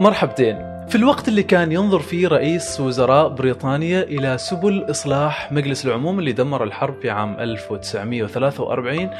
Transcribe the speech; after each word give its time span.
مرحبتين. 0.00 0.56
في 0.88 0.94
الوقت 0.94 1.28
اللي 1.28 1.42
كان 1.42 1.72
ينظر 1.72 1.98
فيه 1.98 2.28
رئيس 2.28 2.80
وزراء 2.80 3.28
بريطانيا 3.28 4.02
إلى 4.02 4.38
سبل 4.38 4.86
إصلاح 4.90 5.52
مجلس 5.52 5.86
العموم 5.86 6.18
اللي 6.18 6.32
دمر 6.32 6.64
الحرب 6.64 7.00
في 7.02 7.10
عام 7.10 7.40
1943 7.40 9.10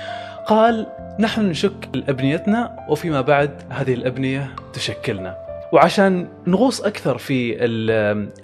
قال 0.46 0.86
نحن 1.18 1.48
نشك 1.48 1.88
أبنيتنا 2.08 2.76
وفيما 2.88 3.20
بعد 3.20 3.50
هذه 3.70 3.94
الأبنية 3.94 4.50
تشكلنا. 4.72 5.36
وعشان 5.72 6.28
نغوص 6.46 6.80
أكثر 6.80 7.18
في 7.18 7.64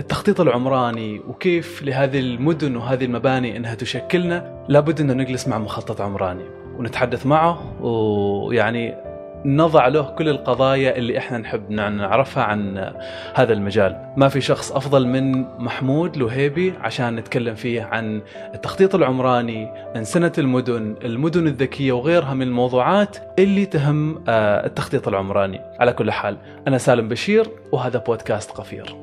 التخطيط 0.00 0.41
العمراني 0.41 1.18
وكيف 1.18 1.82
لهذه 1.82 2.18
المدن 2.18 2.77
وهذه 2.77 3.05
المباني 3.05 3.57
أنها 3.57 3.75
تشكلنا 3.75 4.64
لابد 4.68 5.00
أن 5.00 5.16
نجلس 5.16 5.48
مع 5.48 5.59
مخطط 5.59 6.00
عمراني 6.00 6.45
ونتحدث 6.79 7.27
معه 7.27 7.82
ويعني 7.82 9.05
نضع 9.45 9.89
له 9.89 10.03
كل 10.03 10.29
القضايا 10.29 10.96
اللي 10.96 11.19
إحنا 11.19 11.39
نحب 11.39 11.71
نعرفها 11.71 12.43
عن 12.43 12.93
هذا 13.34 13.52
المجال. 13.52 14.12
ما 14.16 14.28
في 14.28 14.41
شخص 14.41 14.73
أفضل 14.73 15.06
من 15.06 15.41
محمود 15.59 16.16
لهيبي 16.16 16.74
عشان 16.80 17.16
نتكلم 17.16 17.55
فيه 17.55 17.83
عن 17.83 18.23
التخطيط 18.55 18.95
العمراني 18.95 19.73
انسنه 19.97 20.33
المدن 20.38 20.95
المدن 21.05 21.47
الذكية 21.47 21.92
وغيرها 21.92 22.34
من 22.34 22.42
الموضوعات 22.42 23.16
اللي 23.38 23.66
تهم 23.66 24.25
آه، 24.28 24.66
التخطيط 24.66 25.09
العمراني. 25.09 25.61
على 25.80 25.92
كل 25.92 26.11
حال 26.11 26.37
أنا 26.69 26.78
سالم 26.78 27.09
بشير 27.09 27.47
وهذا 27.73 27.98
بودكاست 27.98 28.50
قفير. 28.50 28.97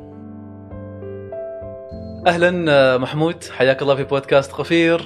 أهلا 2.28 2.66
آه، 2.72 2.98
محمود. 2.98 3.44
حياك 3.58 3.82
الله 3.82 3.96
في 3.96 4.04
بودكاست 4.04 4.52
قفير. 4.52 5.02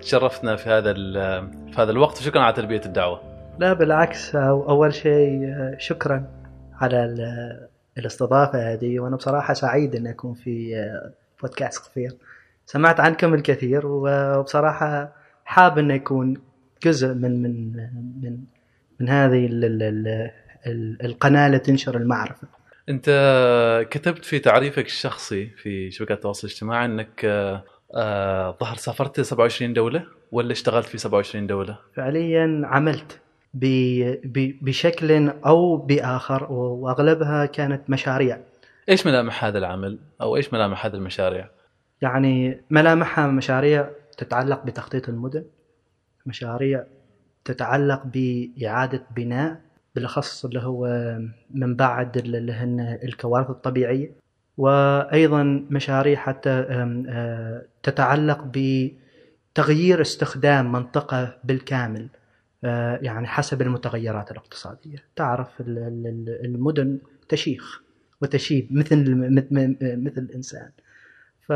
تشرفتنا 0.00 0.56
في 0.56 0.70
هذا 0.70 0.94
في 1.72 1.74
هذا 1.76 1.90
الوقت 1.90 2.20
وشكرا 2.20 2.42
على 2.42 2.52
تلبية 2.52 2.82
الدعوة. 2.86 3.33
لا 3.58 3.72
بالعكس 3.72 4.36
أول 4.36 4.94
شيء 4.94 5.54
شكرا 5.78 6.26
على 6.80 7.14
الاستضافة 7.98 8.72
هذه. 8.72 9.00
وأنا 9.00 9.16
بصراحة 9.16 9.54
سعيد 9.54 9.96
أن 9.96 10.06
أكون 10.06 10.34
في 10.34 10.74
بودكاست 11.42 11.86
قفير 11.86 12.16
سمعت 12.66 13.00
عنكم 13.00 13.34
الكثير 13.34 13.86
وبصراحة 13.86 15.12
حاب 15.44 15.78
أن 15.78 15.90
يكون 15.90 16.36
جزء 16.82 17.14
من 17.14 17.42
من 17.42 17.72
من 18.22 18.38
من 19.00 19.08
هذه 19.08 19.48
القناة 21.04 21.46
اللي 21.46 21.58
تنشر 21.58 21.96
المعرفة. 21.96 22.48
أنت 22.88 23.06
كتبت 23.90 24.24
في 24.24 24.38
تعريفك 24.38 24.86
الشخصي 24.86 25.46
في 25.46 25.90
شبكات 25.90 26.16
التواصل 26.16 26.48
الاجتماعي 26.48 26.84
أنك 26.84 27.24
آه، 27.94 28.56
ظهر 28.60 28.76
سافرت 28.76 29.20
27 29.20 29.72
دولة 29.72 30.06
ولا 30.32 30.52
اشتغلت 30.52 30.86
في 30.86 30.98
27 30.98 31.46
دولة؟ 31.46 31.78
فعليا 31.94 32.62
عملت 32.64 33.20
بشكل 33.54 35.28
أو 35.28 35.76
بآخر 35.76 36.52
وأغلبها 36.52 37.46
كانت 37.46 37.90
مشاريع. 37.90 38.40
إيش 38.88 39.06
ملامح 39.06 39.44
هذا 39.44 39.58
العمل؟ 39.58 39.98
أو 40.20 40.36
إيش 40.36 40.52
ملامح 40.52 40.86
هذه 40.86 40.94
المشاريع؟ 40.94 41.48
يعني 42.02 42.60
ملامحها 42.70 43.26
مشاريع 43.26 43.90
تتعلق 44.18 44.64
بتخطيط 44.64 45.08
المدن 45.08 45.44
مشاريع 46.26 46.84
تتعلق 47.44 48.02
بإعادة 48.04 49.02
بناء 49.16 49.60
بالأخص 49.94 50.44
اللي 50.44 50.60
هو 50.60 50.86
من 51.50 51.76
بعد 51.76 52.16
اللي 52.16 52.52
هن 52.52 52.98
الكوارث 53.04 53.50
الطبيعية. 53.50 54.12
وأيضا 54.56 55.66
مشاريع 55.70 56.18
حتى 56.18 56.50
آه، 56.50 57.62
تتعلق 57.82 58.44
بتغيير 58.44 60.00
استخدام 60.00 60.72
منطقة 60.72 61.38
بالكامل. 61.44 62.08
يعني 63.02 63.26
حسب 63.26 63.62
المتغيرات 63.62 64.30
الاقتصادية. 64.30 65.04
تعرف 65.16 65.48
المدن 66.44 66.98
تشيخ 67.28 67.82
وتشيب 68.22 68.68
مثل 68.70 69.14
مثل 69.80 70.20
الإنسان. 70.20 70.70
ف... 71.46 71.52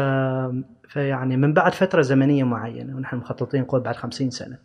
فيعني 0.88 1.36
من 1.36 1.52
بعد 1.52 1.74
فترة 1.74 2.02
زمنية 2.02 2.44
معينة 2.44 2.96
ونحن 2.96 3.16
مخططين 3.16 3.60
نقول 3.60 3.80
بعد 3.80 3.96
خمسين 3.96 4.30
سنة 4.30 4.58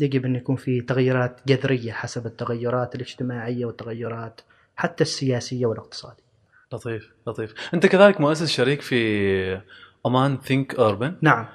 يجب 0.00 0.24
أن 0.24 0.36
يكون 0.36 0.56
في 0.56 0.80
تغيرات 0.80 1.40
جذرية 1.46 1.92
حسب 1.92 2.26
التغيرات 2.26 2.94
الاجتماعية 2.94 3.64
والتغيرات 3.64 4.40
حتى 4.76 5.04
السياسية 5.04 5.66
والاقتصادية. 5.66 6.26
لطيف 6.72 7.12
لطيف. 7.26 7.54
أنت 7.74 7.86
كذلك 7.86 8.20
مؤسس 8.20 8.50
شريك 8.50 8.80
في 8.80 9.60
أمان 10.06 10.38
ثينك 10.38 10.74
أوربن 10.74 11.14
نعم. 11.22 11.46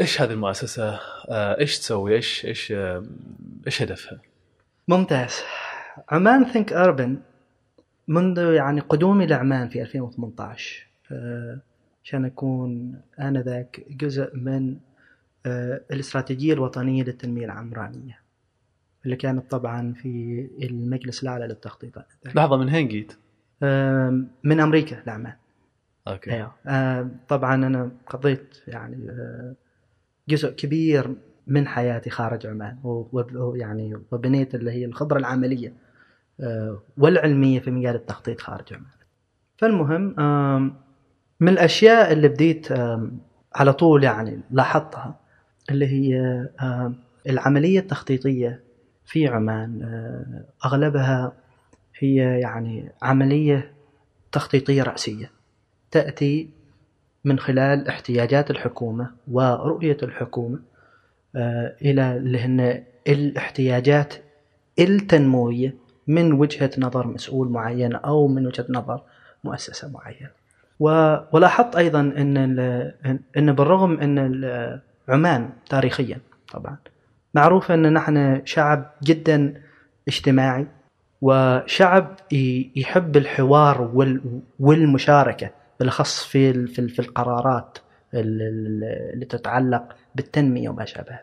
إيش 0.00 0.22
هذه 0.22 0.30
المؤسسة؟ 0.30 1.00
آه، 1.28 1.58
إيش 1.60 1.78
تسوي؟ 1.78 2.14
إيش 2.14 2.44
إيش 2.44 2.72
آه، 2.72 3.04
إيش 3.66 3.82
هدفها؟ 3.82 4.20
ممتاز. 4.88 5.34
عمان 6.08 6.44
ثينك 6.44 6.72
اربن 6.72 7.18
منذ 8.08 8.38
يعني 8.38 8.80
قدومي 8.80 9.26
لعمان 9.26 9.68
في 9.68 9.82
2018 9.82 10.86
آه، 11.12 11.60
عشان 12.04 12.24
أكون 12.24 13.00
آنذاك 13.20 13.86
جزء 13.90 14.36
من 14.36 14.76
الاستراتيجية 15.90 16.52
الوطنية 16.52 17.02
للتنمية 17.02 17.44
العمرانية 17.44 18.20
اللي 19.04 19.16
كانت 19.16 19.50
طبعا 19.50 19.92
في 19.92 20.48
المجلس 20.62 21.22
الأعلى 21.22 21.46
للتخطيط 21.46 21.98
لحظة 22.34 22.56
من 22.56 22.74
وين 22.74 22.88
جيت؟ 22.88 23.12
من 24.44 24.60
أمريكا 24.60 25.02
لعمان 25.06 25.34
أوكي 26.08 26.30
أيوه 26.32 27.10
طبعا 27.28 27.54
أنا 27.54 27.90
قضيت 28.06 28.62
يعني 28.68 28.96
جزء 30.28 30.50
كبير 30.50 31.16
من 31.46 31.66
حياتي 31.66 32.10
خارج 32.10 32.46
عمان 32.46 32.78
ويعني 32.82 33.96
وبنيت 34.12 34.54
اللي 34.54 34.70
هي 34.70 34.84
الخبرة 34.84 35.18
العملية 35.18 35.72
آه، 36.40 36.82
والعلمية 36.98 37.60
في 37.60 37.70
مجال 37.70 37.94
التخطيط 37.94 38.40
خارج 38.40 38.74
عمان. 38.74 38.86
فالمهم 39.56 40.14
من 41.40 41.48
الأشياء 41.48 42.12
اللي 42.12 42.28
بديت 42.28 42.68
على 43.54 43.72
طول 43.72 44.04
يعني 44.04 44.40
لاحظتها 44.50 45.18
اللي 45.70 45.86
هي 45.86 46.48
العملية 47.26 47.78
التخطيطية 47.78 48.60
في 49.04 49.28
عمان 49.28 49.82
آه، 49.82 50.66
أغلبها 50.66 51.32
هي 51.98 52.40
يعني 52.40 52.92
عملية 53.02 53.72
تخطيطية 54.32 54.82
رأسية 54.82 55.30
تأتي 55.90 56.50
من 57.24 57.38
خلال 57.38 57.88
احتياجات 57.88 58.50
الحكومة 58.50 59.10
ورؤية 59.30 59.96
الحكومة 60.02 60.58
آه، 61.36 61.74
إلى 61.82 62.16
اللي 62.16 62.40
هن 62.40 62.82
الاحتياجات 63.08 64.14
التنموية 64.78 65.74
من 66.06 66.32
وجهة 66.32 66.70
نظر 66.78 67.06
مسؤول 67.06 67.48
معين 67.48 67.94
أو 67.94 68.26
من 68.28 68.46
وجهة 68.46 68.66
نظر 68.70 69.00
مؤسسة 69.44 69.90
معينة. 69.90 70.30
ولاحظت 71.32 71.76
أيضا 71.76 72.00
أن 72.00 72.36
أن 73.36 73.52
بالرغم 73.52 74.00
أن 74.00 74.50
عمان 75.08 75.50
تاريخيا 75.68 76.18
طبعا 76.52 76.76
معروف 77.34 77.72
أن 77.72 77.92
نحن 77.92 78.42
شعب 78.44 78.90
جدا 79.02 79.62
اجتماعي 80.08 80.66
وشعب 81.22 82.16
يحب 82.76 83.16
الحوار 83.16 84.08
والمشاركة 84.60 85.50
بالأخص 85.80 86.24
في 86.24 86.66
في 86.66 86.98
القرارات 86.98 87.78
اللي 88.14 89.26
تتعلق 89.28 89.96
بالتنمية 90.14 90.68
وما 90.68 90.84
شابه 90.84 91.18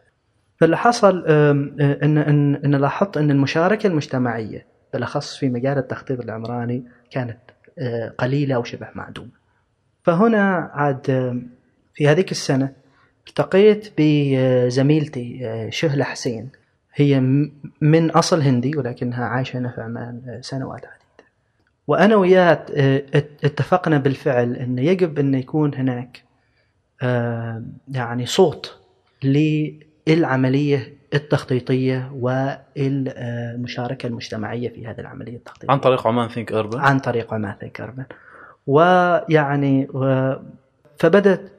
فاللي 0.57 0.78
حصل 0.78 1.25
ان 1.28 2.17
ان 2.17 2.56
أن 2.56 2.75
لاحظت 2.75 3.17
أن 3.17 3.31
المشاركة 3.31 3.88
المجتمعية 3.88 4.66
بالأخص 4.94 5.38
في 5.38 5.50
مجال 5.50 5.78
التخطيط 5.78 6.19
العمراني 6.19 6.84
كانت 7.11 7.38
قليلة 8.17 8.56
أو 8.56 8.63
شبه 8.63 8.88
معدومة. 8.95 9.31
فهنا 10.03 10.72
عاد 10.73 11.06
في 11.94 12.07
هذيك 12.07 12.31
السنة 12.31 12.73
التقيت 13.28 13.94
بزميلتي 13.97 15.50
شهلة 15.72 16.03
حسين 16.03 16.50
هي 16.94 17.19
من 17.81 18.11
أصل 18.11 18.41
هندي 18.41 18.78
ولكنها 18.78 19.25
عايشة 19.25 19.57
هنا 19.57 19.69
في 19.69 19.81
عمان 19.81 20.40
سنوات 20.41 20.85
عديده. 20.85 21.00
وأنا 21.88 22.16
وياه 22.16 22.66
اتفقنا 23.44 23.97
بالفعل 23.97 24.55
انه 24.55 24.82
يجب 24.82 25.20
إن 25.20 25.34
يكون 25.34 25.76
هناك 25.76 26.23
يعني 27.91 28.26
صوت 28.26 28.79
للعملية 30.08 30.94
التخطيطية 31.14 32.11
والمشاركة 32.16 34.08
المجتمعية 34.08 34.70
في 34.70 34.88
هذه 34.88 35.00
العملية 35.00 35.35
التخطيطية. 35.35 35.72
عن 35.73 35.79
طريق 35.79 36.08
عمان 36.08 36.28
Think 36.29 36.52
Urban؟ 36.52 36.79
عن 36.79 37.00
طريق 37.00 37.34
عمان 37.34 37.55
Think 37.59 37.82
Urban. 37.82 38.03
ويعني 38.67 39.88
فبدت 41.00 41.52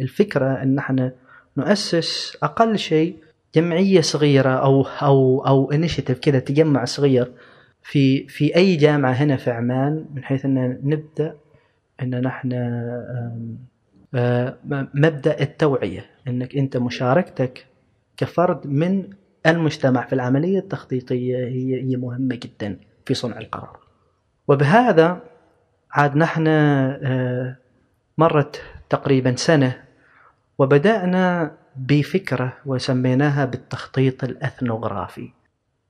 الفكرة 0.00 0.62
إن 0.62 0.78
إحنا 0.78 1.12
نؤسس 1.56 2.38
أقل 2.42 2.78
شيء 2.78 3.16
جمعية 3.54 4.00
صغيرة 4.00 4.50
أو 4.50 4.82
أو 5.02 5.46
أو 5.46 5.72
initiative 5.72 6.18
كذا 6.18 6.38
تجمع 6.38 6.84
صغير 6.84 7.32
في 7.88 8.28
في 8.28 8.56
أي 8.56 8.76
جامعة 8.76 9.12
هنا 9.12 9.36
في 9.36 9.50
عمان 9.50 10.06
من 10.14 10.24
حيث 10.24 10.44
أن 10.44 10.80
نبدأ 10.84 11.36
أن 12.02 12.20
نحن 12.20 12.48
مبدأ 14.94 15.40
التوعية 15.40 16.04
أنك 16.28 16.56
أنت 16.56 16.76
مشاركتك 16.76 17.66
كفرد 18.16 18.66
من 18.66 19.10
المجتمع 19.46 20.06
في 20.06 20.12
العملية 20.12 20.58
التخطيطية 20.58 21.36
هي 21.36 21.82
هي 21.82 21.96
مهمة 21.96 22.34
جدا 22.34 22.80
في 23.06 23.14
صنع 23.14 23.38
القرار. 23.38 23.78
وبهذا 24.48 25.20
عاد 25.92 26.16
نحن 26.16 26.46
آه، 26.46 27.56
مرت 28.18 28.62
تقريبا 28.90 29.36
سنة 29.36 29.84
وبدأنا 30.58 31.56
بفكرة 31.76 32.56
وسميناها 32.66 33.44
بالتخطيط 33.44 34.24
الأثنوغرافي. 34.24 35.30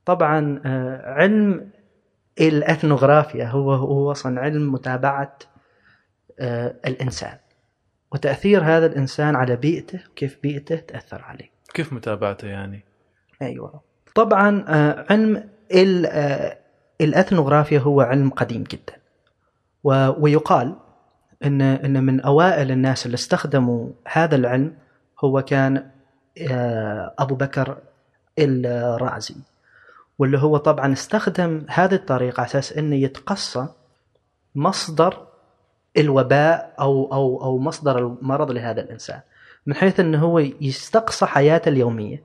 طبعا 0.05 0.61
آه، 0.65 1.13
علم 1.13 1.69
الأثنوغرافيا 2.39 3.45
هو 3.45 3.73
هو 3.73 4.11
أصلا 4.11 4.41
علم 4.41 4.71
متابعة 4.71 5.37
آه، 6.39 6.75
الإنسان. 6.87 7.37
وتأثير 8.11 8.63
هذا 8.63 8.85
الإنسان 8.85 9.35
على 9.35 9.55
بيئته 9.55 9.99
وكيف 10.11 10.37
بيئته 10.43 10.75
تأثر 10.75 11.21
عليه. 11.21 11.49
كيف 11.73 11.93
متابعته 11.93 12.47
يعني؟ 12.47 12.85
أيوة. 13.41 13.81
طبعا 14.15 14.65
آه، 14.67 15.05
علم 15.09 15.49
الأثنوغرافيا 17.01 17.79
هو 17.79 18.01
علم 18.01 18.29
قديم 18.29 18.63
جدا. 18.63 18.93
ويقال 19.83 20.75
ان 21.43 21.61
إن 21.61 22.03
من 22.03 22.21
أوائل 22.21 22.71
الناس 22.71 23.05
اللي 23.05 23.15
استخدموا 23.15 23.89
هذا 24.07 24.35
العلم 24.35 24.73
هو 25.23 25.41
كان 25.41 25.89
أبو 27.19 27.35
بكر 27.35 27.77
الرازي. 28.39 29.35
واللي 30.19 30.37
هو 30.37 30.57
طبعا 30.57 30.93
استخدم 30.93 31.65
هذه 31.69 31.95
الطريقة 31.95 32.41
على 32.41 32.47
أساس 32.47 32.73
أنه 32.73 32.95
يتقصى 32.95 33.67
مصدر 34.55 35.27
الوباء 35.97 36.75
أو 36.79 37.13
أو 37.13 37.43
أو 37.43 37.59
مصدر 37.59 37.97
المرض 37.97 38.51
لهذا 38.51 38.81
الإنسان 38.81 39.19
من 39.65 39.75
حيث 39.75 39.99
أنه 39.99 40.19
هو 40.19 40.39
يستقصى 40.39 41.25
حياته 41.25 41.69
اليومية 41.69 42.23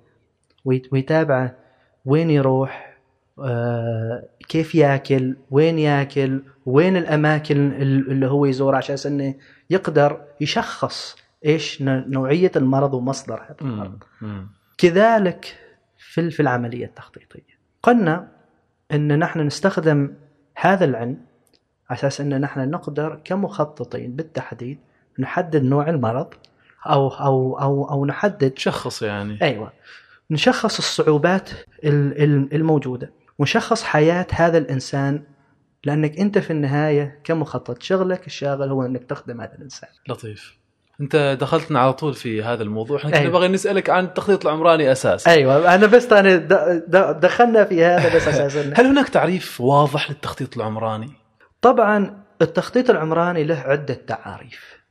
ويتابع 0.65 1.51
وين 2.05 2.31
يروح 2.31 2.95
آه، 3.39 4.25
كيف 4.49 4.75
يأكل 4.75 5.37
وين 5.51 5.79
يأكل 5.79 6.43
وين 6.67 6.97
الأماكن 6.97 7.73
اللي 7.83 8.27
هو 8.27 8.47
يزورها 8.47 8.77
عشان 8.77 8.97
أنه 9.13 9.35
يقدر 9.71 10.21
يشخص 10.41 11.17
إيش 11.45 11.83
نوعية 11.83 12.53
المرض 12.57 12.95
ومصدر 12.95 13.43
هذا 13.43 13.57
المرض. 13.61 14.03
كذلك 14.79 15.57
في 15.99 16.31
في 16.31 16.41
العملية 16.41 16.87
التخطيطية. 16.87 17.54
قلنا 17.85 18.29
أن 18.93 19.19
نحن 19.19 19.41
نستخدم 19.41 20.15
هذا 20.57 20.85
العلم 20.85 21.19
على 21.91 21.99
أساس 21.99 22.21
أن 22.21 22.41
نحن 22.41 22.71
نقدر 22.71 23.21
كمخططين 23.25 24.17
بالتحديد 24.17 24.79
نحدد 25.19 25.63
نوع 25.63 25.91
المرض 25.91 26.35
أو 26.87 27.09
أو 27.09 27.61
أو 27.61 27.91
أو 27.91 28.07
نحدد 28.07 28.59
شخص 28.59 29.03
يعني. 29.03 29.43
أيوه. 29.43 29.73
نشخص 30.31 30.79
الصعوبات 30.79 31.51
الموجودة. 31.85 33.13
ونشخص 33.39 33.83
حياة 33.83 34.27
هذا 34.33 34.59
الإنسان 34.59 35.23
لأنك 35.85 36.19
أنت 36.19 36.39
في 36.39 36.51
النهاية 36.51 37.21
كمخطط 37.25 37.83
شغلك 37.83 38.27
الشاغل 38.27 38.71
هو 38.71 38.87
أنك 38.87 39.05
تخدم 39.05 39.41
هذا 39.41 39.55
الإنسان. 39.55 39.91
لطيف. 40.09 40.59
انت 41.01 41.37
دخلتنا 41.41 41.81
على 41.81 41.93
طول 41.93 42.15
في 42.15 42.43
هذا 42.43 42.63
الموضوع. 42.63 42.99
إحنا 42.99 43.17
أيوة. 43.17 43.29
نبغى 43.29 43.49
نسألك 43.49 43.91
عن 43.91 44.05
التخطيط 44.05 44.47
العمراني 44.47 44.93
أساسا. 44.93 45.31
أيوه 45.31 45.75
أنا 45.75 45.87
بس 45.87 46.13
أنا 46.13 46.37
دخلنا 47.13 47.65
في 47.65 47.85
هذا 47.85 48.17
بس 48.17 48.29
أساسا. 48.29 48.73
هل 48.81 48.87
هناك 48.87 49.09
تعريف 49.09 49.61
واضح 49.61 50.11
للتخطيط 50.11 50.57
العمراني؟ 50.57 51.13
طبعا 51.63 52.25
التخطيط 52.43 52.91
العمراني 52.91 53.45
له 53.45 53.59
عدة 53.59 53.95
تعاريف. 53.95 54.85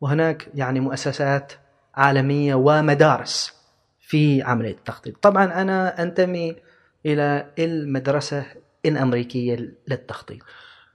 وهناك 0.00 0.48
يعني 0.54 0.80
مؤسسات 0.80 1.52
عالمية 1.94 2.54
ومدارس 2.54 3.54
في 4.00 4.42
عملية 4.42 4.70
التخطيط. 4.70 5.16
طبعا 5.22 5.62
أنا 5.62 6.02
أنتمي 6.02 6.56
إلى 7.06 7.46
المدرسة 7.58 8.46
الأمريكية 8.86 9.74
للتخطيط. 9.88 10.42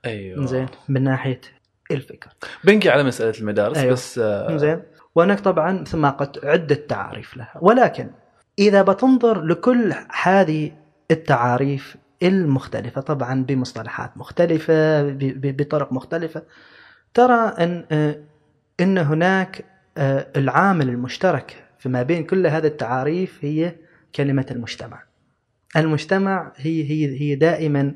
أيوه. 0.06 0.46
زين 0.46 0.68
من 0.90 1.04
ناحية 1.04 1.42
الفكر 1.92 2.30
بنجي 2.64 2.90
على 2.90 3.04
مسألة 3.04 3.40
المدارس 3.40 3.78
أيوة. 3.78 3.94
بس 3.94 4.20
آه 4.20 4.58
زين 4.58 4.82
وهناك 5.16 5.40
طبعا 5.40 5.72
مثل 5.72 5.98
ما 5.98 6.10
قلت 6.10 6.46
عده 6.46 6.76
تعاريف 6.76 7.38
لها. 7.38 7.54
ولكن 7.62 8.10
إذا 8.60 8.82
بتنظر 8.82 9.42
لكل 9.42 9.94
هذه 10.24 10.72
التعاريف 11.12 11.98
المختلفة 12.24 13.02
طبعا 13.02 13.44
بمصطلحات 13.44 14.18
مختلفة 14.18 15.04
بطرق 15.36 15.92
مختلفة 15.94 16.44
ترى 17.14 17.54
أن 17.60 17.86
آه، 17.92 18.16
إن 18.80 18.98
هناك 18.98 19.66
آه، 19.98 20.28
العامل 20.36 20.90
المشترك 20.90 21.66
فيما 21.80 22.04
بين 22.04 22.24
كل 22.24 22.48
هذه 22.48 22.68
التعاريف 22.68 23.40
هي 23.42 23.76
كلمة 24.16 24.46
المجتمع. 24.52 25.04
المجتمع 25.78 26.52
هي 26.56 26.84
هي 26.84 27.22
هي 27.22 27.36
دائما 27.36 27.96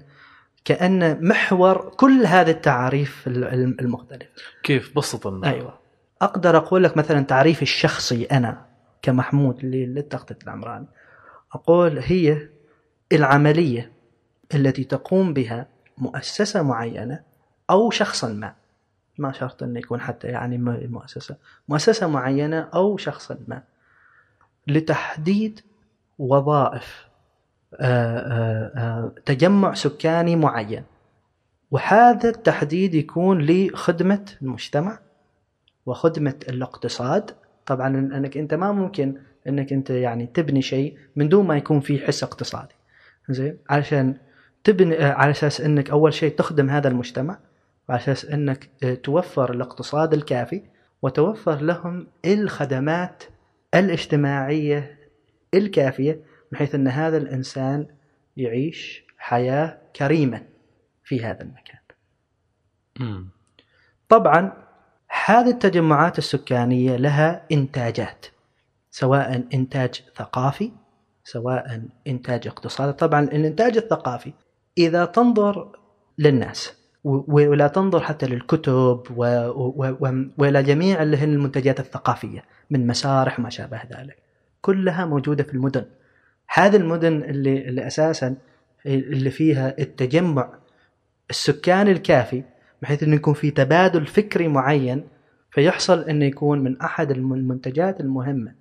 كأن 0.66 1.28
محور 1.28 1.94
كل 1.98 2.26
هذه 2.26 2.50
التعاريف 2.50 3.28
المختلفة. 3.28 4.30
كيف؟ 4.64 4.96
بسط 4.96 5.28
لنا 5.28 5.48
أيوة. 5.48 5.80
أقدر 6.22 6.58
أقول 6.58 6.84
لك 6.84 6.98
مثلا 6.98 7.22
تعريفي 7.22 7.62
الشخصي 7.62 8.24
أنا 8.24 8.66
كمحمود 9.02 9.66
للتخطيط 9.66 10.44
العمراني. 10.44 10.88
أقول 11.54 12.00
هي 12.00 12.50
العملية 13.12 13.92
التي 14.56 14.84
تقوم 14.84 15.34
بها 15.34 15.68
مؤسسة 15.98 16.62
معينة 16.62 17.24
أو 17.70 17.92
شخصا 17.92 18.28
ما. 18.28 18.54
ما 19.18 19.32
شرط 19.32 19.64
أن 19.64 19.78
يكون 19.78 20.02
حتى 20.02 20.28
يعني 20.28 20.58
مؤسسة. 20.88 21.36
مؤسسة 21.70 22.08
معينة 22.08 22.60
أو 22.60 22.98
شخصا 22.98 23.38
ما. 23.48 23.64
لتحديد 24.68 25.60
وظائف 26.20 27.09
تجمع 29.25 29.74
سكاني 29.74 30.36
معين. 30.36 30.83
وهذا 31.71 32.30
التحديد 32.30 32.94
يكون 32.94 33.42
لخدمة 33.42 34.25
المجتمع 34.42 35.00
وخدمة 35.86 36.36
الاقتصاد. 36.50 37.31
طبعا 37.66 37.88
إنك 37.88 38.38
أنت 38.38 38.54
ما 38.54 38.71
ممكن 38.71 39.16
إنك 39.48 39.74
أنت 39.74 39.89
يعني 39.89 40.27
تبني 40.33 40.62
شيء 40.62 40.98
من 41.16 41.30
دون 41.30 41.48
ما 41.48 41.57
يكون 41.57 41.80
في 41.80 42.00
حس 42.00 42.24
اقتصادي. 42.24 42.75
زين؟ 43.30 43.57
علشان 43.69 44.15
تبني 44.63 45.04
على 45.04 45.31
أساس 45.31 45.62
إنك 45.62 45.89
أول 45.89 46.13
شيء 46.13 46.36
تخدم 46.36 46.69
هذا 46.69 46.88
المجتمع 46.88 47.38
وعلى 47.89 48.01
أساس 48.01 48.25
إنك 48.25 48.69
توفر 49.04 49.54
الاقتصاد 49.54 50.13
الكافي 50.13 50.63
وتوفر 51.01 51.62
لهم 51.62 52.07
الخدمات 52.25 53.24
الاجتماعية 53.75 54.98
الكافية 55.54 56.19
بحيث 56.51 56.75
أن 56.75 56.88
هذا 56.88 57.18
الإنسان 57.18 57.88
يعيش 58.38 59.04
حياة 59.18 59.78
كريمة 59.96 60.42
في 61.04 61.24
هذا 61.24 61.42
المكان. 61.42 61.80
طبعا 64.10 64.53
هذه 65.25 65.50
التجمعات 65.50 66.18
السكانية 66.18 66.96
لها 66.96 67.46
إنتاجات 67.51 68.25
سواء 68.91 69.48
إنتاج 69.53 70.03
ثقافي 70.15 70.72
سواء 71.24 71.84
إنتاج 72.08 72.48
اقتصادي. 72.48 72.94
طبعا 72.94 73.24
الإنتاج 73.24 73.77
الثقافي 73.77 74.34
إذا 74.77 75.06
تنظر 75.06 75.79
للناس 76.18 76.74
ولا 77.03 77.68
تنظر 77.68 78.00
حتى 78.00 78.25
للكتب 78.25 79.03
وإلى 80.38 80.63
جميع 80.63 81.03
اللي 81.03 81.18
هي 81.18 81.24
المنتجات 81.24 81.79
الثقافية 81.79 82.44
من 82.70 82.88
مسارح 82.88 83.39
وما 83.39 83.50
شابه 83.50 83.82
ذلك. 83.91 84.18
كلها 84.62 85.06
موجودة 85.06 85.44
في 85.44 85.53
المدن. 85.53 85.86
هذه 86.53 86.75
المدن 86.75 87.24
اللي, 87.24 87.68
اللي 87.68 87.88
أساسا 87.88 88.36
اللي 88.86 89.29
فيها 89.29 89.75
التجمع 89.79 90.53
السكاني 91.29 91.91
الكافي 91.91 92.44
بحيث 92.82 93.03
انه 93.03 93.15
يكون 93.15 93.34
في 93.34 93.51
تبادل 93.51 94.06
فكري 94.06 94.48
معين 94.48 95.03
فيحصل 95.51 96.00
انه 96.00 96.25
يكون 96.25 96.60
من 96.60 96.82
أحد 96.82 97.12
المنتجات 97.12 98.00
المهمة 98.00 98.53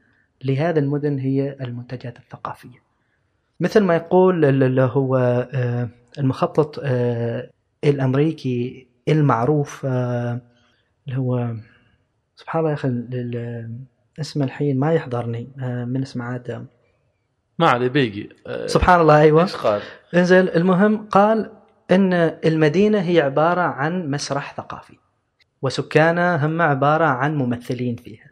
لهذه 0.45 0.78
المدن 0.78 1.18
هي 1.18 1.57
المنتجات 1.61 2.18
الثقافية. 2.18 2.88
مثل 3.61 3.80
ما 3.80 3.97
يقول 3.97 4.45
اللي 4.45 4.83
هو 4.83 5.16
آه، 5.54 5.88
المخطط 6.18 6.80
آه، 6.83 7.50
الأمريكي 7.85 8.87
المعروف 9.09 9.87
آه، 9.87 10.40
اللي 11.07 11.18
هو 11.18 11.54
سبحان 12.37 12.61
الله 12.61 12.71
يا 12.71 12.75
أخي 12.75 12.88
اسمه 14.21 14.45
الحين 14.45 14.78
ما 14.78 14.92
يحضرني 14.92 15.49
من 15.87 16.02
اسمه 16.02 16.25
عاد 16.25 16.66
ما 17.59 17.69
عليه 17.69 17.88
بيجي. 17.88 18.29
سبحان 18.67 19.00
الله 19.00 19.21
أيوه. 19.21 19.43
إيش 19.43 19.57
قال؟ 19.57 19.83
انزل 20.15 20.49
المهم 20.49 21.09
قال 21.09 21.50
إن 21.91 22.12
المدينة 22.45 23.00
هي 23.00 23.21
عبارة 23.21 23.61
عن 23.61 24.11
مسرح 24.11 24.55
ثقافي 24.57 24.99
وسكانها 25.62 26.47
هم 26.47 26.62
عبارة 26.62 27.05
عن 27.05 27.37
ممثلين 27.37 27.97
فيها. 27.97 28.31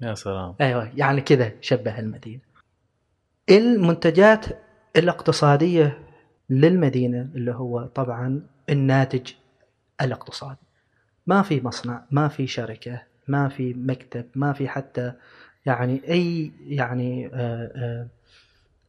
يا 0.00 0.14
سلام. 0.14 0.54
أيوه 0.60 0.90
يعني 0.96 1.20
كذا 1.20 1.52
شبه 1.60 1.98
المدينة. 1.98 2.40
المنتجات 3.50 4.46
الاقتصادية 4.96 5.98
للمدينة 6.50 7.30
اللي 7.34 7.52
هو 7.54 7.86
طبعا 7.86 8.46
الناتج 8.70 9.32
الاقتصادي. 10.00 10.58
ما 11.26 11.42
في 11.42 11.60
مصنع 11.64 12.04
ما 12.10 12.28
في 12.28 12.46
شركة 12.46 13.02
ما 13.28 13.48
في 13.48 13.74
مكتب 13.74 14.26
ما 14.34 14.52
في 14.52 14.68
حتى 14.68 15.12
يعني 15.66 16.02
أي 16.08 16.52
يعني 16.66 17.26
آآ 17.26 17.30
آه، 17.34 17.38
آآ 17.38 17.70
آه، 17.76 18.08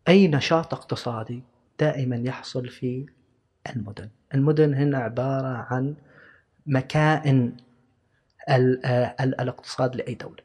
أي 0.07 0.27
نشاط 0.27 0.74
اقتصادي 0.74 1.43
دائما 1.79 2.15
يحصل 2.15 2.67
في 2.69 3.05
المدن. 3.75 4.09
المدن 4.33 4.74
هنا 4.74 4.97
عبارة 4.97 5.47
عن 5.69 5.95
مكائن 6.65 7.53
ال- 8.50 8.85
آه، 8.85 9.15
ال- 9.21 9.41
الاقتصاد 9.41 9.95
لأي 9.95 10.13
دولة. 10.15 10.43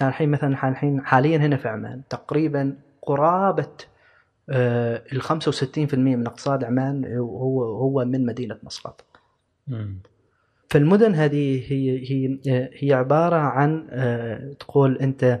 يعني 0.00 0.10
الحين 0.12 0.28
مثلا 0.30 0.68
الحين 0.68 1.04
حاليا 1.06 1.38
هنا 1.38 1.56
في 1.56 1.68
عمان 1.68 2.02
تقريبا 2.10 2.76
قرابة 3.02 3.68
آه، 4.50 5.02
ال 5.12 5.22
65% 5.22 6.16
من 6.16 6.26
اقتصاد 6.26 6.64
عمان 6.64 7.04
هو 7.16 7.64
هو 7.64 8.04
من 8.04 8.26
مدينة 8.26 8.58
مسقط 8.62 9.04
فالمدن 10.70 11.14
هذه 11.14 11.72
هي 11.72 11.98
هي 12.10 12.38
هي 12.74 12.92
عبارة 12.92 13.36
عن 13.36 13.86
آه، 13.90 14.52
تقول 14.52 14.96
أنت 14.98 15.40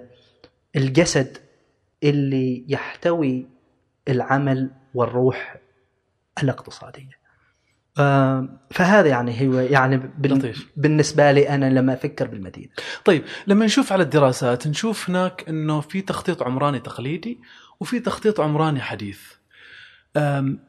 الجسد 0.76 1.38
اللي 2.02 2.64
يحتوي 2.68 3.46
العمل 4.08 4.70
والروح 4.94 5.56
الاقتصادية. 6.42 7.20
آه، 7.98 8.48
فهذا 8.70 9.08
يعني 9.08 9.48
هو 9.48 9.54
يعني 9.58 9.96
بال- 9.96 10.38
لطيف. 10.38 10.70
بالنسبة 10.76 11.32
لي 11.32 11.48
أنا 11.48 11.70
لما 11.70 11.92
أفكر 11.92 12.26
بالمدينة. 12.26 12.68
طيب 13.04 13.24
لما 13.46 13.64
نشوف 13.64 13.92
على 13.92 14.02
الدراسات 14.02 14.66
نشوف 14.66 15.10
هناك 15.10 15.48
إنه 15.48 15.80
في 15.80 16.00
تخطيط 16.00 16.42
عمراني 16.42 16.78
تقليدي 16.80 17.40
وفي 17.80 18.00
تخطيط 18.00 18.40
عمراني 18.40 18.80
حديث. 18.80 19.20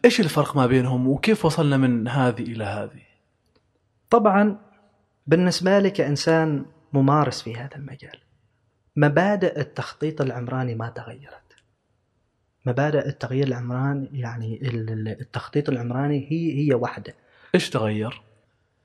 إيش 0.05 0.19
الفرق 0.19 0.55
ما 0.57 0.65
بينهم 0.65 1.07
وكيف 1.07 1.45
وصلنا 1.45 1.77
من 1.77 2.07
هذه 2.07 2.41
إلى 2.43 2.63
هذه؟ 2.63 3.01
طبعا 4.09 4.57
بالنسبة 5.27 5.79
لي 5.79 5.89
كإنسان 5.89 6.65
ممارس 6.93 7.41
في 7.41 7.55
هذا 7.55 7.75
المجال 7.75 8.17
مبادئ 8.95 9.59
التخطيط 9.59 10.21
العمراني 10.21 10.75
ما 10.75 10.89
تغيرت. 10.89 11.41
مبادئ 12.65 13.07
التغيير 13.07 13.47
العمراني 13.47 14.09
يعني 14.13 14.59
ال- 14.61 14.89
ال- 14.89 15.21
التخطيط 15.21 15.69
العمراني 15.69 16.27
هي 16.31 16.57
هي 16.67 16.73
واحدة. 16.73 17.13
إيش 17.55 17.69
تغير؟ 17.69 18.21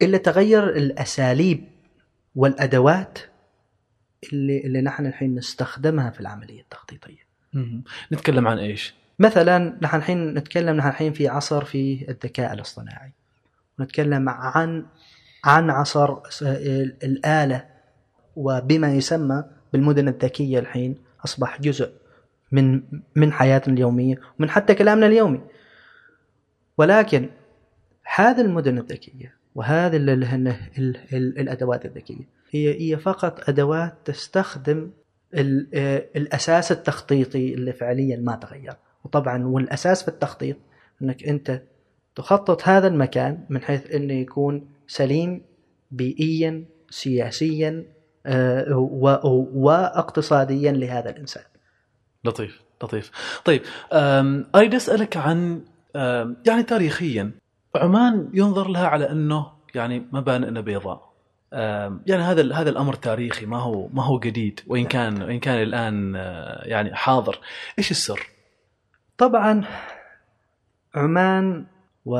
اللي 0.02 0.18
تغير 0.18 0.68
الأساليب 0.68 1.64
والأدوات 2.36 3.18
اللي 4.32 4.60
اللي 4.60 4.80
نحن 4.80 5.06
الحين 5.06 5.34
نستخدمها 5.34 6.10
في 6.10 6.20
العملية 6.20 6.60
التخطيطية. 6.60 7.26
مم. 7.52 7.84
نتكلم 8.12 8.48
عن 8.48 8.58
إيش؟ 8.58 8.94
مثلا 9.18 9.78
نحن 9.82 9.96
الحين 9.96 10.34
نتكلم 10.34 10.76
نحن 10.76 10.88
الحين 10.88 11.12
في 11.12 11.28
عصر 11.28 11.64
في 11.64 12.06
الذكاء 12.08 12.52
الاصطناعي. 12.52 13.12
نتكلم 13.80 14.28
عن 14.28 14.86
عن 15.44 15.70
عصر 15.70 16.30
س- 16.30 16.42
ال- 16.42 16.96
الآلة 17.04 17.64
وبما 18.36 18.94
يسمى 18.94 19.44
بالمدن 19.76 20.09
الذكية 20.09 20.59
الحين 20.59 20.97
أصبح 21.25 21.61
جزء 21.61 21.90
من 22.52 22.83
من 23.16 23.33
حياتنا 23.33 23.75
اليومية 23.75 24.21
ومن 24.38 24.50
حتى 24.50 24.75
كلامنا 24.75 25.06
اليومي. 25.06 25.40
ولكن 26.78 27.28
هذه 28.14 28.40
المدن 28.40 28.78
الذكية 28.78 29.35
وهذه 29.54 29.97
ال- 29.97 30.11
ال- 30.11 30.25
ال- 30.78 30.97
ال- 31.12 31.38
الأدوات 31.38 31.85
الذكية 31.87 32.28
هي 32.50 32.80
هي 32.80 32.97
فقط 32.97 33.49
أدوات 33.49 33.95
تستخدم 34.04 34.90
آه، 35.35 36.04
الأساس 36.16 36.73
التخطيطي 36.73 37.54
اللي 37.54 37.73
فعليا 37.73 38.16
ما 38.16 38.37
تغير 38.37 38.73
وطبعا 39.04 39.47
والأساس 39.47 40.02
في 40.02 40.09
التخطيط 40.09 40.56
إنك 41.02 41.25
أنت 41.25 41.62
تخطط 42.14 42.68
هذا 42.68 42.87
المكان 42.87 43.45
من 43.49 43.62
حيث 43.62 43.90
إنه 43.95 44.14
يكون 44.14 44.68
سليم 44.87 45.42
بيئيا 45.90 46.64
سياسيا 46.90 47.85
واقتصاديا 49.54 50.73
لهذا 50.73 51.11
الإنسان 51.11 51.45
لطيف 52.25 52.66
لطيف. 52.83 53.11
طيب 53.45 53.62
أريد 54.54 54.75
أسألك 54.75 55.16
عن 55.16 55.62
يعني 56.47 56.62
تاريخيا 56.66 57.33
عمان 57.76 58.30
ينظر 58.35 58.68
لها 58.68 58.87
على 58.87 59.11
أنه 59.11 59.47
يعني 59.75 60.06
مبانئنا 60.12 60.61
بيضاء. 60.61 61.06
يعني 62.06 62.23
هذا 62.23 62.54
هذا 62.54 62.71
الأمر 62.71 62.95
تاريخي 62.95 63.47
ما 63.47 63.59
هو 63.59 63.88
ما 63.88 64.04
هو 64.04 64.18
جديد 64.18 64.61
وإن 64.66 64.85
كان 64.85 65.23
وإن 65.23 65.40
كان 65.40 65.62
الآن 65.62 66.16
آه، 66.16 66.62
يعني 66.64 66.95
حاضر. 66.95 67.40
إيش 67.78 67.90
السر؟ 67.90 68.26
طبعا 69.18 69.64
عمان 70.95 71.66
و... 72.04 72.16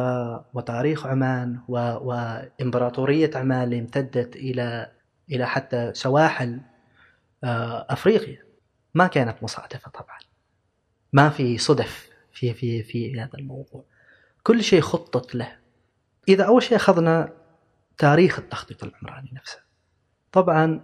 وتاريخ 0.55 1.07
عمان 1.07 1.61
و... 1.69 1.79
وإمبراطورية 1.79 3.31
عمان 3.35 3.65
اللي 3.65 3.79
امتدت 3.79 4.37
إلى 4.37 4.96
إلى 5.31 5.47
حتى 5.47 5.95
سواحل 5.95 6.61
آه، 7.45 7.87
أفريقيا. 7.91 8.43
ما 8.95 9.07
كانت 9.07 9.43
مصادفة 9.43 9.91
طبعا. 9.91 10.19
ما 11.13 11.29
في 11.29 11.59
صدف 11.59 12.09
في 12.33 12.55
في 12.55 12.83
في 12.83 13.21
هذا 13.21 13.39
الموضوع. 13.39 13.85
كل 14.43 14.63
شيء 14.63 14.81
خطط 14.81 15.35
له. 15.35 15.57
إذا 16.29 16.45
أول 16.45 16.63
شيء 16.63 16.77
أخذنا 16.77 17.33
تاريخ 17.99 18.39
التخطيط 18.39 18.85
العمراني 18.85 19.31
نفسه. 19.33 19.59
طبعا 20.33 20.81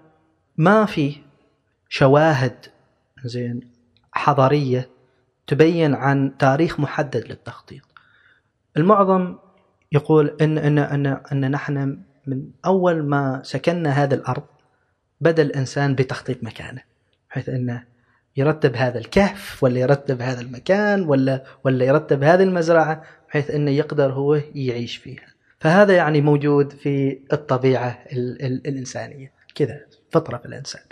ما 0.57 0.87
في 0.87 1.17
شواهد 1.89 2.67
زين 3.25 3.73
حضارية 4.13 4.91
تبين 5.47 5.95
عن 5.95 6.39
تاريخ 6.39 6.81
محدد 6.81 7.29
للتخطيط. 7.29 7.83
المعظم 8.77 9.39
يقول 9.93 10.37
إن 10.41 10.59
إن 10.59 10.79
إن 10.79 11.07
إن 11.07 11.51
نحن 11.51 12.03
من 12.27 12.45
أول 12.67 13.03
ما 13.03 13.41
سكننا 13.45 13.91
هذه 13.91 14.15
الأرض 14.15 14.43
بدأ 15.21 15.43
الإنسان 15.43 15.95
بتخطيط 15.95 16.45
مكانه 16.45 16.83
بحيث 17.31 17.49
إنه 17.49 17.85
يرتب 18.37 18.77
هذا 18.77 18.99
الكهف 18.99 19.63
ولا 19.63 19.81
يرتب 19.81 20.23
هذا 20.23 20.41
المكان 20.41 21.03
ولا 21.03 21.45
ولا 21.65 21.85
يرتب 21.85 22.23
هذه 22.23 22.43
المزرعة 22.43 23.03
بحيث 23.29 23.51
إنه 23.51 23.71
يقدر 23.71 24.13
هو 24.13 24.35
يعيش 24.55 24.97
فيها. 24.97 25.27
فهذا 25.61 25.97
يعني 25.97 26.21
موجود 26.21 26.73
في 26.73 27.19
الطبيعة 27.33 28.05
ال 28.13 28.43
ال 28.43 28.67
الإنسانية 28.67 29.33
كذا 29.55 29.81
فطرة 30.13 30.37
في 30.39 30.47
الإنسان. 30.47 30.83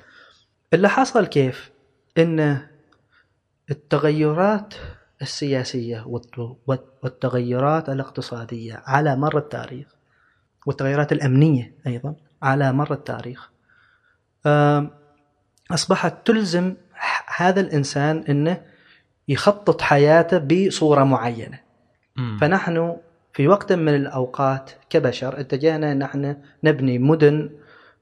اللي 0.74 0.88
حصل 0.88 1.26
كيف؟ 1.26 1.70
انه 2.18 2.70
التغيرات 3.70 4.74
السياسية 5.22 6.04
والت- 6.06 6.56
والت- 6.66 6.92
والتغيرات 7.02 7.88
الاقتصادية 7.88 8.82
على 8.86 9.16
مر 9.16 9.38
التاريخ 9.38 9.86
والتغيرات 10.66 11.12
الأمنية 11.12 11.74
أيضا 11.86 12.14
على 12.42 12.72
مر 12.72 12.92
التاريخ 12.92 13.50
أصبحت 15.70 16.26
تلزم 16.26 16.74
هذا 17.36 17.60
الإنسان 17.60 18.24
أنه 18.28 18.62
يخطط 19.28 19.80
حياته 19.82 20.38
بصورة 20.38 21.04
معينة. 21.04 21.58
فنحن 22.40 22.96
في 23.32 23.48
وقت 23.48 23.72
من 23.72 23.94
الأوقات 23.94 24.70
كبشر 24.90 25.40
اتجهنا 25.40 25.92
أن 25.92 25.98
نحن 25.98 26.36
نبني 26.64 26.98
مدن 26.98 27.50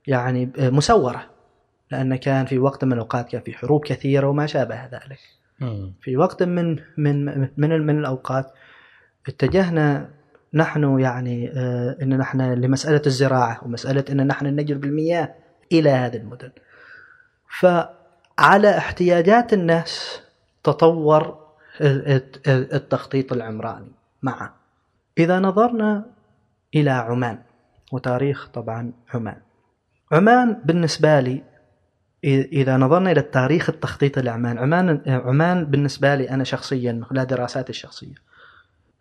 يعني 0.06 0.52
مسورة 0.58 1.30
لأن 1.90 2.16
كان 2.16 2.46
في 2.46 2.58
وقت 2.58 2.84
من 2.84 2.92
الأوقات 2.92 3.28
كان 3.28 3.40
في 3.40 3.52
حروب 3.52 3.84
كثيرة 3.84 4.26
وما 4.26 4.46
شابه 4.46 4.84
ذلك. 4.86 5.18
في 6.00 6.16
وقت 6.16 6.42
من 6.42 6.76
من 6.96 7.24
من 7.56 7.86
من 7.86 7.98
الأوقات 7.98 8.52
اتجهنا 9.28 10.10
نحن 10.54 10.98
يعني 11.00 11.52
آه، 11.56 11.96
إن 12.02 12.18
نحن 12.18 12.40
لمسألة 12.40 13.02
الزراعة 13.06 13.60
ومسألة 13.64 14.04
إن 14.10 14.26
نحن 14.26 14.46
نجلب 14.46 14.84
المياه 14.84 15.34
إلى 15.72 15.90
هذه 15.90 16.16
المدن. 16.16 16.50
فعلى 17.60 18.78
احتياجات 18.78 19.52
الناس 19.52 20.20
تطور 20.64 21.38
الت- 21.80 22.48
التخطيط 22.48 23.32
العمراني 23.32 23.92
معا. 24.22 24.50
إذا 25.18 25.38
نظرنا 25.40 26.04
إلى 26.74 26.90
عمان 26.90 27.38
وتاريخ 27.92 28.48
طبعا 28.48 28.92
عمان. 29.14 29.36
عمان 30.12 30.60
بالنسبة 30.64 31.20
لي 31.20 31.42
إذا 32.24 32.76
نظرنا 32.76 33.12
إلى 33.12 33.20
التاريخ 33.20 33.70
التخطيط 33.70 34.18
لعمان 34.18 34.58
عمان 34.58 35.02
عمان 35.06 35.64
بالنسبة 35.64 36.14
لي 36.14 36.30
أنا 36.30 36.44
شخصيا 36.44 37.00
خلال 37.04 37.26
دراساتي 37.26 37.70
الشخصية 37.70 38.14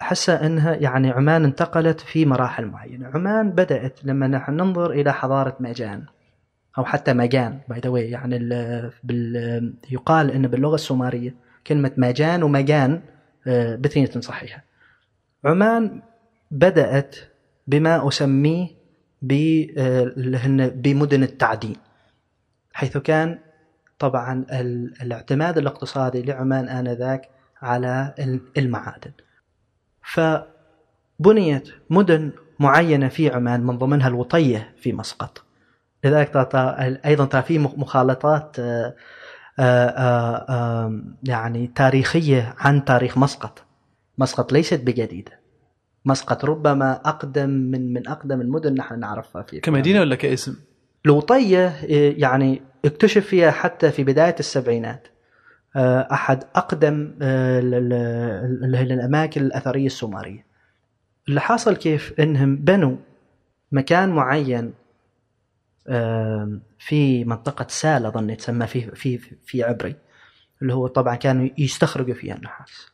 أحس 0.02 0.30
أنها 0.30 0.76
يعني 0.76 1.10
عمان 1.10 1.44
انتقلت 1.44 2.00
في 2.02 2.26
مراحل 2.26 2.66
معينة. 2.66 3.08
عمان 3.08 3.52
بدأت 3.52 4.06
لما 4.06 4.28
نحن 4.28 4.52
ننظر 4.54 4.92
إلى 4.92 5.14
حضارة 5.14 5.58
ماجان 5.60 6.04
أو 6.78 6.86
حتى 6.86 7.14
ماجان 7.14 7.60
باي 7.70 7.80
ذا 7.80 8.00
يعني 8.00 8.38
ال- 8.38 8.92
بال 9.04 9.74
يقال 9.92 10.32
أن 10.32 10.48
باللغة 10.48 10.76
السومرية 10.76 11.36
كلمة 11.68 11.92
ماجان 11.98 12.44
ومجان 12.44 13.02
آه، 13.48 13.76
باثنين 13.76 14.08
صحيحة. 14.22 14.64
عمان 15.46 16.02
بدأت 16.52 17.16
بما 17.68 18.08
أسميه 18.08 18.68
ب- 19.22 19.66
آه، 19.78 20.14
بمدن 20.76 21.24
التعدين 21.24 21.76
حيث 22.74 22.98
كان 22.98 23.40
طبعا 24.00 24.46
ال- 24.52 24.94
الاعتماد 25.02 25.58
الاقتصادي 25.58 26.22
لعمان 26.22 26.70
آنذاك 26.70 27.30
على 27.62 28.14
ال- 28.20 28.42
المعادن. 28.58 29.12
فبنيت 30.14 31.70
مدن 31.90 32.32
معينة 32.60 33.08
في 33.08 33.30
عمان 33.30 33.62
من 33.64 33.78
ضمنها 33.78 34.08
الوطية 34.08 34.74
في 34.82 34.94
مسقط. 34.94 35.44
لذلك 36.04 36.32
أيضا 37.06 37.26
ترى 37.26 37.42
في 37.42 37.60
مخ- 37.60 37.76
مخالطات 37.78 38.56
آه، 38.60 38.96
آه، 39.60 40.46
آه، 40.50 41.02
يعني 41.24 41.72
تاريخية 41.76 42.56
عن 42.58 42.86
تاريخ 42.86 43.18
مسقط. 43.18 43.64
مسقط 44.18 44.54
ليست 44.54 44.80
بجديدة. 44.80 45.40
مسقط 46.06 46.46
ربما 46.46 46.94
أقدم 47.06 47.50
من 47.50 47.94
من 47.94 48.08
أقدم 48.08 48.42
المدن 48.42 48.74
نحن 48.74 49.00
نعرفها 49.00 49.42
في 49.42 49.60
كمدينة 49.60 50.00
ولا 50.00 50.16
كاسم؟ 50.16 50.56
إيه، 51.84 52.22
يعني 52.22 52.62
اكتشف 52.86 53.26
فيها 53.26 53.52
حتى 53.52 53.92
في 53.92 54.04
بداية 54.04 54.36
السبعينات. 54.40 55.08
أحد 56.12 56.44
أقدم 56.56 57.14
آه، 57.22 57.60
اللي 57.60 58.78
هي 58.78 58.82
الاماكن 58.82 59.42
الأثرية 59.42 59.86
السومريه. 59.86 60.46
اللي 61.30 61.42
حصل 61.42 61.76
كيف 61.76 62.14
إنهم 62.20 62.56
بنوا 62.56 62.96
مكان 63.72 64.10
معين 64.10 64.74
في 66.80 67.26
منطقة 67.26 67.66
سال 67.70 68.06
اظن 68.06 68.30
يتسمى 68.30 68.68
في 68.68 68.82
في 68.96 69.18
في 69.18 69.64
عبري 69.64 69.96
اللي 70.62 70.74
هو 70.74 70.88
طبعا 70.88 71.16
كانوا 71.16 71.50
يستخرجوا 71.58 72.16
فيها 72.16 72.36
النحاس. 72.36 72.88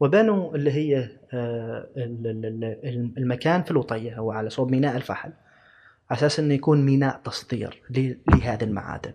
وبنوا 0.00 0.54
اللي 0.54 0.72
هي 0.72 0.98
آه، 1.32 1.88
ال- 1.96 2.26
ال- 2.26 2.64
ال- 2.84 3.12
المكان 3.18 3.62
في 3.62 3.70
الوطية 3.70 4.16
هو 4.18 4.32
على 4.32 4.50
صوب 4.50 4.70
ميناء 4.70 4.96
الفحل 4.96 5.32
على 6.10 6.18
أساس 6.18 6.40
إنه 6.40 6.54
يكون 6.54 6.84
ميناء 6.84 7.20
تصدير 7.24 7.82
لهذه 8.28 8.64
المعادن. 8.64 9.12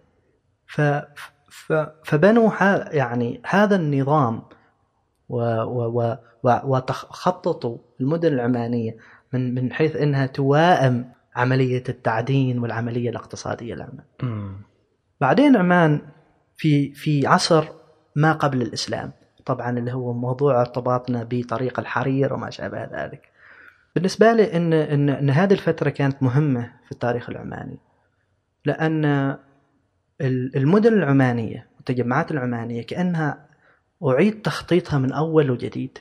فبنوا 2.03 2.51
يعني 2.95 3.41
هذا 3.45 3.75
النظام 3.75 4.41
وخططوا 6.43 7.77
المدن 8.01 8.33
العمانية 8.33 8.97
من 9.33 9.55
من 9.55 9.73
حيث 9.73 9.95
إنها 9.95 10.25
توائم 10.25 11.11
عملية 11.35 11.83
التعدين 11.89 12.59
والعملية 12.59 13.09
الاقتصادية. 13.09 13.87
مم. 14.23 14.61
بعدين 15.21 15.55
عمان 15.55 16.01
في 16.57 16.93
في 16.93 17.27
عصر 17.27 17.65
ما 18.15 18.33
قبل 18.33 18.61
الإسلام 18.61 19.11
طبعا 19.45 19.77
اللي 19.77 19.93
هو 19.93 20.13
موضوع 20.13 20.61
ارتباطنا 20.61 21.27
بطريق 21.29 21.79
الحرير 21.79 22.33
وما 22.33 22.49
شابه 22.49 22.83
ذلك 22.83 23.31
بالنسبة 23.95 24.33
لي 24.33 24.57
ان 24.57 24.73
ان, 24.73 25.09
إن 25.09 25.29
هذه 25.29 25.53
الفترة 25.53 25.89
كانت 25.89 26.23
مهمة 26.23 26.71
في 26.85 26.91
التاريخ 26.91 27.29
العماني 27.29 27.77
لأن 28.65 29.37
المدن 30.21 30.93
العمانية 30.93 31.67
والتجمعات 31.77 32.31
العمانية 32.31 32.81
كأنها 32.81 33.47
أعيد 34.07 34.41
تخطيطها 34.41 34.99
من 34.99 35.11
أول 35.11 35.51
وجديد. 35.51 35.97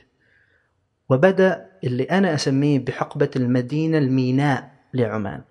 وبدأ 1.09 1.65
اللي 1.83 2.03
أنا 2.03 2.33
أسميه 2.33 2.79
بحقبة 2.85 3.29
المدينة 3.35 3.97
الميناء 3.97 4.71
لعمان 4.93 5.41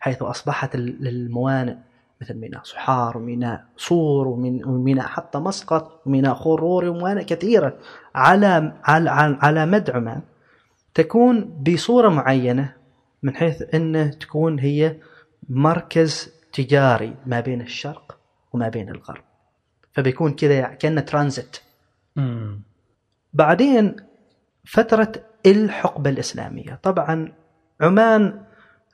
حيث 0.00 0.22
أصبحت 0.22 0.74
ال- 0.74 1.08
الموانئ 1.08 1.74
مثل 2.20 2.34
ميناء 2.38 2.62
صحار 2.64 3.18
وميناء 3.18 3.64
صور 3.76 4.28
ومين- 4.28 4.64
وميناء 4.64 5.06
حتى 5.06 5.38
مسقط 5.38 6.02
وميناء 6.06 6.34
خروري 6.34 6.88
وموانئ 6.88 7.24
كثيرة 7.24 7.78
على 8.14 8.72
على 8.84 9.10
على, 9.40 9.66
مد 9.66 9.90
عمان. 9.90 10.20
تكون 10.94 11.40
بصورة 11.44 12.08
معينة 12.08 12.74
من 13.22 13.34
حيث 13.36 13.74
أن 13.74 14.10
تكون 14.20 14.58
هي 14.58 14.96
مركز 15.48 16.32
تجاري 16.52 17.14
ما 17.26 17.40
بين 17.40 17.60
الشرق 17.60 18.18
وما 18.52 18.68
بين 18.68 18.88
الغرب. 18.88 19.22
فبيكون 19.92 20.32
كذا 20.32 20.54
يعني 20.54 20.76
كأنه 20.76 21.00
ترانزيت. 21.00 21.56
بعدين 23.32 23.96
فترة 24.64 25.12
الحقبة 25.46 26.10
الإسلامية. 26.10 26.80
طبعا 26.82 27.32
عمان 27.80 28.40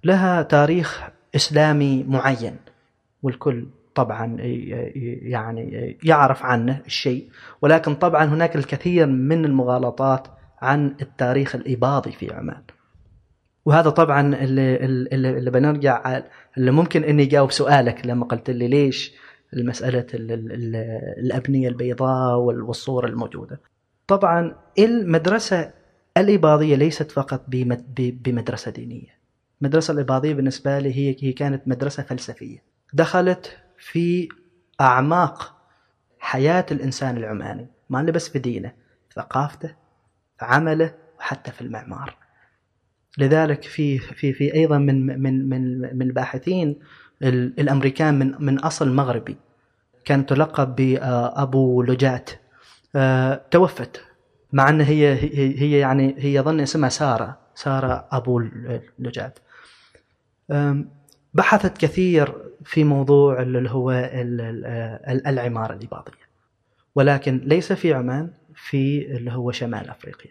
لها 0.05 0.43
تاريخ 0.43 1.09
إسلامي 1.35 2.05
معين 2.05 2.57
والكل 3.23 3.67
طبعا 3.95 4.37
يعني 4.41 5.97
يعرف 6.05 6.43
عنه 6.43 6.83
الشيء. 6.87 7.29
ولكن 7.63 7.95
طبعا 7.95 8.25
هناك 8.25 8.57
الكثير 8.57 9.07
من 9.07 9.45
المغالطات 9.45 10.29
عن 10.63 10.97
التاريخ 11.01 11.55
الإباضي 11.55 12.13
في 12.13 12.35
عمان. 12.35 12.63
وهذا 13.69 13.91
طبعا 13.91 14.21
اللي, 14.21 14.77
اللي, 14.77 15.51
بنرجع 15.51 16.23
اللي 16.59 16.71
ممكن 16.71 17.05
إني 17.05 17.23
أجاوب 17.23 17.51
سؤالك. 17.51 18.07
لما 18.07 18.25
قلت 18.27 18.51
لي 18.51 18.69
ليش 18.69 19.15
المسألة 19.53 20.07
ال- 20.15 20.33
ال- 20.33 20.53
ال- 20.53 20.77
الأبنية 21.25 21.69
البيضاء 21.69 22.39
وال- 22.39 22.63
والصور 22.63 23.07
الموجودة؟ 23.07 23.61
طبعا 24.07 24.55
المدرسة 24.79 25.71
الإباضية 26.17 26.77
ليست 26.77 27.11
فقط 27.11 27.45
بمدرسة 27.49 28.71
دينية. 28.71 29.19
المدرسة 29.61 29.93
الإباضية 29.95 30.35
بالنسبة 30.35 30.79
لي 30.79 30.93
هي 30.97 31.17
هي 31.21 31.33
كانت 31.33 31.69
مدرسة 31.69 32.03
فلسفية. 32.03 32.63
دخلت 32.93 33.57
في 33.79 34.29
أعماق 34.81 35.55
حياة 36.19 36.67
الإنسان 36.71 37.17
العماني 37.17 37.67
ما 37.91 38.03
بس 38.03 38.29
في 38.29 38.39
دينه 38.39 38.73
ثقافته 39.15 39.69
في 40.39 40.45
عمله 40.45 40.95
وحتى 41.19 41.51
في 41.53 41.61
المعمار. 41.61 42.28
لذلك 43.19 43.63
في 43.63 43.99
في 43.99 44.33
في 44.33 44.55
أيضا 44.55 44.79
من 44.79 45.07
من 45.23 45.49
من 45.49 45.81
من 45.97 46.03
الباحثين 46.03 46.77
ال- 47.23 47.61
الأمريكان 47.61 48.19
من 48.19 48.35
من 48.39 48.59
أصل 48.59 48.93
مغربي 48.93 49.37
كان 50.05 50.27
تلقب 50.27 50.77
بأبو 50.77 51.83
لوجات 51.83 52.31
آه، 52.97 53.41
توفت 53.51 54.05
مع 54.53 54.69
أن 54.69 54.81
هي 54.81 55.15
هي 55.61 55.79
يعني 55.79 56.15
هي 56.19 56.41
ظن 56.41 56.61
اسمها 56.61 56.89
سارة 56.89 57.39
سارة 57.55 58.09
أبو 58.13 58.43
لوجات 58.99 59.39
آم، 60.51 60.89
بحثت 61.35 61.79
كثير 61.79 62.33
في 62.65 62.85
موضوع 62.85 63.43
اللي 63.43 63.71
هو 63.71 63.91
ال- 63.91 64.41
ال- 65.09 65.27
العمارة 65.27 65.73
الاباضيه 65.75 66.29
ولكن 66.95 67.41
ليس 67.45 67.73
في 67.73 67.95
عمان 67.95 68.31
في 68.55 69.07
اللي 69.17 69.33
هو 69.33 69.51
شمال 69.53 69.91
أفريقيا. 69.91 70.31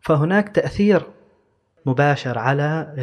فهناك 0.00 0.48
تأثير 0.48 1.02
مباشر 1.88 2.38
على 2.38 2.94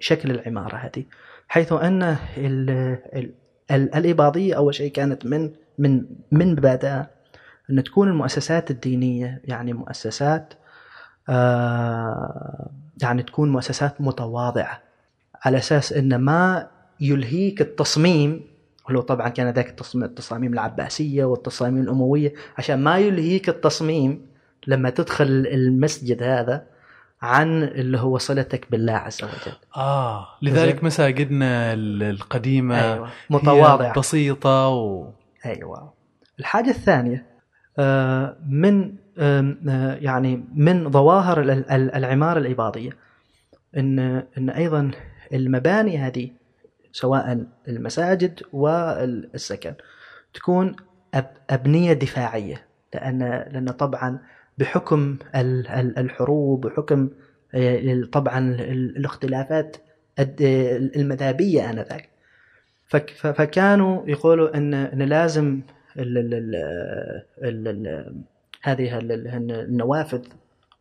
شكل 0.00 0.30
العمارة 0.30 0.76
هذه 0.76 1.04
حيث 1.48 1.72
أن 1.72 2.02
ال- 2.02 2.18
ال- 3.14 3.30
ال- 3.70 3.94
الإباضية 3.94 4.56
أول 4.56 4.74
شيء 4.74 4.92
كانت 4.92 5.26
من 5.26 5.50
من 5.78 6.04
من 6.32 6.52
مبادئها 6.52 7.10
أن 7.70 7.84
تكون 7.84 8.08
المؤسسات 8.08 8.70
الدينية 8.70 9.40
يعني 9.44 9.72
مؤسسات 9.72 10.54
آه 11.28 12.70
يعني 13.02 13.22
تكون 13.22 13.52
مؤسسات 13.52 14.00
متواضعة 14.00 14.80
على 15.44 15.58
أساس 15.58 15.92
أن 15.92 16.16
ما 16.16 16.66
يلهيك 17.00 17.60
التصميم 17.60 18.40
ولو 18.88 19.00
طبعا 19.00 19.28
كان 19.28 19.50
ذاك 19.50 19.76
التصاميم 19.94 20.52
العباسية 20.52 21.24
والتصاميم 21.24 21.82
الأموية 21.82 22.34
عشان 22.58 22.78
ما 22.78 22.98
يلهيك 22.98 23.48
التصميم 23.48 24.26
لما 24.66 24.90
تدخل 24.90 25.24
المسجد 25.26 26.22
هذا 26.22 26.66
عن 27.24 27.62
اللي 27.62 27.98
هو 27.98 28.18
صلتك 28.18 28.70
بالله 28.70 28.92
عز 28.92 29.24
وجل. 29.24 29.56
آه 29.76 30.26
لذلك. 30.42 30.84
مساجدنا 30.84 31.72
ال- 31.72 32.02
القديمة 32.02 32.76
هي 32.94 33.04
متواضعة. 33.30 33.98
بسيطة 33.98 34.68
و 34.68 35.10
أيوه. 35.46 35.94
الحاجة 36.38 36.70
الثانية 36.70 37.26
آه، 37.78 38.36
من 38.48 38.94
آم، 39.18 39.58
آه، 39.68 39.94
يعني 39.94 40.44
من 40.54 40.90
ظواهر 40.90 41.40
ال- 41.40 41.50
ال- 41.70 41.94
العمارة 41.94 42.38
الاباضيه 42.38 42.90
إن 43.76 43.98
إن 44.38 44.50
أيضا 44.50 44.90
المباني 45.32 45.98
هذه 45.98 46.30
سواء 46.92 47.46
المساجد 47.68 48.42
والسكن 48.52 49.74
تكون 50.34 50.76
أب 51.14 51.30
أبنية 51.50 51.92
دفاعية 51.92 52.66
لأن 52.94 53.18
لأن 53.52 53.70
طبعا 53.70 54.18
بحكم 54.58 55.16
ال- 55.34 55.68
ال- 55.68 55.98
الحروب 55.98 56.64
وحكم 56.64 57.10
آه، 57.54 58.02
طبعا 58.12 58.38
ال- 58.38 58.96
الاختلافات 58.96 59.76
فك- 62.86 63.10
ف- 63.10 63.26
فكانوا 63.26 64.02
يقولوا 64.06 64.56
ان 64.56 65.02
لازم 65.02 65.60
هذه 68.62 68.98
ال- 68.98 69.12
ال- 69.12 69.50
النوافذ 69.52 70.22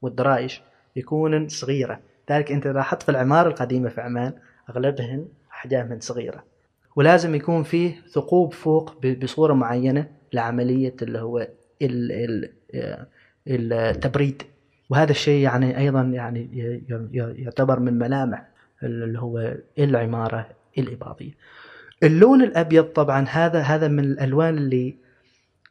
والدرائش 0.02 0.62
يكونن 0.96 1.48
صغيرة. 1.48 2.00
ذلك 2.32 2.52
أنت 2.52 2.68
لاحظت 2.68 3.04
في 3.04 3.10
العمارة 3.10 3.48
القديمة 3.50 3.90
في 3.90 4.02
عمان 4.02 4.34
أغلبهن 4.70 5.28
أحجامهن 5.52 6.00
صغيرة. 6.00 6.44
ولازم 6.96 7.36
يكون 7.36 7.64
فيه 7.64 7.96
ثقوب 8.14 8.54
فوق 8.54 9.06
بصورة 9.08 9.54
معينة 9.54 10.08
لعملية 10.34 10.96
اللي 11.02 11.20
هو 11.20 11.48
ال- 11.82 12.50
التبريد. 13.48 14.44
وهذا 14.90 15.12
الشيء 15.12 15.44
يعني 15.44 15.78
أيضا 15.78 16.02
يعني 16.02 16.50
يعتبر 17.14 17.80
من 17.80 17.98
ملامح 18.00 18.48
اللي 18.84 19.20
هو 19.20 19.54
العمارة 19.80 20.48
الإباضية. 20.78 21.32
اللون 22.04 22.42
الأبيض 22.42 22.84
طبعا 22.84 23.26
هذا 23.30 23.62
هذا 23.62 23.88
من 23.88 24.00
الألوان 24.00 24.58
اللي 24.58 24.96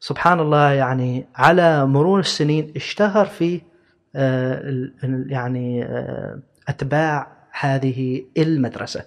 سبحان 0.00 0.40
الله 0.40 0.72
يعني 0.72 1.26
على 1.36 1.86
مرور 1.86 2.20
السنين 2.20 2.72
اشتهر 2.76 3.26
فيه 3.26 3.60
آه، 4.16 4.90
يعني 5.26 5.84
آه، 5.84 6.38
أتباع 6.68 7.32
هذه 7.60 8.24
المدرسة. 8.38 9.04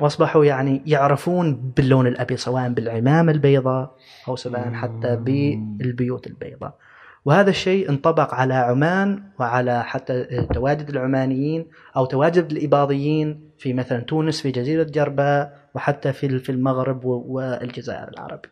وأصبحوا 0.00 0.44
يعني 0.44 0.82
يعرفون 0.86 1.72
باللون 1.76 2.06
الأبيض 2.06 2.38
سواء 2.38 2.68
بالعمامة 2.68 3.32
البيضاء 3.32 3.96
أو 4.28 4.36
سواء 4.36 4.72
حتى 4.72 5.16
بالبيوت 5.16 6.26
البيضاء. 6.26 6.78
وهذا 7.24 7.50
الشيء 7.50 7.88
انطبق 7.90 8.34
على 8.34 8.54
عمان 8.54 9.22
وعلى 9.38 9.84
حتى 9.84 10.46
تواجد 10.54 10.88
العمانيين 10.90 11.66
أو 11.96 12.04
تواجد 12.04 12.52
الإباضيين 12.52 13.50
في 13.58 13.72
مثلا 13.72 14.00
تونس 14.00 14.40
في 14.40 14.50
جزيرة 14.50 14.82
جرباء 14.82 15.58
وحتى 15.74 16.12
في 16.12 16.38
في 16.38 16.52
المغرب 16.52 17.04
والجزائر 17.04 18.08
العربي. 18.08 18.48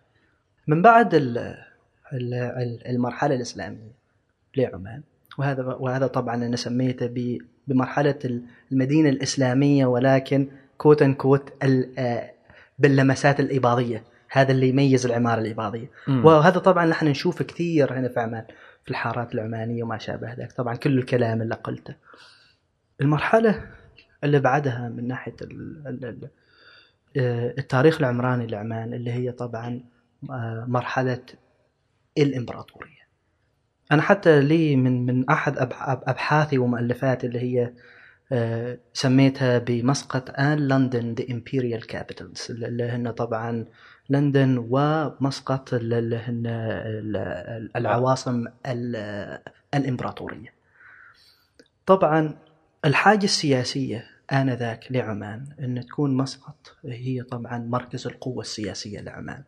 من 0.66 0.82
بعد 0.82 1.10
المرحلة 2.86 3.34
الإسلامية 3.34 3.92
لعمان 4.56 5.02
وهذا 5.38 5.62
وهذا 5.62 6.06
طبعا 6.06 6.34
أنا 6.34 6.56
سميته 6.56 7.38
بمرحلة 7.68 8.40
المدينة 8.72 9.08
الإسلامية 9.08 9.86
ولكن 9.86 10.48
كوت 10.78 11.02
ان 11.02 11.14
كوت 11.14 11.52
باللمسات 12.78 13.40
الإباضية 13.40 14.04
هذا 14.30 14.52
اللي 14.52 14.68
يميز 14.68 15.06
العمارة 15.06 15.40
الإباضية. 15.40 15.90
م. 16.08 16.24
وهذا 16.24 16.58
طبعا 16.58 16.86
نحن 16.86 17.06
نشوف 17.06 17.42
كثير 17.42 17.98
هنا 17.98 18.08
في 18.08 18.20
عمان 18.20 18.44
في 18.84 18.90
الحارات 18.90 19.34
العمانية 19.34 19.82
وما 19.82 19.98
شابه 19.98 20.32
ذلك. 20.32 20.52
طبعا 20.52 20.76
كل 20.76 20.98
الكلام 20.98 21.42
اللي 21.42 21.54
قلته. 21.54 21.94
المرحلة 23.00 23.66
اللي 24.24 24.40
بعدها 24.40 24.88
من 24.88 25.08
ناحية 25.08 25.36
آه، 27.16 27.54
التاريخ 27.58 27.98
العمراني 27.98 28.46
لعمان 28.46 28.94
اللي 28.94 29.12
هي 29.12 29.32
طبعا 29.32 29.80
آه، 30.30 30.64
مرحلة 30.68 31.22
الإمبراطورية. 32.18 33.00
أنا 33.92 34.02
حتى 34.02 34.40
لي 34.40 34.76
من 34.76 35.06
من 35.06 35.28
أحد 35.28 35.54
أبحاثي 36.06 36.58
ومؤلفاتي 36.58 37.26
اللي 37.26 37.40
هي 37.40 37.72
آه، 38.32 38.78
سميتها 38.92 39.58
بمسقط 39.58 40.30
and 40.40 40.68
لندن 40.68 41.14
the 41.14 41.24
imperial 41.30 41.86
capitals 41.86 42.46
اللي 42.50 42.84
هن 42.84 43.10
طبعا 43.10 43.66
لندن 44.10 44.66
ومسقط 44.70 45.68
العواصم 47.76 48.46
الإمبراطورية. 49.74 50.52
طبعا 51.86 52.34
الحاجة 52.84 53.24
السياسية 53.24 54.06
آنذاك 54.32 54.92
لعمان 54.92 55.44
أن 55.60 55.86
تكون 55.86 56.16
مسقط 56.16 56.76
هي 56.84 57.22
طبعا 57.22 57.58
مركز 57.58 58.06
القوة 58.06 58.40
السياسية 58.40 59.00
لعمان. 59.00 59.42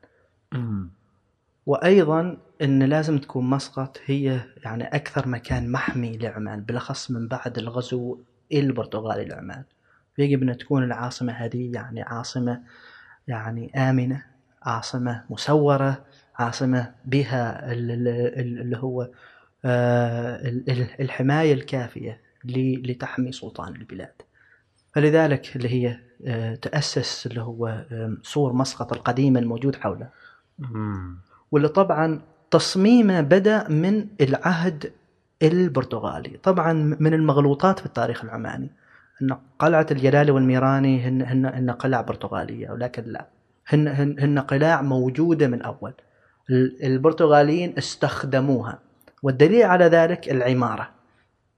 وأيضا 1.67 2.37
أن 2.63 2.83
لازم 2.83 3.19
تكون 3.19 3.51
مسقط 3.51 4.01
هي 4.07 4.41
يعني 4.65 4.85
أكثر 4.85 5.29
مكان 5.29 5.73
محمي 5.73 6.19
لعمان 6.19 6.61
بالأخص 6.61 7.11
من 7.11 7.29
بعد 7.29 7.59
الغزو 7.59 8.19
البرتغالي 8.53 9.25
لعمان. 9.25 9.65
يجب 10.19 10.43
أن 10.43 10.57
تكون 10.57 10.85
العاصمة 10.85 11.33
هذه 11.33 11.73
يعني 11.75 12.03
عاصمة 12.03 12.63
يعني 13.29 13.73
آمنة 13.77 14.32
عاصمة 14.67 15.25
مسورة 15.31 16.05
عاصمة 16.39 16.95
بها 17.05 17.73
اللي 17.73 18.77
هو 18.77 19.09
آه، 19.65 20.41
الحماية 21.01 21.55
الكافية 21.55 22.21
لتحمي 22.45 23.33
سلطان 23.33 23.75
البلاد. 23.75 24.13
فلذلك 24.95 25.57
اللي 25.57 25.69
هي 25.69 25.99
آه، 26.27 26.55
تأسس 26.55 27.27
اللي 27.27 27.41
هو 27.41 27.85
سور 28.23 28.53
مسقط 28.53 28.93
القديم 28.93 29.37
الموجود 29.37 29.77
حوله. 29.77 30.09
واللي 31.53 31.69
طبعا 31.69 32.21
تصميمه 32.51 33.21
بدأ 33.21 33.69
من 33.69 34.07
العهد 34.21 34.93
البرتغالي. 35.43 36.39
طبعا 36.43 36.73
من 37.01 37.15
المغلوطات 37.15 37.79
في 37.79 37.87
التاريخ 37.87 38.25
العماني. 38.25 38.71
أن 39.23 39.39
قلعة 39.59 39.87
الجلالي 39.91 40.31
والميراني 40.33 41.09
هن, 41.09 41.23
هن, 41.23 41.47
هن 41.47 41.71
قلع 41.71 42.01
برتغالية 42.01 42.71
ولكن 42.71 43.03
لا. 43.07 43.27
هن, 43.69 43.89
هن, 43.89 44.17
هن 44.19 44.39
قلاع 44.39 44.83
موجودة 44.83 45.49
من 45.49 45.63
أول. 45.63 45.93
البرتغاليين 46.85 47.75
استخدموها. 47.79 48.79
والدليل 49.23 49.63
على 49.63 49.85
ذلك 49.85 50.29
العمارة. 50.29 50.91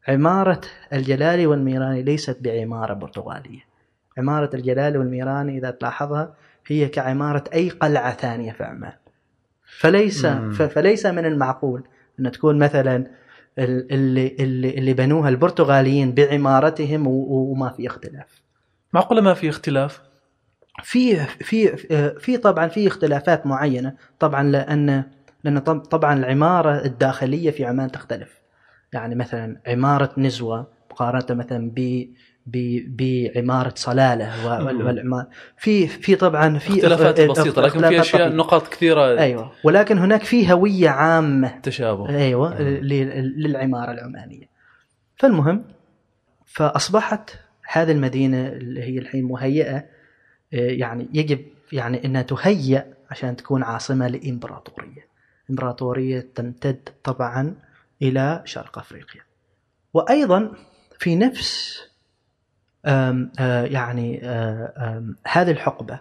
عمارة 0.09 0.61
الجلالي 0.93 1.47
والميراني 1.47 2.03
ليست 2.03 2.39
بعمارة 2.41 2.95
برتغالية. 2.95 3.61
عمارة 4.19 4.51
الجلالي 4.55 4.99
والميراني 4.99 5.59
إذا 5.59 5.71
تلاحظها 5.71 6.35
هي 6.67 6.89
كعمارة 6.89 7.45
أي 7.55 7.69
قلعة 7.69 8.17
ثانية 8.17 8.53
في 8.53 8.65
عمان. 8.65 8.93
فليس 9.79 10.27
فليس 10.27 11.07
من 11.07 11.25
المعقول 11.25 11.83
أن 12.21 12.31
تكون 12.31 12.59
مثلا 12.59 13.07
اللي 13.59 14.37
اللي 14.41 14.71
اللي 14.79 14.95
بنوها 14.95 15.29
البرتغاليين 15.29 16.13
بعمارتهم 16.13 17.07
وما 17.07 17.71
في 17.71 17.87
اختلاف. 17.87 18.43
معقولة 18.93 19.21
ما 19.21 19.35
في 19.35 19.49
اختلاف؟ 19.49 20.03
في 20.83 21.17
في 21.27 21.77
في 22.19 22.37
طبعا 22.37 22.69
في 22.69 22.87
اختلافات 22.87 23.47
معينة. 23.47 23.95
طبعا 24.19 24.43
لأن 24.43 25.05
لأن 25.45 25.59
طبعا 25.59 26.19
العمارة 26.19 26.85
الداخلية 26.85 27.51
في 27.51 27.65
عمان 27.65 27.91
تختلف. 27.91 28.41
يعني 28.93 29.15
مثلا 29.15 29.61
عمارة 29.67 30.13
نزوة 30.19 30.67
مقارنة 30.91 31.27
مثلا 31.31 31.71
ب 31.77 32.07
بعمارة 32.97 33.73
صلالة 33.77 34.47
والعمارة 34.47 35.29
في 35.57 35.87
في 35.87 36.17
طبعا 36.17 36.59
في 36.59 36.71
اختلافات 36.71 37.21
بسيطة 37.21 37.63
لكن 37.63 37.89
في 37.89 38.01
أشياء 38.01 38.37
نقاط 38.37 38.69
كثيرة 38.69 39.19
أيوه. 39.19 39.53
ولكن 39.65 39.99
هناك 39.99 40.25
في 40.25 40.53
هوية 40.53 40.89
عامة. 40.89 41.61
تشابه. 41.61 42.09
أيوه 42.09 42.61
للعمارة 42.61 43.91
العمانية. 43.91 44.49
فالمهم 45.17 45.65
فأصبحت 46.47 47.31
هذه 47.73 47.93
المدينة 47.93 48.49
اللي 48.49 48.83
هي 48.83 48.99
الحين 48.99 49.25
مهيئة 49.25 49.77
آه، 49.77 49.85
يعني 50.53 51.09
يجب 51.13 51.41
يعني 51.73 52.05
إنها 52.05 52.23
تهيأ 52.23 52.95
عشان 53.11 53.37
تكون 53.37 53.63
عاصمة 53.63 54.09
لإمبراطورية. 54.09 55.07
إمبراطورية 55.51 56.29
تمتد 56.35 56.89
طبعا 57.05 57.55
إلى 58.03 58.43
شرق 58.45 58.79
أفريقيا. 58.79 59.21
وأيضا 59.95 60.53
في 60.99 61.17
نفس 61.17 61.81
آم 62.87 63.33
آه 63.39 63.65
يعني 63.65 64.25
آم 64.27 65.17
هذه 65.27 65.51
الحقبة 65.51 66.01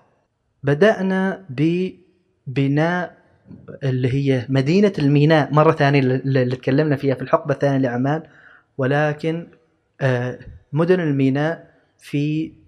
بدأنا 0.64 1.46
ببناء 1.50 3.18
اللي 3.84 4.14
هي 4.14 4.46
مدينة 4.50 4.94
الميناء. 5.00 5.54
مرة 5.54 5.72
ثانية 5.72 6.00
اللي 6.00 6.56
تكلمنا 6.56 6.96
فيها 6.96 7.16
في 7.16 7.22
الحقبة 7.22 7.54
الثانية 7.54 7.78
لعمان. 7.78 8.24
ولكن 8.78 9.48
آه 10.02 10.40
مدن 10.74 11.00
الميناء 11.00 11.74
في 12.00 12.48
آه 12.48 12.52
آه 12.52 12.63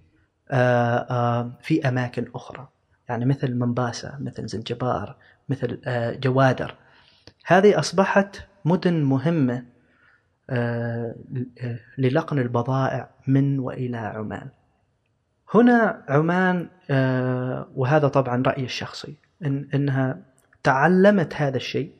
في 1.61 1.81
أماكن 1.87 2.25
أخرى 2.35 2.67
يعني 3.09 3.25
مثل 3.25 3.55
منباسة 3.55 4.17
مثل 4.19 4.47
زنجبار 4.47 5.15
مثل 5.49 5.81
آه 5.85 6.15
جوادر 6.15 6.75
هذه 7.45 7.79
أصبحت 7.79 8.47
مدن 8.65 9.03
مهمة 9.03 9.65
آه، 10.49 11.15
للقن 11.97 12.39
البضائع 12.39 13.09
من 13.27 13.59
وإلى 13.59 13.97
عمان. 13.97 14.49
هنا 15.53 16.03
عمان 16.09 16.69
آه، 16.89 17.67
وهذا 17.75 18.07
طبعا 18.07 18.43
رأيي 18.47 18.65
الشخصي 18.65 19.15
إن 19.45 19.69
إنها 19.73 20.21
تعلمت 20.63 21.33
هذا 21.35 21.57
الشيء 21.57 21.91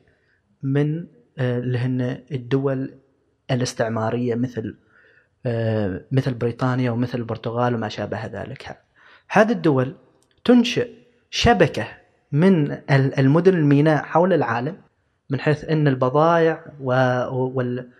من 0.62 1.06
آه، 1.38 1.58
اللي 1.58 1.78
هن 1.78 2.00
الدول 2.30 2.94
الاستعمارية 3.50 4.34
مثل 4.34 4.76
مثل 6.12 6.34
بريطانيا 6.34 6.90
ومثل 6.90 7.18
البرتغال 7.18 7.74
وما 7.74 7.88
شابه 7.88 8.26
ذلك. 8.26 8.78
هذه 9.28 9.52
الدول 9.52 9.94
تنشئ 10.44 10.90
شبكة 11.30 11.88
من 12.32 12.78
المدن 12.90 13.54
الميناء 13.54 14.04
حول 14.04 14.32
العالم 14.32 14.76
من 15.30 15.40
حيث 15.40 15.64
إن 15.64 15.88
البضائع 15.88 16.64
وال 16.80 17.90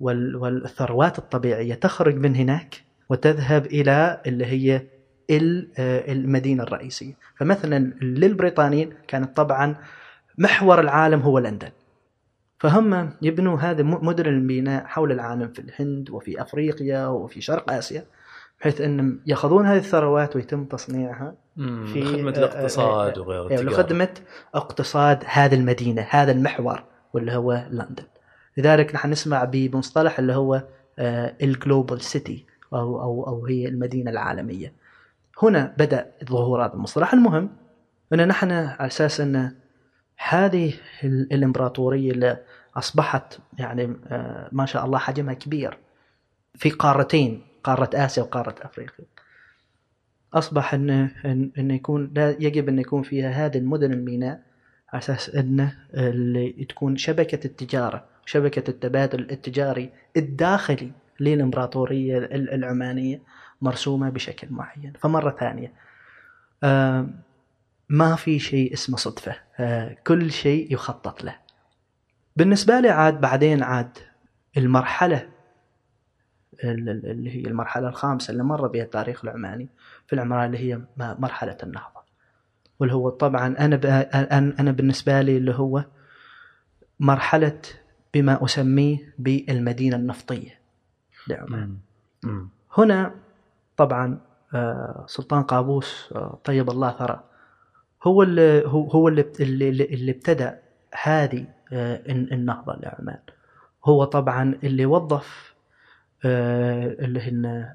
والثروات 0.00 1.18
الطبيعية 1.18 1.74
تخرج 1.74 2.16
من 2.16 2.36
هناك 2.36 2.82
وتذهب 3.08 3.66
إلى 3.66 4.20
اللي 4.26 4.46
هي 4.46 4.82
المدينة 6.08 6.62
الرئيسية، 6.62 7.14
فمثلا 7.36 7.78
للبريطانيين 8.02 8.92
كانت 9.08 9.36
طبعا 9.36 9.76
محور 10.38 10.80
العالم 10.80 11.20
هو 11.20 11.38
لندن. 11.38 11.70
فهم 12.62 13.12
يبنوا 13.22 13.58
هذه 13.58 13.82
مدن 13.82 14.26
الميناء 14.26 14.84
حول 14.86 15.12
العالم 15.12 15.48
في 15.48 15.58
الهند 15.58 16.10
وفي 16.10 16.42
أفريقيا 16.42 17.06
وفي 17.06 17.40
شرق 17.40 17.72
آسيا 17.72 18.04
بحيث 18.60 18.80
أنهم 18.80 19.20
يأخذون 19.26 19.66
هذه 19.66 19.78
الثروات 19.78 20.36
ويتم 20.36 20.64
تصنيعها 20.64 21.34
في 21.56 22.04
خدمة 22.04 22.30
الاقتصاد 22.30 23.18
وغيره 23.18 23.52
يعني 23.52 23.62
لخدمة 23.62 24.08
اقتصاد 24.54 25.24
هذه 25.26 25.54
المدينة 25.54 26.06
هذا 26.10 26.32
المحور 26.32 26.84
واللي 27.12 27.32
هو 27.32 27.66
لندن. 27.70 28.04
لذلك 28.56 28.94
نحن 28.94 29.10
نسمع 29.10 29.44
بمصطلح 29.44 30.18
اللي 30.18 30.32
هو 30.32 30.62
الجلوبال 31.42 32.00
سيتي 32.00 32.46
أو, 32.72 33.02
أو, 33.02 33.26
أو 33.26 33.46
هي 33.46 33.68
المدينة 33.68 34.10
العالمية. 34.10 34.72
هنا 35.42 35.74
بدأ 35.78 36.10
ظهور 36.24 36.64
هذا 36.64 36.74
المصطلح. 36.74 37.12
المهم 37.14 37.50
أن 38.12 38.28
نحن 38.28 38.52
على 38.52 38.86
أساس 38.86 39.20
أن 39.20 39.61
هذه 40.16 40.74
الإمبراطورية 41.04 42.10
اللي 42.10 42.38
أصبحت 42.76 43.38
يعني 43.58 43.96
ما 44.52 44.66
شاء 44.66 44.84
الله 44.84 44.98
حجمها 44.98 45.34
كبير 45.34 45.78
في 46.54 46.70
قارتين 46.70 47.42
قارة 47.64 47.90
آسيا 47.94 48.22
وقارة 48.22 48.54
أفريقيا. 48.62 49.04
أصبح 50.34 50.74
أنه 50.74 51.10
أنه 51.58 51.74
يكون 51.74 52.12
يجب 52.16 52.68
أن 52.68 52.78
يكون 52.78 53.02
فيها 53.02 53.30
هذه 53.30 53.58
المدن 53.58 53.92
الميناء 53.92 54.42
أساس 54.94 55.30
أنه 55.30 55.78
اللي 55.94 56.66
تكون 56.68 56.96
شبكة 56.96 57.46
التجارة 57.46 58.04
شبكة 58.26 58.70
التبادل 58.70 59.30
التجاري 59.30 59.92
الداخلي 60.16 60.92
للإمبراطورية 61.20 62.18
العمانية 62.32 63.22
مرسومة 63.60 64.10
بشكل 64.10 64.48
معين. 64.50 64.92
فمرة 65.00 65.36
ثانية 65.40 65.72
آه، 66.64 67.08
ما 67.88 68.16
في 68.16 68.38
شيء 68.38 68.72
اسمه 68.72 68.96
صدفة. 68.96 69.32
آه، 69.32 69.51
كل 70.06 70.32
شيء 70.32 70.72
يخطط 70.74 71.24
له. 71.24 71.36
بالنسبة 72.36 72.80
لي 72.80 72.88
عاد 72.88 73.20
بعدين 73.20 73.62
عاد 73.62 73.98
المرحلة 74.56 75.28
اللي 76.64 77.36
هي 77.36 77.46
المرحلة 77.50 77.88
الخامسة 77.88 78.30
اللي 78.30 78.42
مر 78.42 78.66
بها 78.66 78.82
التاريخ 78.82 79.24
العماني 79.24 79.68
في 80.06 80.12
العمران 80.12 80.46
اللي 80.46 80.58
هي 80.58 80.80
مرحلة 80.96 81.56
النهضة. 81.62 82.02
واللي 82.80 82.94
هو 82.94 83.10
طبعا 83.10 83.46
أنا 83.58 83.80
أنا 84.60 84.72
بالنسبة 84.72 85.20
لي 85.20 85.36
اللي 85.36 85.54
هو 85.54 85.84
مرحلة 87.00 87.60
بما 88.14 88.44
أسميه 88.44 89.14
بالمدينة 89.18 89.96
النفطية. 89.96 90.58
لعمان 91.28 91.76
هنا 92.78 93.14
طبعا 93.76 94.18
آه، 94.54 95.04
سلطان 95.08 95.42
قابوس 95.42 96.12
آه، 96.14 96.40
طيب 96.44 96.70
الله 96.70 96.90
ثرى 96.98 97.24
هو 98.02 98.22
اللي 98.22 98.62
هو 98.66 99.08
اللي 99.08 99.32
اللي, 99.40 99.84
اللي 99.84 100.12
ابتدأ 100.12 100.62
هذه 101.02 101.46
آه، 101.72 102.00
النهضة 102.08 102.76
لعمان. 102.82 103.18
هو 103.84 104.04
طبعا 104.04 104.58
اللي 104.64 104.86
وظف 104.86 105.54
اللي 106.24 107.20
هن 107.20 107.72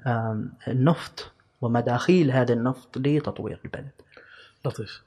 النفط 0.68 1.32
ومداخيل 1.60 2.30
هذا 2.30 2.52
النفط 2.52 2.98
لتطوير 2.98 3.60
البلد. 3.64 3.90
لطيف. 4.64 5.02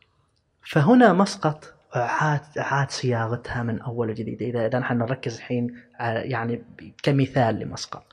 فهنا 0.62 1.14
مسقط 1.14 1.74
عاد 1.96 2.42
عاد 2.58 2.92
صياغتها 2.92 3.64
من 3.64 3.82
أول 3.82 4.10
وجديد. 4.10 4.42
اذا 4.42 4.66
إذا 4.66 4.80
نحن 4.80 4.98
نركز 4.98 5.36
الحين 5.36 5.82
يعني 6.00 6.64
كمثال 7.04 7.56
لمسقط. 7.56 8.04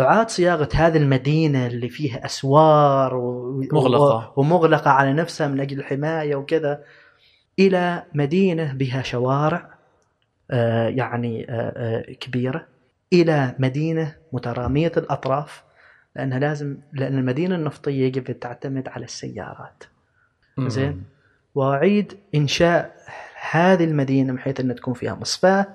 اعاد 0.00 0.30
صياغة 0.30 0.68
هذه 0.74 0.96
المدينة 0.96 1.66
اللي 1.66 1.88
فيها 1.88 2.26
أسوار 2.26 3.16
و... 3.16 3.60
مغلقة. 3.72 4.32
ومغلقة 4.36 4.90
على 4.90 5.12
نفسها 5.12 5.48
من 5.48 5.60
أجل 5.60 5.78
الحماية 5.78 6.36
وكذا 6.36 6.84
إلى 7.58 8.02
مدينة 8.14 8.72
بها 8.72 9.02
شوارع 9.02 9.74
آه 10.50 10.88
يعني 10.88 11.46
آه 11.50 11.72
آه 11.76 12.12
كبيرة 12.12 12.66
إلى 13.12 13.54
مدينة 13.58 14.14
مترامية 14.32 14.92
الأطراف 14.96 15.64
لأنها 16.16 16.38
لازم 16.38 16.76
لأن 16.92 17.18
المدينة 17.18 17.54
النفطية 17.54 18.06
يجب 18.06 18.38
تعتمد 18.40 18.88
على 18.88 19.04
السيارات. 19.04 19.84
زين؟ 20.58 21.02
وأعيد 21.54 22.18
إنشاء 22.34 22.96
هذه 23.50 23.84
المدينة 23.84 24.32
بحيث 24.32 24.60
أن 24.60 24.74
تكون 24.74 24.94
فيها 24.94 25.14
مصفاة 25.14 25.66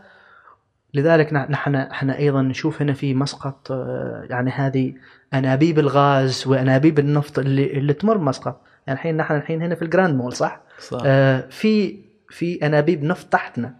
لذلك 0.93 1.33
نحن 1.33 1.75
إحنا 1.75 2.17
أيضا 2.17 2.41
نشوف 2.41 2.81
هنا 2.81 2.93
في 2.93 3.13
مسقط 3.13 3.71
آه، 3.71 4.27
يعني 4.29 4.51
هذه 4.51 4.93
أنابيب 5.33 5.79
الغاز 5.79 6.47
وأنابيب 6.47 6.99
النفط 6.99 7.39
اللي 7.39 7.73
اللي 7.73 7.93
تمر 7.93 8.17
مسقط. 8.17 8.61
يعني 8.87 8.99
الحين 8.99 9.17
نحن 9.17 9.35
الحين 9.35 9.61
هنا 9.61 9.75
في 9.75 9.81
ال 9.81 9.87
Grand 9.87 10.15
Mall 10.15 10.33
صح؟ 10.33 10.61
صح. 10.79 11.01
آه 11.05 11.47
في 11.49 11.99
في 12.29 12.65
أنابيب 12.65 13.03
نفط 13.03 13.27
تحتنا 13.27 13.75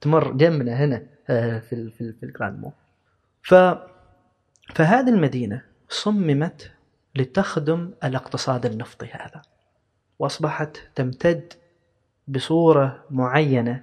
تمر 0.00 0.32
جنبنا 0.32 0.72
هنا 0.84 1.02
آه 1.28 1.58
في 1.58 1.90
في, 1.90 2.12
في 2.12 2.22
ال 2.22 2.28
Grand 2.28 2.60
Mall. 2.60 2.72
ف 3.42 3.54
فهذه 4.74 5.08
المدينة 5.08 5.62
صممت 5.88 6.70
لتخدم 7.14 7.90
الاقتصاد 8.04 8.66
النفطي 8.66 9.06
هذا 9.06 9.42
وأصبحت 10.18 10.76
تمتد 10.94 11.52
بصورة 12.28 13.04
معينة 13.10 13.82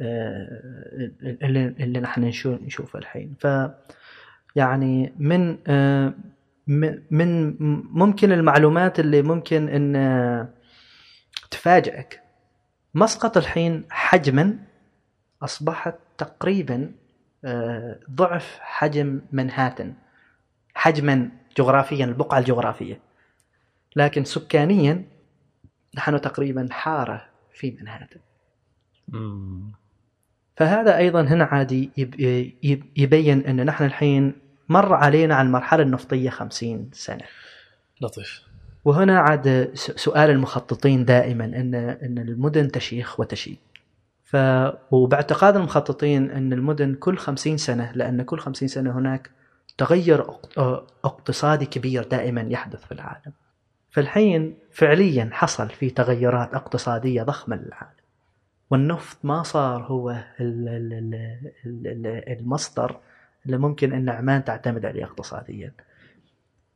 اللي, 0.00 1.66
اللي 1.80 2.00
نحن 2.00 2.32
نشوفه 2.46 2.98
الحين. 2.98 3.34
ف 3.40 3.46
يعني 4.56 5.12
من 5.18 5.58
آه، 5.66 6.14
من 7.10 7.56
ممكن 7.92 8.32
المعلومات 8.32 9.00
اللي 9.00 9.22
ممكن 9.22 9.68
إن 9.68 9.96
آه، 9.96 10.48
تفاجئك 11.50 12.22
مسقط 12.94 13.36
الحين 13.36 13.84
حجما 13.90 14.58
أصبحت 15.42 15.94
تقريبا 16.18 16.92
ضعف 18.10 18.58
حجم 18.60 19.20
منهاتن. 19.32 19.94
حجما 20.74 21.30
جغرافيا 21.56 22.04
البقعة 22.04 22.38
الجغرافية. 22.38 23.00
لكن 23.96 24.24
سكانيا 24.24 25.04
نحن 25.96 26.20
تقريبا 26.20 26.68
حارة 26.70 27.26
في 27.52 27.76
منهاتن. 27.80 28.20
فهذا 30.58 30.96
أيضا 30.96 31.22
هنا 31.22 31.44
عادي 31.44 31.90
يبين 32.96 33.46
أن 33.46 33.64
نحن 33.64 33.84
الحين 33.84 34.32
مر 34.68 34.94
علينا 34.94 35.34
عن 35.34 35.46
المرحلة 35.46 35.82
النفطية 35.82 36.30
خمسين 36.30 36.90
سنة. 36.92 37.24
لطيف. 38.00 38.42
وهنا 38.84 39.18
عاد 39.18 39.70
سؤال 39.74 40.30
المخططين 40.30 41.04
دائما 41.04 41.44
ان 41.44 41.74
أن 41.74 42.18
المدن 42.18 42.70
تشيخ 42.70 43.20
وتشيب 43.20 43.56
ف 44.24 44.36
وباعتقاد 44.90 45.56
المخططين 45.56 46.30
أن 46.30 46.52
المدن 46.52 46.94
كل 46.94 47.18
خمسين 47.18 47.56
سنة 47.56 47.92
لأن 47.94 48.22
كل 48.22 48.38
خمسين 48.38 48.68
سنة 48.68 48.98
هناك 48.98 49.30
تغير 49.78 50.24
اقتصادي 51.04 51.66
كبير 51.66 52.04
دائما 52.04 52.46
يحدث 52.50 52.84
في 52.84 52.92
العالم. 52.92 53.32
فالحين 53.90 54.54
فعليا 54.72 55.30
حصل 55.32 55.68
في 55.68 55.90
تغيرات 55.90 56.54
اقتصادية 56.54 57.22
ضخمة 57.22 57.56
للعالم. 57.56 57.98
والنفط 58.70 59.18
ما 59.22 59.42
صار 59.42 59.82
هو 59.82 60.16
المصدر 62.30 63.00
اللي 63.46 63.58
ممكن 63.58 63.92
إن 63.92 64.08
عمان 64.08 64.44
تعتمد 64.44 64.86
عليه 64.86 65.04
اقتصاديا. 65.04 65.72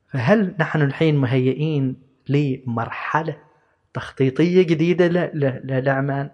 فهل 0.09 0.55
نحن 0.59 0.83
الحين 0.83 1.17
مهيئين 1.17 1.97
لمرحلة 2.29 3.37
تخطيطية 3.95 4.63
جديدة 4.63 5.31
لعمان؟ 5.65 6.31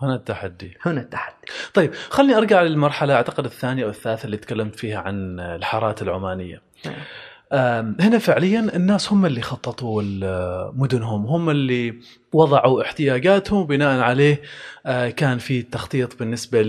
هنا 0.00 0.14
التحدي. 0.14 0.76
هنا 0.82 1.00
التحدي. 1.00 1.46
طيب 1.74 1.94
خليني 1.94 2.36
أرجع 2.36 2.62
للمرحلة 2.62 3.14
أعتقد 3.14 3.44
الثانية 3.44 3.84
أو 3.84 3.88
الثالثة 3.88 4.26
اللي 4.26 4.36
تكلمت 4.36 4.74
فيها 4.74 4.98
عن 4.98 5.40
الحارات 5.40 6.02
العمانية. 6.02 6.62
نعم. 6.86 6.94
هنا 7.52 8.18
فعليا 8.18 8.60
الناس 8.76 9.12
هم 9.12 9.26
اللي 9.26 9.42
خططوا 9.42 10.02
مدنهم 10.72 11.26
هم 11.26 11.50
اللي 11.50 12.00
وضعوا 12.32 12.82
احتياجاتهم 12.82 13.66
بناء 13.66 14.00
عليه 14.00 14.42
آه، 14.86 15.10
كان 15.10 15.38
في 15.38 15.62
تخطيط 15.62 16.18
بالنسبة 16.18 16.62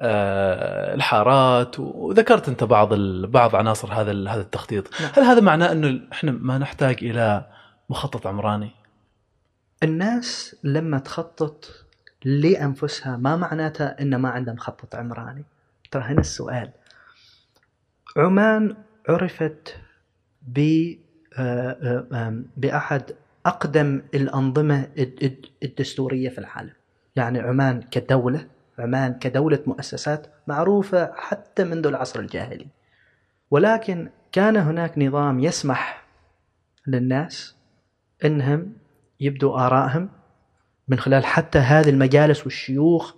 للحارات 0.00 1.78
آه، 1.78 1.82
وذكرت 1.82 2.48
أنت 2.48 2.64
بعض 2.64 2.94
بعض 3.24 3.56
عناصر 3.56 3.92
هذا 3.92 4.30
هذا 4.30 4.40
التخطيط. 4.40 5.00
نعم. 5.00 5.10
هل 5.14 5.22
هذا 5.22 5.40
معناه 5.40 5.72
إنه 5.72 6.00
إحنا 6.12 6.32
ما 6.32 6.58
نحتاج 6.58 6.96
إلى 7.02 7.46
مخطط 7.90 8.26
عمراني؟ 8.26 8.70
الناس 9.82 10.56
لما 10.64 10.98
تخطط 10.98 11.70
لأنفسها 12.24 13.16
ما 13.16 13.36
معناتها 13.36 14.02
ان 14.02 14.16
ما 14.16 14.28
عندها 14.28 14.54
مخطط 14.54 14.94
عمراني؟ 14.94 15.44
ترى 15.90 16.02
هنا 16.02 16.20
السؤال. 16.20 16.70
عمان 18.16 18.76
عرفت 19.08 19.76
آه، 21.38 22.06
آه، 22.12 22.42
بأحد 22.56 23.02
أقدم 23.46 24.02
الأنظمة 24.14 24.88
الدستورية 25.62 26.28
في 26.28 26.38
العالم. 26.38 26.72
يعني 27.16 27.40
عمان 27.40 27.82
كدولة 27.82 28.46
عمان 28.78 29.14
كدولة 29.14 29.58
مؤسسات 29.66 30.26
معروفة 30.46 31.12
حتى 31.14 31.64
منذ 31.64 31.86
العصر 31.86 32.20
الجاهلي. 32.20 32.66
ولكن 33.50 34.10
كان 34.32 34.56
هناك 34.56 34.98
نظام 34.98 35.40
يسمح 35.40 36.04
للناس 36.86 37.56
إنهم 38.24 38.72
يبدوا 39.20 39.66
آرائهم 39.66 40.08
من 40.88 40.98
خلال 40.98 41.24
حتى 41.24 41.58
هذه 41.58 41.90
المجالس 41.90 42.44
والشيوخ. 42.44 43.14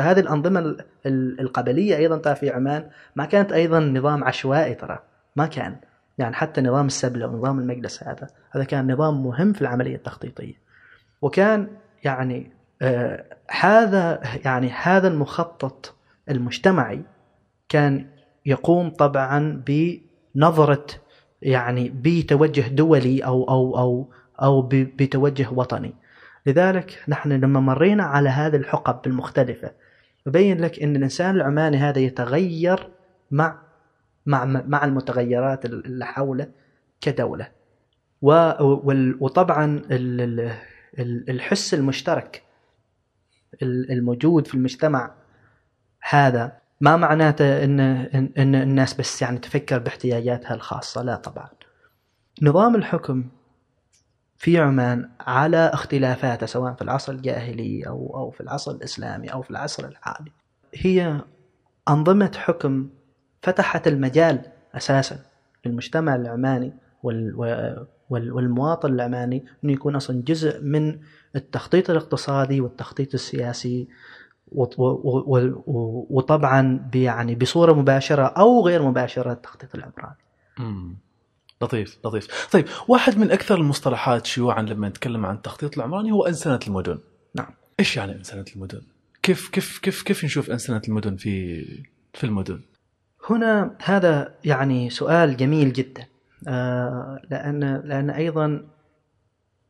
هذه 0.00 0.20
الأنظمة 0.20 0.76
القبلية 1.40 1.96
أيضا 1.96 2.34
في 2.34 2.50
عمان 2.50 2.90
ما 3.16 3.24
كانت 3.24 3.52
أيضا 3.52 3.80
نظام 3.80 4.24
عشوائي 4.24 4.74
ترى. 4.74 4.98
ما 5.36 5.46
كان. 5.46 5.76
يعني 6.18 6.34
حتى 6.34 6.60
نظام 6.60 6.86
السبلة 6.86 7.26
ونظام 7.26 7.58
المجلس 7.58 8.02
هذا 8.02 8.26
هذا 8.50 8.64
كان 8.64 8.92
نظام 8.92 9.24
مهم 9.24 9.52
في 9.52 9.62
العملية 9.62 9.96
التخطيطية. 9.96 10.54
وكان 11.22 11.68
يعني 12.04 12.50
آه 12.82 13.24
هذا 13.50 14.20
يعني 14.44 14.70
هذا 14.70 15.08
المخطط 15.08 15.94
المجتمعي 16.30 17.02
كان 17.68 18.06
يقوم 18.46 18.90
طبعا 18.90 19.62
بنظرة 19.66 20.86
يعني 21.42 21.88
بتوجه 21.88 22.68
دولي 22.68 23.24
أو 23.24 23.44
أو 23.50 23.78
أو 23.78 24.12
أو 24.42 24.62
بتوجه 24.72 25.48
وطني. 25.52 25.94
لذلك 26.46 27.04
نحن 27.08 27.32
لما 27.32 27.60
مرينا 27.60 28.02
على 28.02 28.28
هذه 28.28 28.56
الحقب 28.56 29.06
المختلفة 29.06 29.70
يبين 30.26 30.60
لك 30.60 30.82
أن 30.82 30.96
الإنسان 30.96 31.36
العماني 31.36 31.76
هذا 31.76 31.98
يتغير 31.98 32.88
مع 33.30 33.67
مع 34.28 34.44
مع 34.44 34.84
المتغيرات 34.84 35.64
اللي 35.64 36.06
حوله 36.06 36.50
كدولة. 37.00 37.48
وطبعا 39.20 39.82
الحس 41.28 41.74
المشترك 41.74 42.42
الموجود 43.62 44.46
في 44.46 44.54
المجتمع 44.54 45.14
هذا 46.08 46.58
ما 46.80 46.96
معناته 46.96 47.64
ان 47.64 47.80
إن 48.38 48.54
الناس 48.54 48.94
بس 48.94 49.22
يعني 49.22 49.38
تفكر 49.38 49.78
باحتياجاتها 49.78 50.54
الخاصة. 50.54 51.02
لا 51.02 51.16
طبعا. 51.16 51.48
نظام 52.42 52.74
الحكم 52.76 53.24
في 54.36 54.58
عمان 54.58 55.10
على 55.20 55.70
اختلافاته 55.74 56.46
سواء 56.46 56.74
في 56.74 56.82
العصر 56.82 57.12
الجاهلي 57.12 57.86
أو 57.86 58.16
أو 58.16 58.30
في 58.30 58.40
العصر 58.40 58.70
الإسلامي 58.72 59.32
أو 59.32 59.42
في 59.42 59.50
العصر 59.50 59.84
الحالي 59.86 60.32
هي 60.74 61.20
أنظمة 61.88 62.32
حكم 62.36 62.88
فتحت 63.42 63.88
المجال 63.88 64.42
أساسا 64.74 65.18
للمجتمع 65.66 66.14
العماني 66.14 66.72
وال 67.02 67.34
وال 68.10 68.32
والمواطن 68.32 68.92
العماني 68.92 69.44
إنه 69.64 69.72
يكون 69.72 69.96
أصلا 69.96 70.22
جزء 70.22 70.62
من 70.62 70.98
التخطيط 71.36 71.90
الاقتصادي 71.90 72.60
والتخطيط 72.60 73.14
السياسي 73.14 73.88
وطبعا 76.10 76.90
يعني 76.94 77.34
بصورة 77.34 77.72
مباشرة 77.72 78.22
أو 78.22 78.66
غير 78.66 78.82
مباشرة 78.82 79.32
التخطيط 79.32 79.74
العمراني. 79.74 80.16
لطيف 81.62 81.98
لطيف. 82.04 82.48
طيب 82.52 82.64
واحد 82.88 83.18
من 83.18 83.30
أكثر 83.30 83.54
المصطلحات 83.54 84.26
شيوعا 84.26 84.62
لما 84.62 84.88
نتكلم 84.88 85.26
عن 85.26 85.34
التخطيط 85.34 85.76
العمراني 85.76 86.12
هو 86.12 86.26
أنسنة 86.26 86.60
المدن. 86.66 86.98
نعم. 87.34 87.50
إيش 87.80 87.96
يعني 87.96 88.12
أنسنة 88.12 88.44
المدن؟ 88.56 88.82
كيف 89.22 89.48
كيف 89.48 89.78
كيف 89.78 90.02
كيف 90.02 90.24
نشوف 90.24 90.50
أنسنة 90.50 90.82
المدن 90.88 91.16
في 91.16 91.64
في 92.14 92.24
المدن؟ 92.24 92.60
هنا 93.30 93.76
هذا 93.84 94.34
يعني 94.44 94.90
سؤال 94.90 95.36
جميل 95.36 95.72
جدا 95.72 96.06
آه 96.48 97.20
لأن 97.30 97.76
لأن 97.84 98.10
أيضا 98.10 98.68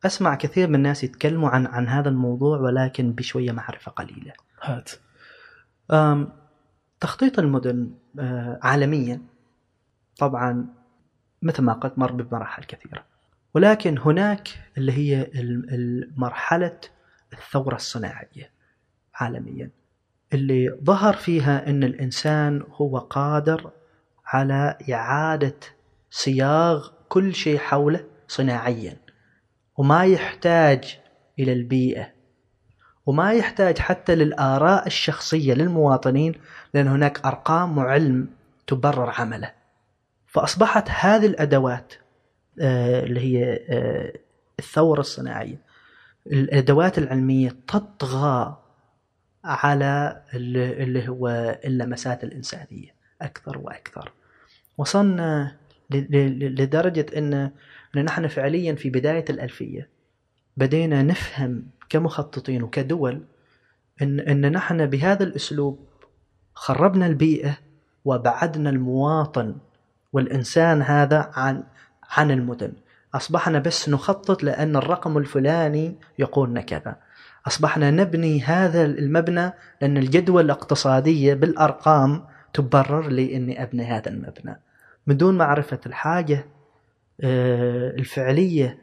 أسمع 0.05 0.35
كثير 0.35 0.67
من 0.67 0.75
الناس 0.75 1.03
يتكلموا 1.03 1.49
عن 1.49 1.65
عن 1.65 1.87
هذا 1.87 2.09
الموضوع 2.09 2.57
ولكن 2.57 3.11
بشوية 3.11 3.51
معرفة 3.51 3.91
قليلة. 3.91 4.33
هات. 4.61 4.91
تخطيط 6.99 7.39
المدن 7.39 7.91
آه 8.19 8.59
عالميا 8.63 9.21
طبعا 10.17 10.67
مثل 11.41 11.63
ما 11.63 11.73
قلت 11.73 11.99
مر 11.99 12.11
بمراحل 12.11 12.63
كثيرة. 12.63 13.05
ولكن 13.53 13.97
هناك 13.97 14.47
اللي 14.77 14.91
هي 14.91 15.31
مرحله 16.17 16.79
الثورة 17.33 17.75
الصناعية 17.75 18.51
عالميا. 19.15 19.69
اللي 20.33 20.77
ظهر 20.83 21.13
فيها 21.13 21.69
إن 21.69 21.83
الإنسان 21.83 22.63
هو 22.71 22.97
قادر 22.97 23.71
على 24.25 24.77
إعادة 24.93 25.55
صياغ 26.11 26.89
كل 27.09 27.35
شيء 27.35 27.57
حوله 27.57 28.05
صناعيا 28.27 28.97
وما 29.77 30.05
يحتاج 30.05 30.99
إلى 31.39 31.53
البيئة 31.53 32.19
وما 33.05 33.33
يحتاج 33.33 33.77
حتى 33.77 34.15
للآراء 34.15 34.87
الشخصية 34.87 35.53
للمواطنين 35.53 36.33
لأن 36.73 36.87
هناك 36.87 37.25
أرقام 37.25 37.77
وعلم 37.77 38.27
تبرر 38.67 39.13
عمله. 39.17 39.51
فأصبحت 40.27 40.89
هذه 40.89 41.25
الأدوات 41.25 41.93
آه، 42.61 43.03
اللي 43.03 43.19
هي 43.19 43.59
آه، 43.69 44.13
الثورة 44.59 44.99
الصناعية 44.99 45.61
الأدوات 46.27 46.97
العلمية 46.97 47.55
تطغى 47.67 48.57
على 49.45 50.21
اللي 50.33 51.09
هو 51.09 51.27
اللمسات 51.65 52.23
الإنسانية 52.23 52.95
أكثر 53.21 53.57
وأكثر. 53.57 54.11
وصلنا 54.77 55.55
لدرجة 55.89 57.05
أن 57.17 57.51
نحن 57.95 58.27
فعليا 58.27 58.75
في 58.75 58.89
بداية 58.89 59.25
الألفية 59.29 59.89
بدينا 60.57 61.03
نفهم 61.03 61.63
كمخططين 61.89 62.63
وكدول 62.63 63.23
أن, 64.01 64.19
أن 64.19 64.51
نحن 64.51 64.85
بهذا 64.85 65.23
الأسلوب 65.23 65.87
خربنا 66.53 67.07
البيئة 67.07 67.57
وبعدنا 68.05 68.69
المواطن 68.69 69.55
والإنسان 70.13 70.81
هذا 70.81 71.31
عن 71.33 71.63
عن 72.09 72.31
المدن. 72.31 72.73
أصبحنا 73.13 73.59
بس 73.59 73.89
نخطط 73.89 74.43
لأن 74.43 74.75
الرقم 74.75 75.17
الفلاني 75.17 75.95
يقولنا 76.19 76.61
كذا. 76.61 76.95
أصبحنا 77.47 77.91
نبني 77.91 78.41
هذا 78.41 78.85
المبنى 78.85 79.53
لأن 79.81 79.97
الجدوى 79.97 80.41
الاقتصادية 80.41 81.33
بالأرقام 81.33 82.23
تبرر 82.53 83.07
لي 83.07 83.35
أني 83.35 83.63
أبني 83.63 83.83
هذا 83.83 84.09
المبنى. 84.09 84.59
من 85.07 85.17
دون 85.17 85.37
معرفة 85.37 85.79
الحاجة 85.85 86.45
آه، 87.21 87.89
الفعلية 87.89 88.77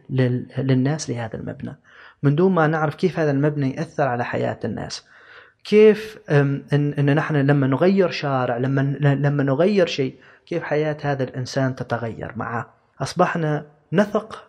للناس 0.58 1.10
لهذا 1.10 1.36
المبنى. 1.36 1.76
من 2.22 2.34
دون 2.34 2.54
ما 2.54 2.66
نعرف 2.66 2.94
كيف 2.94 3.18
هذا 3.18 3.30
المبنى 3.30 3.74
يأثر 3.74 4.08
على 4.08 4.24
حياة 4.24 4.58
الناس. 4.64 5.06
كيف 5.64 6.18
ان, 6.30 6.64
إن 6.72 7.14
نحن 7.14 7.36
لما 7.36 7.66
نغير 7.66 8.10
شارع 8.10 8.56
لما 8.56 8.80
لما 9.00 9.42
نغير 9.42 9.86
شيء 9.86 10.14
كيف 10.46 10.62
حياة 10.62 10.96
هذا 11.02 11.24
الإنسان 11.24 11.74
تتغير 11.74 12.32
معه؟ 12.36 12.74
أصبحنا 13.00 13.66
نثق 13.92 14.48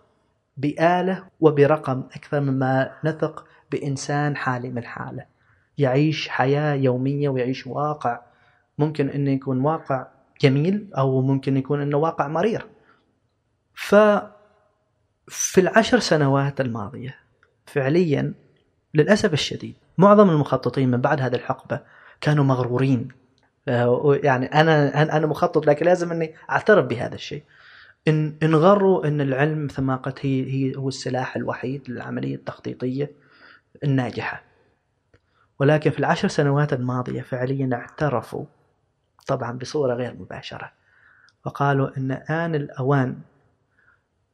بآلة 0.58 1.24
وبرقم 1.40 2.04
أكثر 2.16 2.40
مما 2.40 2.92
نثق 3.04 3.46
بإنسان 3.72 4.36
حالي 4.36 4.70
من 4.70 4.84
حاله. 4.84 5.26
يعيش 5.78 6.30
حياة 6.30 6.74
يومية 6.74 7.30
ويعيش 7.30 7.68
واقع. 7.68 8.22
ممكن 8.78 9.10
أنه 9.10 9.32
يكون 9.32 9.62
واقع 9.62 10.08
جميل 10.42 10.88
أو 10.98 11.22
ممكن 11.22 11.58
يكون 11.58 11.82
أنه 11.82 11.98
واقع 11.98 12.28
مرير. 12.28 12.66
ف 13.74 13.96
في 15.28 15.62
العشر 15.62 16.00
سنوات 16.00 16.62
الماضية 16.62 17.16
فعليا 17.66 18.34
للأسف 18.94 19.34
الشديد 19.34 19.76
معظم 19.98 20.30
المخططين 20.30 20.92
من 20.92 21.02
بعد 21.02 21.22
هذه 21.22 21.36
الحقبة 21.36 21.80
كانوا 22.22 22.44
مغرورين. 22.44 23.08
آه، 23.68 24.20
يعني 24.24 24.46
أنا 24.46 25.18
أنا 25.18 25.28
مخطط 25.28 25.68
لكن 25.68 25.86
لازم 25.86 26.12
أني 26.12 26.34
أعترف 26.50 26.86
بهذا 26.86 27.16
الشيء. 27.16 27.44
إن 28.08 28.36
انغروا 28.44 29.08
أن 29.08 29.22
العلم 29.22 29.66
مثل 29.66 29.82
ما 29.82 29.96
قلت 29.96 30.26
هي 30.26 30.76
هو 30.76 30.88
السلاح 30.88 31.36
الوحيد 31.36 31.90
للعملية 31.90 32.36
التخطيطية. 32.36 33.12
الناجحة. 33.84 34.42
ولكن 35.60 35.92
في 35.92 36.00
العشر 36.00 36.28
سنوات 36.28 36.74
الماضية 36.74 37.22
فعليا 37.22 37.70
اعترفوا 37.74 38.46
طبعا 39.28 39.52
بصورة 39.52 39.94
غير 39.94 40.14
مباشرة. 40.14 40.72
وقالوا 41.46 41.98
أن 41.98 42.12
آن 42.12 42.56
الأوان 42.56 43.18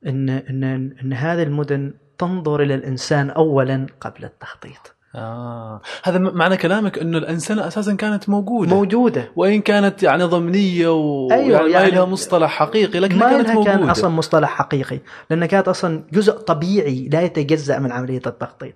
أن, 0.06 0.30
أن, 0.30 0.64
أن 1.04 1.14
هذه 1.14 1.44
المدن 1.44 1.94
تنظر 2.18 2.62
إلى 2.62 2.76
الإنسان 2.76 3.30
أولا 3.30 3.88
قبل 4.02 4.26
التخطيط. 4.26 4.96
آه. 5.16 5.82
هذا 6.04 6.20
معنى 6.20 6.58
كلامك 6.58 7.00
إنه 7.00 7.18
الانسنه 7.18 7.68
أساسا 7.68 7.96
كانت 7.96 8.30
موجودة. 8.30 8.76
موجودة. 8.76 9.32
وإن 9.36 9.62
كانت 9.62 10.04
يعني 10.04 10.24
ضمنية 10.24 10.88
و 10.88 11.32
أيوة 11.32 11.60
يعني, 11.60 11.72
يعني 11.72 11.92
لها 11.92 12.06
مصطلح 12.06 12.52
حقيقي 12.52 13.00
لكن 13.00 13.18
ما 13.18 13.30
كانت 13.30 13.50
موجوده 13.50 13.72
كان 13.72 13.90
أصلا 13.90 14.10
مصطلح 14.10 14.50
حقيقي 14.50 15.00
لانها 15.30 15.48
كانت 15.48 15.68
أصلا 15.68 16.04
جزء 16.14 16.32
طبيعي 16.32 17.10
لا 17.12 17.22
يتجزأ 17.22 17.80
من 17.80 17.92
عملية 17.92 18.22
التخطيط. 18.28 18.76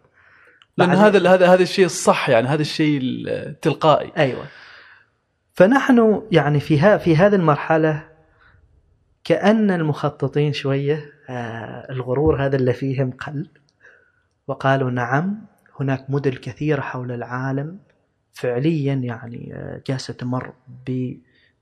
لأن 0.78 0.90
هذا 0.90 1.30
هذا 1.30 1.54
هذا 1.54 1.64
الشيء 1.64 1.86
الصح 1.86 2.30
يعني 2.30 2.48
هذا 2.48 2.62
الشيء 2.62 3.00
التلقائي 3.02 4.12
أيوه 4.18 4.46
فنحن 5.54 6.22
يعني 6.32 6.60
في 6.60 7.00
في 7.00 7.16
هذه 7.16 7.36
المرحلة 7.36 8.10
كأن 9.24 9.72
المخططين 9.72 10.54
شوية 10.54 11.12
آه 11.30 11.92
الغرور 11.92 12.46
هذا 12.46 12.56
اللي 12.56 12.74
فيهم 12.74 13.12
قل 13.12 13.50
وقالوا 14.48 14.92
نعم 14.92 15.46
هناك 15.80 16.10
مدن 16.10 16.32
كثيرة 16.32 16.82
حول 16.82 17.12
العالم 17.12 17.80
فعليا 18.34 18.94
يعني 18.94 19.54
آه 19.54 19.82
جالسة 19.88 20.14
تمر 20.14 20.54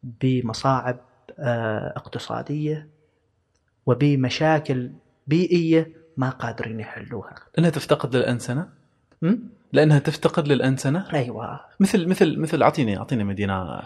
بمصاعب 0.03 0.99
آه 1.39 1.93
اقتصادية 1.95 2.89
وبمشاكل 3.85 4.91
بيئية 5.27 5.91
ما 6.17 6.29
قادرين 6.29 6.79
يحلوها. 6.79 7.35
إنها 7.57 7.69
تفتقد 7.69 8.15
للأنسنة؟ 8.15 8.69
لأنها 9.73 9.99
تفتقد 9.99 10.47
للأنسنة؟ 10.47 11.05
أيوه. 11.13 11.59
مثل 11.79 12.07
مثل 12.07 12.39
مثل 12.39 12.63
أعطيني 12.63 12.97
أعطيني 12.97 13.23
مدينة 13.23 13.81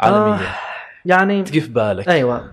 عالمية. 0.00 0.34
آه 0.34 0.40
يعني 1.04 1.42
تجي 1.42 1.60
في 1.60 1.68
بالك. 1.68 2.08
أيوه. 2.08 2.52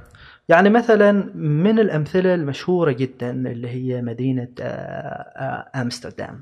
يعني 0.50 0.70
مثلا 0.70 1.12
من 1.36 1.80
الأمثلة 1.80 2.34
المشهورة 2.34 2.92
جدا 2.92 3.30
اللي 3.32 3.70
هي 3.70 4.02
مدينة 4.02 4.50
آه، 4.60 5.70
آمستردام. 5.76 6.42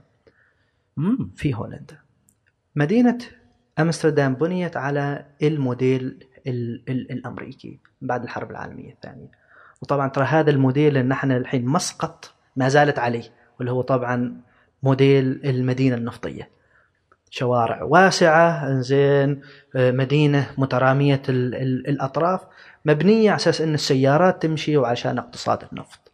في 1.35 1.53
هولندا. 1.55 1.97
مدينة 2.75 3.17
آمستردام 3.79 4.33
بنيت 4.33 4.77
على 4.77 5.25
الموديل 5.43 6.27
الأمريكي 6.89 7.79
بعد 8.01 8.23
الحرب 8.23 8.51
العالمية 8.51 8.91
الثانية. 8.93 9.31
وطبعا 9.81 10.07
ترى 10.09 10.25
هذا 10.25 10.51
الموديل 10.51 10.87
اللي 10.87 11.09
نحن 11.09 11.31
الحين 11.31 11.65
مسقط 11.65 12.33
ما 12.55 12.69
زالت 12.69 12.99
عليه 12.99 13.23
واللي 13.59 13.71
هو 13.71 13.81
طبعا 13.81 14.41
موديل 14.83 15.41
المدينة 15.45 15.95
النفطية. 15.95 16.49
شوارع 17.29 17.83
واسعة 17.83 18.79
زين 18.81 19.41
آه، 19.75 19.91
مدينة 19.91 20.49
مترامية 20.57 21.21
الأطراف 21.29 22.41
مبنية 22.85 23.29
على 23.29 23.35
أساس 23.35 23.61
إن 23.61 23.73
السيارات 23.73 24.41
تمشي 24.41 24.77
وعشان 24.77 25.17
اقتصاد 25.17 25.59
النفط. 25.73 26.11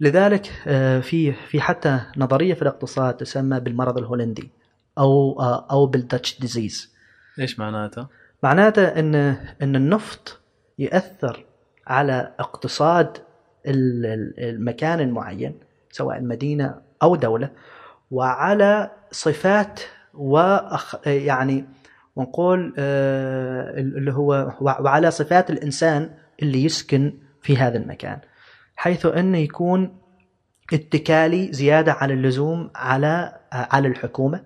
لذلك 0.00 0.52
آه، 0.66 1.00
في 1.00 1.32
في 1.32 1.60
حتى 1.60 2.00
نظرية 2.16 2.54
في 2.54 2.62
الاقتصاد 2.62 3.16
تسمى 3.16 3.60
بالمرض 3.60 3.98
الهولندي 3.98 4.50
أو 4.98 5.40
آه، 5.40 5.66
أو 5.70 5.86
بال 5.86 6.01
Dutch 6.01 6.40
disease. 6.40 6.94
إيش 7.40 7.58
معناته؟ 7.58 8.06
معناته 8.42 8.84
إن 8.84 9.14
إن 9.62 9.76
النفط 9.76 10.40
ياثر 10.78 11.44
على 11.86 12.32
اقتصاد 12.38 13.16
ال- 13.66 14.06
ال- 14.06 14.34
المكان 14.48 15.00
المعين 15.00 15.54
سواء 15.90 16.20
مدينة 16.20 16.74
أو 17.02 17.16
دولة 17.16 17.50
وعلى 18.10 18.90
صفات 19.10 19.80
وأخ 20.14 21.06
يعني 21.06 21.64
ونقول 22.16 22.74
آه، 22.78 23.80
اللي 23.80 24.12
هو 24.12 24.52
وعلى 24.60 25.10
صفات 25.10 25.50
الإنسان 25.50 26.10
اللي 26.42 26.64
يسكن 26.64 27.18
في 27.42 27.56
هذا 27.56 27.78
المكان 27.78 28.18
حيث 28.76 29.06
انه 29.06 29.38
يكون 29.38 30.00
اتكالي 30.72 31.52
زيادة 31.52 31.92
على 31.92 32.14
اللزوم 32.14 32.70
على 32.74 33.38
على 33.52 33.88
الحكومة 33.88 34.44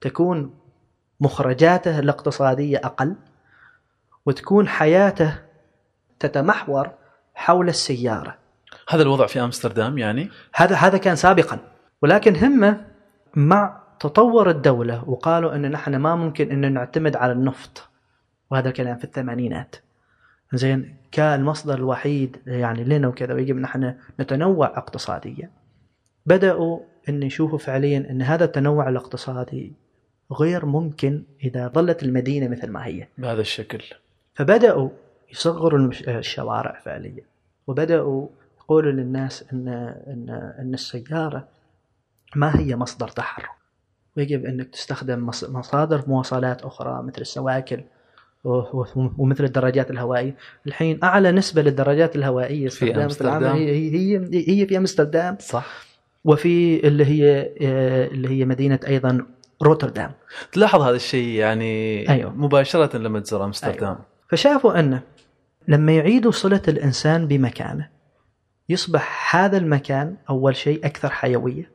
تكون 0.00 0.54
مخرجاته 1.20 1.98
الاقتصادية 1.98 2.80
أقل 2.84 3.16
وتكون 4.26 4.68
حياته 4.68 5.34
تتمحور 6.18 6.90
حول 7.34 7.68
السيارة. 7.68 8.38
هذا 8.88 9.02
الوضع 9.02 9.26
في 9.26 9.40
أمستردام 9.40 9.98
يعني؟ 9.98 10.30
هذا 10.54 10.76
هذا 10.76 10.98
كان 10.98 11.16
سابقا. 11.16 11.58
ولكن 12.04 12.36
هم 12.36 12.76
مع 13.34 13.82
تطور 14.00 14.50
الدولة 14.50 15.08
وقالوا 15.08 15.54
إن 15.54 15.70
نحن 15.70 15.96
ما 15.96 16.14
ممكن 16.14 16.50
إن 16.50 16.72
نعتمد 16.72 17.16
على 17.16 17.32
النفط. 17.32 17.88
وهذا 18.50 18.70
كلام 18.70 18.96
في 18.96 19.04
الثمانينات. 19.04 19.76
زين 20.52 20.96
كالمصدر 21.12 21.74
الوحيد 21.74 22.36
يعني 22.46 22.84
لنا 22.84 23.08
وكذا 23.08 23.34
ويجب 23.34 23.56
نحن 23.56 23.94
نتنوع 24.20 24.66
اقتصاديا. 24.66 25.50
بدأوا 26.26 26.80
إن 27.08 27.22
يشوفوا 27.22 27.58
فعليا 27.58 28.10
إن 28.10 28.22
هذا 28.22 28.44
التنوع 28.44 28.88
الاقتصادي 28.88 29.72
غير 30.32 30.66
ممكن 30.66 31.22
إذا 31.44 31.68
ظلت 31.68 32.02
المدينة 32.02 32.48
مثل 32.48 32.70
ما 32.70 32.86
هي. 32.86 33.08
بهذا 33.18 33.40
الشكل. 33.40 33.84
فبدأوا 34.34 34.90
يصغروا 35.32 35.90
الشوارع 36.08 36.80
فعليا. 36.84 37.24
وبدأوا 37.66 38.28
يقولوا 38.58 38.92
للناس 38.92 39.44
ان 39.52 39.68
ان 39.68 40.54
إن 40.58 40.74
السيارة 40.74 41.54
ما 42.36 42.60
هي 42.60 42.76
مصدر 42.76 43.08
تحرك؟ 43.08 43.48
ويجب 44.16 44.44
أنك 44.44 44.68
تستخدم 44.68 45.26
مص- 45.26 45.44
مصادر 45.50 46.02
مواصلات 46.06 46.62
أخرى 46.62 47.02
مثل 47.02 47.20
السواكل 47.20 47.80
ومثل 49.18 49.44
الدراجات 49.44 49.90
الهوائية. 49.90 50.36
الحين 50.66 50.98
أعلى 51.04 51.32
نسبة 51.32 51.62
للدراجات 51.62 52.16
الهوائية 52.16 52.68
في 52.68 53.04
أمستردام. 53.04 53.56
هي 53.56 53.94
هي 53.94 54.60
هي 54.60 54.66
في 54.66 54.76
أمستردام. 54.76 55.36
صح. 55.40 55.66
وفي 56.24 56.86
اللي 56.88 57.04
هي 57.06 57.52
اللي 58.12 58.28
هي 58.28 58.44
مدينة 58.44 58.78
أيضا 58.86 59.26
روتردام. 59.62 60.12
تلاحظ 60.52 60.80
هذا 60.82 60.96
الشيء 60.96 61.28
يعني 61.28 62.08
أيوة. 62.08 62.32
مباشرة 62.32 62.96
لما 62.96 63.20
تزور 63.20 63.44
أمستردام. 63.44 63.84
أيوة. 63.88 63.98
فشافوا 64.30 64.80
أنه 64.80 65.02
لما 65.68 65.92
يعيدوا 65.92 66.30
صلة 66.32 66.62
الإنسان 66.68 67.26
بمكانه 67.28 67.88
يصبح 68.68 69.36
هذا 69.36 69.56
المكان 69.58 70.16
أول 70.30 70.56
شيء 70.56 70.86
أكثر 70.86 71.08
حيوية. 71.08 71.73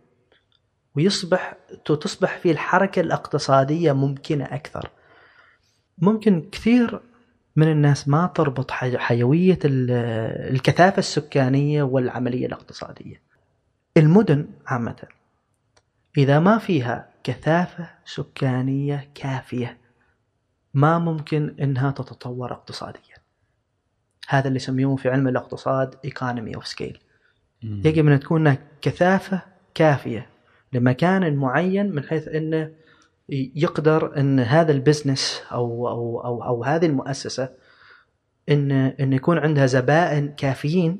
ويصبح 0.99 1.53
تصبح 1.85 2.37
فيه 2.37 2.51
الحركة 2.51 2.99
الاقتصادية 2.99 3.91
ممكنة 3.91 4.45
أكثر. 4.45 4.89
ممكن 5.97 6.49
كثير 6.51 7.01
من 7.55 7.71
الناس 7.71 8.07
ما 8.07 8.27
تربط 8.27 8.71
حي- 8.71 8.97
حيوية 8.97 9.59
ال- 9.65 9.91
الكثافة 10.55 10.99
السكانية 10.99 11.83
والعملية 11.83 12.45
الاقتصادية. 12.47 13.21
المدن 13.97 14.47
عامة 14.67 14.95
إذا 16.17 16.39
ما 16.39 16.57
فيها 16.57 17.09
كثافة 17.23 17.89
سكانية 18.05 19.09
كافية 19.15 19.77
ما 20.73 20.99
ممكن 20.99 21.55
إنها 21.61 21.91
تتطور 21.91 22.51
اقتصاديا. 22.51 23.15
هذا 24.27 24.47
اللي 24.47 24.57
يسميوه 24.57 24.95
في 24.95 25.09
علم 25.09 25.27
الاقتصاد 25.27 25.95
economy 26.07 26.59
of 26.59 26.63
scale. 26.63 26.97
يجب 27.63 28.07
أن 28.07 28.19
تكون 28.19 28.41
هناك 28.41 28.61
كثافة 28.81 29.41
كافية 29.75 30.29
لمكان 30.73 31.35
معين 31.35 31.95
من 31.95 32.03
حيث 32.03 32.27
إنه 32.27 32.71
يقدر 33.55 34.17
إن 34.19 34.39
هذا 34.39 34.71
البزنس 34.71 35.41
أو 35.51 35.87
أو 35.87 36.21
أو, 36.25 36.43
أو 36.43 36.63
هذه 36.63 36.85
المؤسسة 36.85 37.49
إن 38.49 38.71
إن 38.71 39.13
يكون 39.13 39.37
عندها 39.37 39.65
زبائن 39.65 40.31
كافيين 40.37 40.99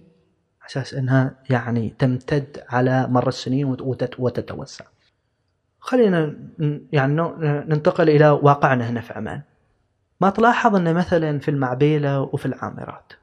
على 0.62 0.68
أساس 0.70 0.94
إنها 0.94 1.36
يعني 1.50 1.96
تمتد 2.00 2.64
على 2.70 3.08
مر 3.08 3.28
السنين 3.28 3.66
وت- 3.66 3.82
وتت- 3.82 4.20
وتتوسع. 4.20 4.86
خلينا 5.80 6.36
يعني 6.92 7.14
ننتقل 7.68 8.10
إلى 8.10 8.30
واقعنا 8.30 8.90
هنا 8.90 9.02
في 9.02 9.14
عمان. 9.14 9.42
ما 10.22 10.30
تلاحظ 10.30 10.76
إن 10.76 10.94
مثلا 10.94 11.40
في 11.40 11.52
المعبيلة 11.52 12.22
وفي 12.22 12.46
العامرات 12.46 13.14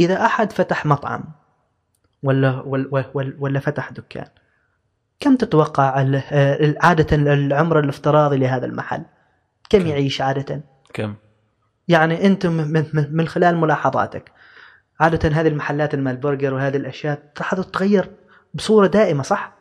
إذا 0.00 0.24
أحد 0.26 0.52
فتح 0.52 0.86
مطعم 0.86 1.24
ولا 2.22 2.60
ولا, 2.60 3.04
ولا 3.38 3.60
فتح 3.60 3.90
دكان 3.90 4.26
كم 5.20 5.36
تتوقع 5.36 6.04
عادة 6.82 7.16
العمر 7.16 7.78
الافتراضي 7.78 8.36
لهذا 8.36 8.66
المحل؟ 8.66 9.02
كم 9.70 9.78
كم؟ 9.78 9.86
يعيش 9.86 10.20
عادة؟ 10.20 10.60
كم 10.94 11.14
يعني 11.88 12.26
انت 12.26 12.46
من, 12.46 12.84
خلال 13.28 13.56
ملاحظاتك 13.56 14.32
عادة 15.00 15.28
هذه 15.28 15.48
المحلات 15.48 15.94
المال 15.94 16.12
البرجر 16.14 16.54
وهذه 16.54 16.76
الأشياء 16.76 17.22
تلاحظ 17.34 17.60
تتغير 17.60 18.10
بصورة 18.54 18.86
دائمة 18.86 19.22
صح؟ 19.22 19.56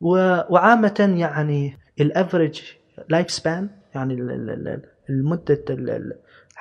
و- 0.00 0.40
وعامة 0.54 1.14
يعني 1.16 1.78
ال 2.00 2.08
average 2.08 2.62
life 3.08 3.30
span 3.30 3.70
يعني 3.94 4.14
ال- 4.14 4.30
ال- 4.30 4.50
ال- 4.68 4.82
المدة 5.10 5.64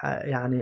يعني 0.04 0.62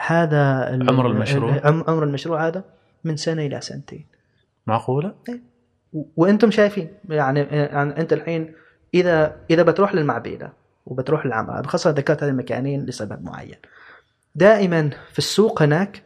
هذا 0.00 0.64
عمر 0.88 1.06
المشروع. 1.06 1.56
ال- 1.56 1.66
عم- 1.66 1.84
عمر 1.88 2.04
المشروع 2.04 2.46
هذا 2.46 2.64
من 3.04 3.16
سنة 3.16 3.46
إلى 3.46 3.60
سنتين 3.60 4.06
معقولة 4.66 5.08
و- 5.08 5.32
وأنتم 5.92 6.50
شايفين 6.50 6.88
يعني, 7.08 7.40
يعني 7.50 8.00
انت 8.00 8.12
الحين 8.12 8.52
إذا 8.94 9.36
إذا 9.50 9.62
بتروح 9.62 9.94
للمعبيدة 9.94 10.52
وبتروح 10.86 11.26
للعمل 11.26 11.66
خاصه 11.66 11.90
ذكرت 11.90 12.22
هذه 12.22 12.30
المكانين 12.30 12.86
لسبب 12.86 13.24
معين. 13.24 13.56
دائما 14.34 14.90
في 15.12 15.18
السوق 15.18 15.62
هناك 15.62 16.02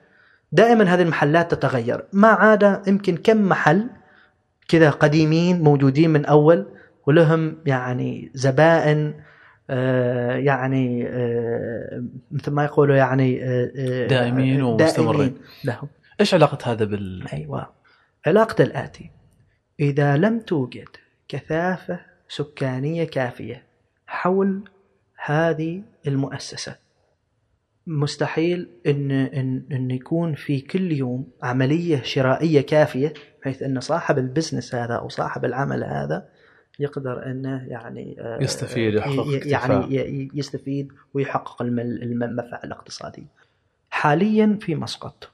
دائما 0.53 0.85
هذه 0.85 1.03
المحلات 1.03 1.55
تتغير. 1.55 2.05
ما 2.13 2.29
عدا 2.29 2.83
يمكن 2.87 3.17
كم 3.17 3.49
محل 3.49 3.87
كذا 4.69 4.91
قديمين 4.91 5.63
موجودين 5.63 6.11
من 6.11 6.25
أول 6.25 6.67
ولهم 7.07 7.57
يعني 7.67 8.31
زبائن 8.35 9.15
آه، 9.71 10.37
يعني 10.37 11.09
آه، 11.09 12.05
مثل 12.31 12.51
ما 12.51 12.65
يقولوا 12.65 12.97
يعني 12.97 13.45
آه، 13.45 14.07
دائمين 14.07 14.63
ومستمرين. 14.63 15.17
دائمين 15.17 15.39
لهم. 15.65 15.89
إيش 16.21 16.35
علاقة 16.35 16.73
هذا 16.73 16.85
بال 16.85 17.29
أيوة. 17.33 17.71
علاقة 18.27 18.63
الآتي. 18.63 19.11
إذا 19.81 20.17
لم 20.17 20.41
توجد 20.41 20.89
كثافة 21.29 22.01
سكانية 22.29 23.05
كافية 23.05 23.63
حول 24.07 24.69
هذه 25.25 25.83
المؤسسة 26.07 26.77
مستحيل 27.87 28.69
إن, 28.87 29.11
إن, 29.11 29.63
إن 29.73 29.91
يكون 29.91 30.35
في 30.35 30.61
كل 30.61 30.93
يوم 30.93 31.27
عملية 31.43 32.03
شرائية 32.03 32.61
كافية 32.61 33.13
بحيث 33.43 33.63
أن 33.63 33.81
صاحب 33.81 34.19
البزنس 34.19 34.75
هذا 34.75 34.95
أو 34.95 35.09
صاحب 35.09 35.45
العمل 35.45 35.85
هذا 35.85 36.29
يقدر 36.79 37.27
أنه 37.27 37.65
يعني 37.69 38.17
آه، 38.21 38.39
يستفيد، 38.43 38.95
يحقق 38.95 39.27
ي- 39.27 39.37
اكتفاء. 39.37 39.51
يعني 39.93 40.31
يستفيد 40.35 40.93
ويحقق 41.15 41.63
الم- 41.63 41.79
المنفعة 41.81 42.61
الاقتصادية 42.65 43.27
حاليا 43.91 44.59
في 44.61 44.75
مسقط 44.75 45.31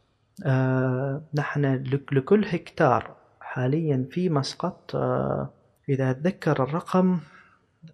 آه، 0.46 1.22
نحن 1.34 1.74
لك- 1.74 2.12
لكل 2.12 2.44
هكتار 2.44 3.16
حاليا 3.54 4.06
في 4.10 4.28
مسقط 4.28 4.96
آه، 4.96 5.50
إذا 5.88 6.10
أتذكر 6.10 6.62
الرقم 6.62 7.18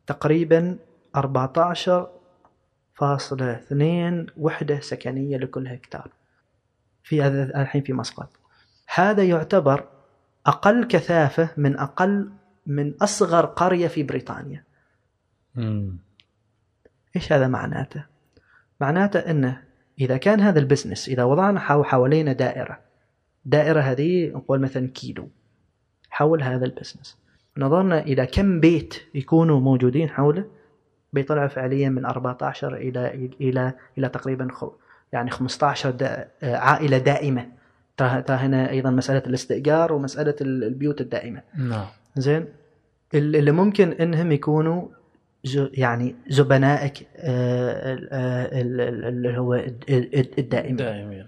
تقريبا 0.07 0.79
14.2 3.01 4.33
وحدة 4.37 4.81
سكنية 4.81 5.37
لكل 5.37 5.69
هكتار 5.69 6.11
في 7.03 7.23
هذا 7.23 7.61
الحين 7.63 7.83
في 7.83 7.93
مسقط 7.93 8.29
هذا 8.95 9.25
يعتبر 9.25 9.85
أقل 10.47 10.85
كثافة 10.85 11.49
من 11.57 11.79
أقل 11.79 12.31
من 12.67 12.95
أصغر 13.03 13.47
قرية 13.47 13.89
في 13.89 14.03
بريطانيا 14.03 14.65
مم. 15.55 15.97
إيش 17.17 17.33
هذا 17.33 17.49
معناته؟ 17.49 18.05
معناته 18.81 19.19
إنه 19.21 19.63
إذا 20.01 20.17
كان 20.17 20.41
هذا 20.41 20.59
ال 20.59 20.64
business 20.64 21.09
إذا 21.09 21.25
وضعنا 21.25 21.61
حو- 21.61 21.83
حوالينا 21.85 22.33
دائرة 22.33 22.79
دائرة 23.45 23.81
هذه 23.81 24.29
نقول 24.29 24.61
مثلا 24.61 24.89
كيلو 24.89 25.29
حول 26.17 26.43
هذا 26.43 26.65
ال 26.65 26.70
business. 26.70 27.19
نظرنا 27.59 28.01
إلى 28.03 28.27
كم 28.27 28.61
بيت 28.61 28.95
يكونوا 29.15 29.61
موجودين 29.61 30.09
حوله 30.09 30.45
بيطلع 31.13 31.47
فعليا 31.47 31.89
من 31.89 32.05
14 32.05 32.75
إلى 32.77 33.29
إلى 33.41 33.73
إلى 33.99 34.09
تقريبا 34.09 34.49
يعني 35.13 35.31
15 35.31 35.91
دا 35.91 36.29
عائلة 36.43 36.99
دائمة. 36.99 37.47
تا 37.97 38.21
تا 38.21 38.35
هنا 38.35 38.71
أيضا 38.71 38.91
مسألة 38.91 39.23
الاستئجار 39.27 39.93
ومسألة 39.93 40.35
ال- 40.41 40.65
البيوت 40.65 41.01
الدائمة. 41.01 41.43
نعم. 41.59 41.87
زين. 42.17 42.45
اللي 43.15 43.53
ممكن 43.53 43.93
إنهم 43.93 44.33
يكونوا 44.33 44.89
يعني 45.55 46.15
زبنائك 46.29 47.07
آه، 47.17 47.99
آه، 48.13 48.61
ال- 48.61 48.81
ال- 48.81 49.05
اللي 49.05 49.39
هو 49.39 49.55
الد- 49.55 49.85
الد- 49.91 50.35
الدائمين. 50.39 50.77
دائمين. 50.77 51.27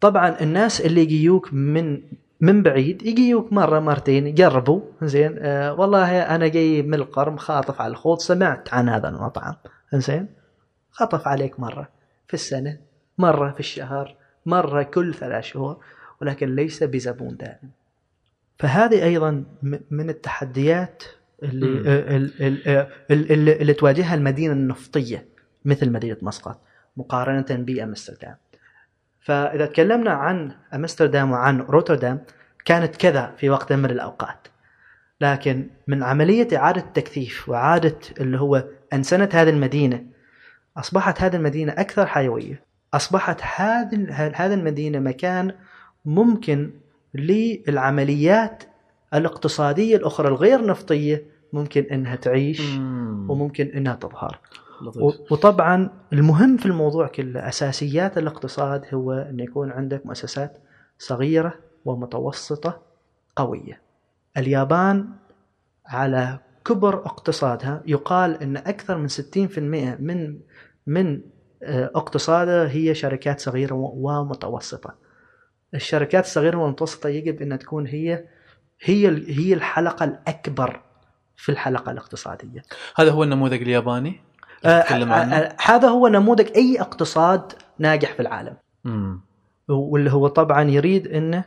طبعا 0.00 0.36
الناس 0.40 0.80
اللي 0.80 1.00
يجيوك 1.00 1.52
من 1.54 2.02
من 2.40 2.62
بعيد 2.62 3.02
يجيوك 3.06 3.52
مرة 3.52 3.78
مرتين 3.80 4.26
يجربوا 4.26 4.80
زين. 5.02 5.36
آه 5.38 5.74
والله 5.74 6.22
أنا 6.22 6.48
جاي 6.48 6.82
من 6.82 6.94
القرم 6.94 7.36
خاطف 7.36 7.80
على 7.80 7.90
الخوض 7.90 8.18
سمعت 8.18 8.74
عن 8.74 8.88
هذا 8.88 9.08
المطعم 9.08 9.54
زين. 9.94 10.28
خطف 10.90 11.28
عليك 11.28 11.60
مرة 11.60 11.88
في 12.28 12.34
السنة 12.34 12.78
مرة 13.18 13.50
في 13.50 13.60
الشهر 13.60 14.16
مرة 14.46 14.82
كل 14.82 15.14
ثلاث 15.14 15.44
شهور 15.44 15.76
ولكن 16.20 16.54
ليس 16.54 16.82
بزبون 16.82 17.36
دائم. 17.36 17.70
فهذه 18.58 19.04
أيضا 19.04 19.44
من 19.90 20.10
التحديات 20.10 21.02
اللي 21.42 21.66
مم. 21.66 21.82
آه، 21.86 22.16
ال- 22.16 22.42
ال- 22.42 22.68
آه، 22.68 22.88
ال- 23.10 23.32
اللي 23.32 23.52
اللي 23.52 23.72
تواجهها 23.74 24.14
المدينة 24.14 24.52
النفطية 24.52 25.26
مثل 25.64 25.90
مدينة 25.92 26.16
مسقط 26.22 26.60
مقارنة 26.96 27.46
بأمستردام. 27.50 28.36
فإذا 29.24 29.66
تكلمنا 29.66 30.10
عن 30.10 30.52
أمستردام 30.74 31.32
وعن 31.32 31.60
روتردام 31.60 32.20
كانت 32.64 32.96
كذا 32.96 33.34
في 33.36 33.50
وقت 33.50 33.72
من 33.72 33.90
الأوقات. 33.90 34.48
لكن 35.20 35.70
من 35.86 36.02
عملية 36.02 36.48
إعادة 36.56 36.80
التكثيف 36.80 37.48
وإعادة 37.48 37.98
اللي 38.20 38.40
هو 38.40 38.64
انسنه 38.92 39.28
هذه 39.32 39.50
المدينة 39.50 40.04
أصبحت 40.76 41.22
هذه 41.22 41.36
المدينة 41.36 41.72
أكثر 41.72 42.06
حيوية. 42.06 42.62
أصبحت 42.94 43.40
هذه 43.56 44.06
هذه 44.34 44.54
المدينة 44.54 44.98
مكان 44.98 45.52
ممكن 46.04 46.70
للعمليات 47.14 48.64
الاقتصادية 49.14 49.96
الأخرى 49.96 50.28
الغير 50.28 50.66
نفطية 50.66 51.33
ممكن 51.54 51.82
إنها 51.82 52.16
تعيش 52.16 52.60
مم. 52.60 53.30
وممكن 53.30 53.66
إنها 53.66 53.94
تظهر 53.94 54.38
لطيف. 54.82 55.32
وطبعا 55.32 55.90
المهم 56.12 56.56
في 56.56 56.66
الموضوع 56.66 57.06
كله 57.06 57.48
أساسيات 57.48 58.18
الاقتصاد 58.18 58.86
هو 58.94 59.12
إن 59.12 59.40
يكون 59.40 59.70
عندك 59.70 60.06
مؤسسات 60.06 60.58
صغيرة 60.98 61.54
ومتوسطة 61.84 62.82
قوية. 63.36 63.80
اليابان 64.36 65.08
على 65.86 66.38
كبر 66.64 66.94
اقتصادها 66.94 67.82
يقال 67.86 68.42
إن 68.42 68.56
أكثر 68.56 68.98
من 68.98 69.08
60% 69.08 69.58
من 70.00 70.38
من 70.86 71.20
آه، 71.62 71.90
اقتصادها 71.94 72.68
هي 72.68 72.94
شركات 72.94 73.40
صغيرة 73.40 73.74
ومتوسطة. 73.74 74.94
الشركات 75.74 76.24
الصغيرة 76.24 76.56
والمتوسطة 76.56 77.08
يجب 77.08 77.42
ان 77.42 77.58
تكون 77.58 77.86
هي 77.86 78.24
هي 78.82 79.08
هي 79.28 79.54
الحلقة 79.54 80.04
الأكبر 80.04 80.80
في 81.36 81.52
الحلقة 81.52 81.92
الاقتصادية. 81.92 82.62
هذا 82.96 83.10
هو 83.10 83.22
النموذج 83.22 83.62
الياباني؟ 83.62 84.20
آه، 84.64 84.68
آه، 84.68 85.04
آه، 85.04 85.56
هذا 85.64 85.88
هو 85.88 86.08
نموذج 86.08 86.48
أي 86.56 86.80
اقتصاد 86.80 87.52
ناجح 87.78 88.12
في 88.12 88.20
العالم. 88.20 88.56
مم. 88.84 89.20
واللي 89.68 90.12
هو 90.12 90.28
طبعا 90.28 90.70
يريد 90.70 91.06
إنه 91.06 91.44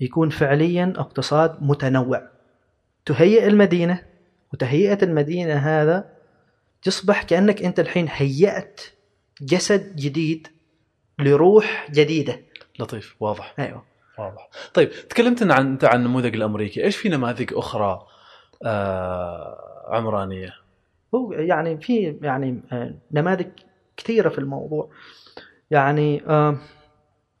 يكون 0.00 0.30
فعليا 0.30 0.92
اقتصاد 0.96 1.56
متنوع. 1.60 2.22
تهيئ 3.06 3.46
المدينة 3.46 4.02
وتهيئة 4.52 4.98
المدينة 5.02 5.54
هذا 5.54 6.04
تصبح 6.82 7.22
كأنك 7.22 7.62
أنت 7.62 7.80
الحين 7.80 8.08
هيأت 8.10 8.80
جسد 9.42 9.96
جديد 9.96 10.48
لروح 11.18 11.88
جديدة. 11.90 12.40
لطيف 12.78 13.16
واضح. 13.20 13.54
أيوه. 13.58 13.84
واضح. 14.18 14.48
طيب 14.74 14.90
تكلمت 14.90 15.42
عن 15.42 15.66
أنت 15.66 15.84
عن 15.84 15.98
النموذج 15.98 16.34
الأمريكي. 16.34 16.84
إيش 16.84 16.96
في 16.96 17.08
نماذج 17.08 17.52
أخرى 17.54 18.06
عمرانية. 19.86 20.54
هو 21.14 21.32
يعني 21.32 21.80
في 21.80 22.18
يعني 22.22 22.60
آه، 22.72 22.94
نماذج 23.12 23.46
كثيرة 23.96 24.28
في 24.28 24.38
الموضوع. 24.38 24.88
يعني 25.70 26.22
آه، 26.28 26.56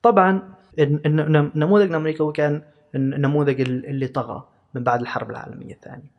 طبعا 0.02 0.42
النموذج 0.78 1.90
الامريكي 1.90 2.22
هو 2.22 2.32
كان 2.32 2.62
النموذج 2.94 3.60
اللي 3.60 4.06
طغى 4.06 4.48
من 4.74 4.84
بعد 4.84 5.00
الحرب 5.00 5.30
العالمية 5.30 5.74
الثانية 5.74 6.16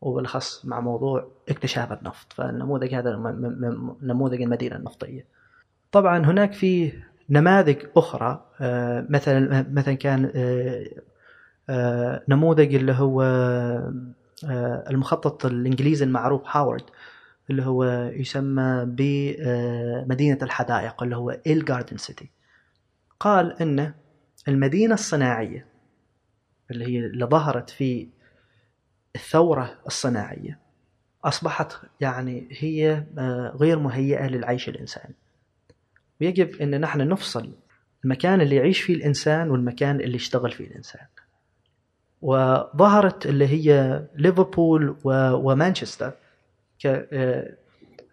وبالأخص 0.00 0.66
مع 0.66 0.80
موضوع 0.80 1.28
اكتشاف 1.48 1.92
النفط. 1.92 2.32
فالنموذج 2.32 2.94
هذا 2.94 3.16
نموذج 4.02 4.42
المدينة 4.42 4.76
النفطية. 4.76 5.26
طبعا 5.92 6.18
هناك 6.18 6.52
في 6.52 6.92
نماذج 7.30 7.76
أخرى 7.96 8.44
آه، 8.60 9.06
مثلا 9.08 9.66
مثلا 9.70 9.94
كان 9.94 10.32
آه، 10.34 10.84
آه، 11.70 12.22
نموذج 12.28 12.74
اللي 12.74 12.92
هو 12.92 13.22
آه، 13.22 13.94
المخطط 14.44 15.46
الإنجليزي 15.46 16.04
المعروف 16.04 16.42
هاورد 16.46 16.84
اللي 17.50 17.62
هو 17.62 17.84
يسمى 18.14 18.84
بمدينة 18.86 20.38
الحدائق 20.42 21.02
اللي 21.02 21.16
هو 21.16 21.30
إل 21.46 21.64
جاردن 21.64 21.96
سيتي. 21.96 22.30
قال 23.20 23.62
ان 23.62 23.94
المدينة 24.48 24.94
الصناعية 24.94 25.66
اللي 26.70 26.84
هي 26.84 26.98
اللي 26.98 27.24
ظهرت 27.24 27.70
في 27.70 28.08
الثورة 29.16 29.78
الصناعية 29.86 30.58
أصبحت 31.24 31.72
يعني 32.00 32.48
هي 32.50 33.04
آه، 33.18 33.56
غير 33.56 33.78
مهيئة 33.78 34.26
للعيش 34.26 34.68
الإنساني. 34.68 35.14
ويجب 36.20 36.54
إن 36.62 36.80
نحن 36.80 37.08
نفصل 37.08 37.52
المكان 38.04 38.40
اللي 38.40 38.56
يعيش 38.56 38.80
فيه 38.80 38.94
الإنسان 38.94 39.50
والمكان 39.50 40.00
اللي 40.00 40.16
يشتغل 40.16 40.52
فيه 40.52 40.66
الإنسان. 40.66 41.06
وظهرت 42.22 43.26
اللي 43.26 43.46
هي 43.48 44.02
ليفربول 44.16 44.96
ومانشستر 45.04 46.12
آه، 46.86 47.52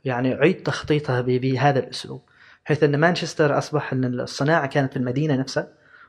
يعني 0.06 0.34
عيد 0.34 0.64
تخطيطها 0.64 1.22
بهذا 1.22 1.80
الأسلوب. 1.80 2.22
حيث 2.66 2.84
أن 2.84 2.96
مانشستر 3.00 3.58
أصبح 3.58 3.94
أن 3.94 4.06
الصناعة 4.06 4.68
كانت 4.68 4.92
في 4.94 4.98
المدينة 5.00 5.36
نفسها 5.36 5.68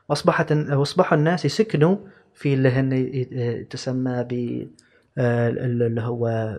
وأصبحت 0.09 0.51
واصبحوا 0.51 1.17
الناس 1.17 1.45
يسكنوا 1.45 1.97
في 2.33 2.53
اللي 2.53 2.69
هن 2.69 3.67
تسمى 3.69 4.23
ب 4.29 4.67
آه، 5.17 5.49
اللي 5.49 6.01
هو 6.01 6.55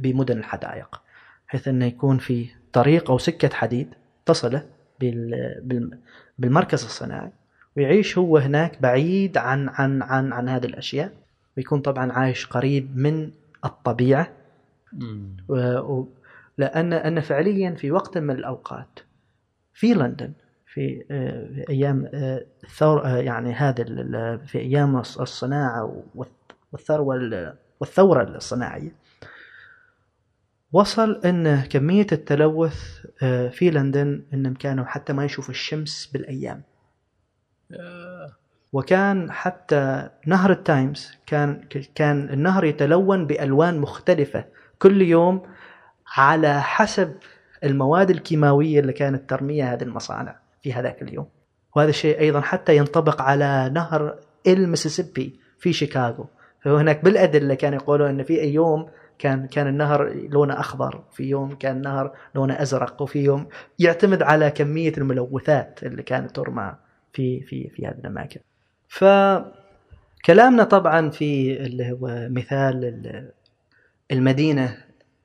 بمدن 0.00 0.38
الحدائق. 0.38 1.00
حيث 1.46 1.68
انه 1.68 1.86
يكون 1.86 2.18
في 2.18 2.46
طريق 2.72 3.10
أو 3.10 3.18
سكة 3.18 3.54
حديد 3.54 3.88
تصله 4.26 4.66
بال- 5.00 5.60
بال- 5.62 5.98
بالمركز 6.38 6.84
الصناعي. 6.84 7.30
ويعيش 7.76 8.18
هو 8.18 8.38
هناك 8.38 8.82
بعيد 8.82 9.36
عن 9.38 9.68
عن 9.68 10.02
عن 10.02 10.32
عن 10.32 10.48
هذه 10.48 10.64
الأشياء. 10.66 11.12
ويكون 11.56 11.80
طبعا 11.80 12.12
عايش 12.12 12.46
قريب 12.46 12.96
من 12.96 13.30
الطبيعة. 13.64 14.32
و- 15.48 15.78
و- 15.78 16.08
لأن 16.58 16.92
أن 16.92 17.20
فعليا 17.20 17.70
في 17.70 17.90
وقت 17.90 18.18
من 18.18 18.30
الأوقات 18.34 18.98
في 19.74 19.94
لندن 19.94 20.32
في 20.66 21.04
في 21.08 21.64
أيام 21.68 22.10
آه، 22.14 22.44
الثور 22.64 23.06
يعني 23.06 23.52
هذا 23.52 23.84
في 24.46 24.58
أيام 24.58 25.02
الص- 25.02 25.20
الصناعة 25.20 26.02
والث- 26.16 26.54
والثروه 26.72 27.16
ال- 27.16 27.54
والثورة 27.80 28.22
الصناعية. 28.22 28.92
وصل 30.72 31.20
إن 31.24 31.60
كمية 31.60 32.06
التلوث 32.12 33.06
آه، 33.22 33.48
في 33.48 33.70
لندن 33.70 34.22
إنهم 34.34 34.54
كانوا 34.54 34.84
حتى 34.84 35.12
ما 35.12 35.24
يشوفوا 35.24 35.50
الشمس 35.54 36.06
بالأيام. 36.12 36.62
وكان 38.72 39.32
حتى 39.32 40.08
نهر 40.26 40.50
التايمز 40.50 41.12
كان 41.26 41.60
كان 41.94 42.28
النهر 42.28 42.64
يتلون 42.64 43.26
بألوان 43.26 43.78
مختلفة 43.78 44.44
كل 44.78 45.02
يوم 45.02 45.42
على 46.16 46.62
حسب 46.62 47.14
المواد 47.64 48.10
الكيماوية 48.10 48.80
اللي 48.80 48.92
كانت 48.92 49.30
ترميها 49.30 49.74
هذه 49.74 49.82
المصانع 49.82 50.36
في 50.62 50.72
هذاك 50.72 51.02
اليوم. 51.02 51.26
وهذا 51.76 51.90
الشيء 51.90 52.20
أيضا 52.20 52.40
حتى 52.40 52.76
ينطبق 52.76 53.22
على 53.22 53.70
نهر 53.74 54.18
المسيسيبي 54.46 55.40
في 55.58 55.72
شيكاغو. 55.72 56.26
فهناك 56.60 57.04
بالأدلة 57.04 57.54
كانوا 57.54 57.78
يقولون 57.78 58.08
إن 58.08 58.22
في 58.22 58.44
يوم 58.44 58.88
كان 59.18 59.46
كان 59.46 59.66
النهر 59.66 60.12
لونه 60.28 60.60
أخضر 60.60 61.04
في 61.12 61.24
يوم 61.24 61.54
كان 61.54 61.76
النهر 61.76 62.12
لونه 62.34 62.62
أزرق 62.62 63.02
وفي 63.02 63.18
يوم 63.18 63.48
يعتمد 63.78 64.22
على 64.22 64.50
كمية 64.50 64.92
الملوثات 64.98 65.80
اللي 65.82 66.02
كانت 66.02 66.36
ترمى. 66.36 66.74
في 67.12 67.40
في 67.40 67.68
في 67.70 67.86
هذه 67.86 67.94
الأماكن. 67.98 68.40
فكلامنا 68.88 70.64
طبعا 70.64 71.10
في 71.10 71.56
اللي 71.66 71.92
هو 71.92 72.28
مثال 72.30 72.84
ال- 72.84 73.30
المدينة 74.10 74.84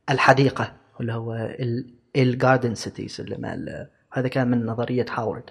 الحديقة 0.09 0.73
اللي 1.01 1.13
هو 1.13 1.55
الجاردن 2.15 2.75
سيتيز 2.75 3.21
اللي 3.21 3.88
هذا 4.13 4.27
كان 4.27 4.47
من 4.51 4.65
نظرية 4.65 5.05
هاورد. 5.09 5.43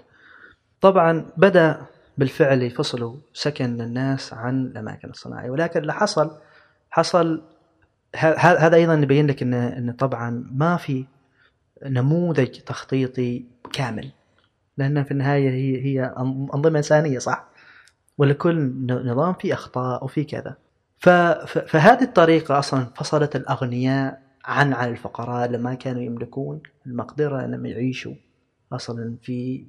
طبعا 0.81 1.25
بدأ 1.37 1.81
بالفعل 2.17 2.61
يفصلوا 2.61 3.15
سكن 3.33 3.81
الناس 3.81 4.33
عن 4.33 4.65
الأماكن 4.65 5.09
الصناعية. 5.09 5.49
ولكن 5.49 5.79
اللي 5.81 5.93
حصل 5.93 6.37
حصل 6.91 7.41
هذا 8.15 8.75
أيضا 8.75 8.93
يبين 8.93 9.27
لك 9.27 9.41
إن 9.41 9.53
إن 9.53 9.91
طبعا 9.91 10.47
ما 10.51 10.77
في 10.77 11.05
نموذج 11.85 12.47
تخطيطي 12.47 13.45
كامل. 13.73 14.11
لأن 14.77 15.03
في 15.03 15.11
النهاية 15.11 15.49
هي 15.49 15.81
هي 15.85 16.13
أن- 16.17 16.55
أنظمة 16.55 16.77
إنسانية 16.77 17.19
صح؟ 17.19 17.45
ولكل 18.17 18.71
نظام 18.89 19.33
فيه 19.33 19.53
أخطاء 19.53 20.03
وفي 20.03 20.23
كذا. 20.23 20.57
فهذه 21.67 22.01
الطريقة 22.03 22.59
أصلا 22.59 22.85
فصلت 22.95 23.35
الأغنياء 23.35 24.21
عن 24.45 24.73
على 24.73 24.91
الفقراء 24.91 25.45
اللي 25.45 25.57
ما 25.57 25.73
كانوا 25.73 26.01
يملكون 26.01 26.61
المقدرة 26.85 27.45
أنهم 27.45 27.65
يعيشوا 27.65 28.13
أصلا 28.73 29.15
في 29.21 29.65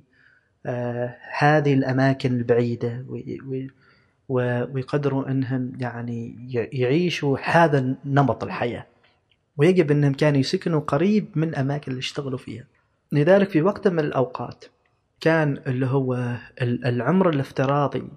آه 0.66 1.16
هذه 1.38 1.74
الأماكن 1.74 2.36
البعيدة 2.36 3.04
ويقدروا 4.28 5.30
أنهم 5.30 5.72
يعني 5.80 6.36
يعيشوا 6.72 7.38
هذا 7.44 7.94
نمط 8.04 8.44
الحياة. 8.44 8.86
ويجب 9.56 9.90
أنهم 9.90 10.12
كانوا 10.12 10.40
يسكنوا 10.40 10.80
قريب 10.80 11.26
من 11.34 11.48
الأماكن 11.48 11.90
اللي 11.92 11.98
اشتغلوا 12.00 12.38
فيها. 12.38 12.64
لذلك 13.12 13.50
في 13.50 13.62
وقت 13.62 13.88
من 13.88 13.98
الأوقات 13.98 14.64
كان 15.20 15.62
اللي 15.66 15.86
هو 15.86 16.36
العمر 16.62 17.28
الافتراضي 17.30 18.08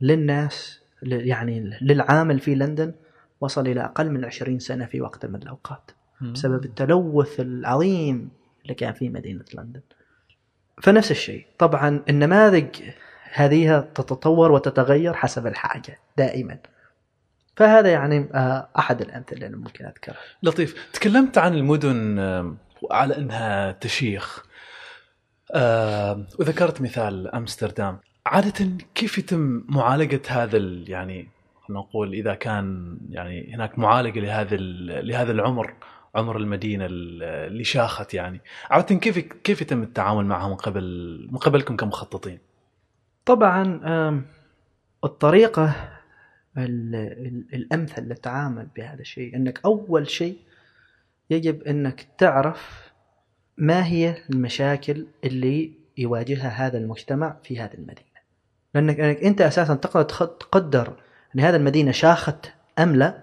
للناس 0.00 0.80
يعني 1.02 1.78
للعامل 1.80 2.40
في 2.40 2.54
لندن 2.54 2.94
وصل 3.40 3.66
إلى 3.66 3.84
أقل 3.84 4.10
من 4.10 4.24
20 4.24 4.58
سنة 4.58 4.86
في 4.86 5.00
وقت 5.00 5.26
من 5.26 5.42
الأوقات 5.42 5.90
بسبب 6.20 6.64
التلوث 6.64 7.40
العظيم 7.40 8.30
اللي 8.62 8.74
كان 8.74 8.92
في 8.92 9.08
مدينة 9.08 9.44
لندن. 9.54 9.80
فنفس 10.82 11.10
الشيء. 11.10 11.46
طبعا 11.58 12.02
النماذج 12.08 12.66
هذه 13.32 13.80
تتطور 13.80 14.52
وتتغير 14.52 15.14
حسب 15.14 15.46
الحاجة 15.46 15.98
دائما. 16.16 16.58
فهذا 17.56 17.90
يعني 17.90 18.28
آه، 18.34 18.68
أحد 18.78 19.00
الأمثلة 19.00 19.46
اللي 19.46 19.56
ممكن 19.56 19.84
أذكرها. 19.84 20.16
لطيف. 20.42 20.88
تكلمت 20.92 21.38
عن 21.38 21.54
المدن 21.54 22.18
على 22.90 23.16
أنها 23.16 23.72
تشيخ. 23.72 24.46
وذكرت 26.38 26.80
مثال 26.80 27.34
أمستردام 27.34 27.98
عادة 28.26 28.68
كيف 28.94 29.18
يتم 29.18 29.64
معالجة 29.68 30.22
هذا 30.28 30.58
يعني 30.88 31.28
نقول 31.70 32.12
إذا 32.14 32.34
كان 32.34 32.98
يعني 33.10 33.54
هناك 33.54 33.78
معالجة 33.78 34.20
لهذا 34.20 34.56
لهذا 35.02 35.32
العمر 35.32 35.74
عمر 36.14 36.36
المدينة 36.36 36.86
اللي 36.86 37.64
شاخت 37.64 38.14
يعني 38.14 38.40
عادة 38.70 38.94
كيف 38.94 39.18
كيف 39.18 39.62
يتم 39.62 39.82
التعامل 39.82 40.26
معها 40.26 40.48
من 40.48 40.54
قبل 40.54 41.28
من 41.32 41.38
قبلكم 41.38 41.76
كمخططين؟ 41.76 42.38
طبعا 43.24 43.80
الطريقة 45.04 45.74
الأمثل 47.54 48.02
للتعامل 48.02 48.68
بهذا 48.76 49.00
الشيء 49.00 49.36
إنك 49.36 49.60
أول 49.64 50.10
شيء 50.10 50.38
يجب 51.30 51.62
إنك 51.62 52.06
تعرف 52.18 52.91
ما 53.58 53.86
هي 53.86 54.16
المشاكل 54.30 55.06
اللي 55.24 55.72
يواجهها 55.98 56.48
هذا 56.48 56.78
المجتمع 56.78 57.36
في 57.44 57.60
هذه 57.60 57.74
المدينة؟ 57.74 58.12
لانك 58.74 59.00
أنت 59.00 59.40
أساسا 59.40 59.74
تقدر 59.74 60.04
تقدر 60.26 60.92
أن 61.34 61.40
هذه 61.40 61.56
المدينة 61.56 61.92
شاخت 61.92 62.52
أم 62.78 62.96
لا 62.96 63.22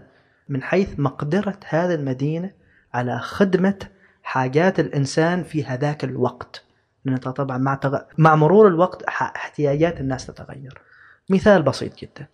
من 0.50 0.64
حيث 0.64 1.00
مقدرة 1.00 1.60
هذه 1.70 1.94
المدينة 1.94 2.52
على 2.94 3.20
خدمة 3.20 3.80
حاجات 4.24 4.80
الإنسان 4.80 5.44
في 5.44 5.66
هذاك 5.66 6.04
الوقت. 6.04 6.64
لأن 7.06 7.18
طبعا 7.18 7.58
مع, 7.58 7.76
تغ... 7.76 8.00
مع 8.18 8.36
مرور 8.36 8.68
الوقت 8.68 9.04
احتياجات 9.04 10.00
الناس 10.00 10.26
تتغير. 10.26 10.82
مثال 11.30 11.62
بسيط 11.62 12.00
جدا. 12.00 12.28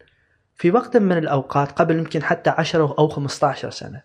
في 0.56 0.72
وقت 0.72 0.98
من 0.98 1.18
الأوقات 1.18 1.72
قبل 1.72 1.98
يمكن 1.98 2.24
حتى 2.24 2.50
10 2.50 2.96
أو 3.00 3.08
15 3.08 3.70
سنة 3.70 4.02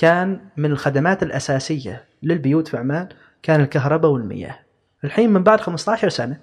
كان 0.00 0.40
من 0.56 0.72
الخدمات 0.72 1.22
الأساسية 1.22 2.04
للبيوت 2.22 2.68
في 2.68 2.76
عمان 2.76 3.08
كان 3.42 3.60
الكهرباء 3.60 4.10
والمياه. 4.10 4.58
الحين 5.04 5.32
من 5.32 5.42
بعد 5.42 5.60
15 5.60 6.08
سنة 6.08 6.40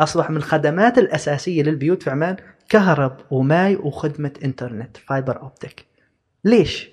أصبح 0.00 0.30
من 0.30 0.36
الخدمات 0.36 0.98
الأساسية 0.98 1.62
للبيوت 1.62 2.02
في 2.02 2.10
عمان 2.10 2.36
كهرب 2.68 3.16
وماي 3.30 3.76
وخدمة 3.76 4.32
إنترنت 4.44 4.96
فايبر 4.96 5.42
أوبتيك. 5.42 5.86
ليش؟ 6.44 6.90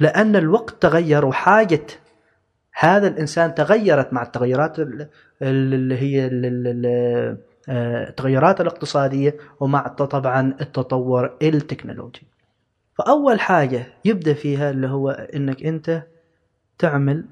لأن 0.00 0.36
الوقت 0.36 0.82
تغير 0.82 1.24
وحاجة 1.24 1.86
هذا 2.78 3.08
الإنسان 3.08 3.54
تغيرت 3.54 4.12
مع 4.12 4.22
التغيرات 4.22 4.76
اللي 5.42 5.98
هي 5.98 6.30
آه، 7.68 8.08
التغيرات 8.08 8.60
الاقتصادية 8.60 9.36
ومع 9.60 9.88
طبعا 9.88 10.56
التطور 10.60 11.36
التكنولوجي. 11.42 12.31
فأول 12.98 13.40
حاجة 13.40 13.86
يبدأ 14.04 14.34
فيها 14.34 14.70
اللي 14.70 14.88
هو 14.88 15.10
إنك 15.10 15.62
أنت 15.62 16.02
تعمل 16.78 17.24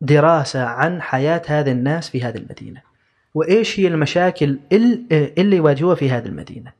دراسة 0.00 0.64
عن 0.64 1.02
حياة 1.02 1.42
هذه 1.46 1.70
الناس 1.72 2.10
في 2.10 2.22
هذه 2.22 2.36
المدينة. 2.36 2.82
وإيش 3.34 3.80
هي 3.80 3.88
المشاكل 3.88 4.58
اللي 5.38 5.56
يواجهوها 5.56 5.94
في 5.94 6.10
هذه 6.10 6.26
المدينة؟ 6.26 6.72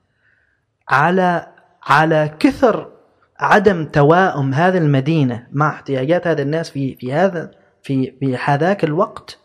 على 0.89 1.47
على 1.83 2.37
كثر 2.39 2.93
عدم 3.39 3.85
توائم 3.85 4.55
هذه 4.55 4.78
المدينة 4.78 5.47
مع 5.53 5.70
احتياجات 5.70 6.26
هذه 6.26 6.43
الناس 6.43 6.70
في 6.70 6.95
في 6.97 7.12
هذا 7.12 7.51
في 7.83 8.14
في 8.20 8.37
هذاك 8.37 8.85
الوقت 8.85 9.39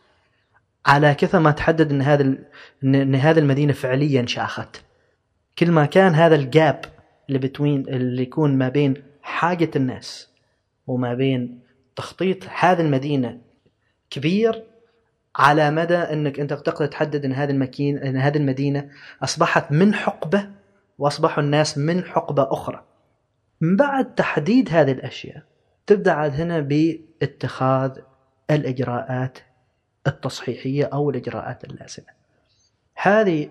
على 0.85 1.13
كثر 1.15 1.39
ما 1.39 1.51
تحدد 1.51 1.91
إن 1.91 2.01
هذا 2.01 2.35
إن 2.83 3.15
هذه 3.15 3.39
المدينة 3.39 3.73
فعليا 3.73 4.25
شاخت. 4.25 4.81
كل 5.59 5.71
ما 5.71 5.85
كان 5.85 6.15
هذا 6.15 6.35
الجاب 6.35 6.85
اللي 7.27 7.39
بتوين 7.39 7.81
اللي 7.87 8.21
يكون 8.21 8.57
ما 8.57 8.69
بين 8.69 9.03
حاجة 9.21 9.71
الناس 9.75 10.29
وما 10.87 11.13
بين 11.13 11.59
تخطيط 11.95 12.37
هذه 12.59 12.81
المدينة 12.81 13.41
كبير 14.09 14.63
على 15.35 15.71
مدى 15.71 15.95
إنك 15.97 16.39
أنت 16.39 16.53
تقدر 16.53 16.85
تحدد 16.85 17.25
إن 17.25 17.33
هذه 17.33 17.51
المكين 17.51 17.97
إن 17.97 18.17
هذه 18.17 18.37
المدينة 18.37 18.89
أصبحت 19.23 19.71
من 19.71 19.93
حقبة 19.93 20.49
وأصبحوا 20.99 21.43
الناس 21.43 21.77
من 21.77 22.03
حقبة 22.03 22.47
أخرى. 22.51 22.83
من 23.61 23.75
بعد 23.75 24.15
تحديد 24.15 24.69
هذه 24.71 24.91
الأشياء 24.91 25.43
تبدأ 25.87 26.11
عاد 26.11 26.33
هنا 26.41 26.59
باتخاذ 26.59 27.97
الإجراءات 28.51 29.37
التصحيحية 30.07 30.85
أو 30.85 31.09
الإجراءات 31.09 31.63
اللازمة. 31.63 32.07
هذه 32.95 33.49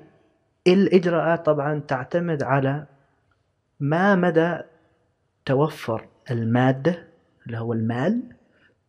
الإجراءات 0.66 1.46
طبعا 1.46 1.82
تعتمد 1.88 2.42
على 2.42 2.86
ما 3.84 4.14
مدى 4.14 4.58
توفر 5.44 6.08
المادة 6.30 7.08
اللي 7.46 7.58
هو 7.58 7.72
المال 7.72 8.22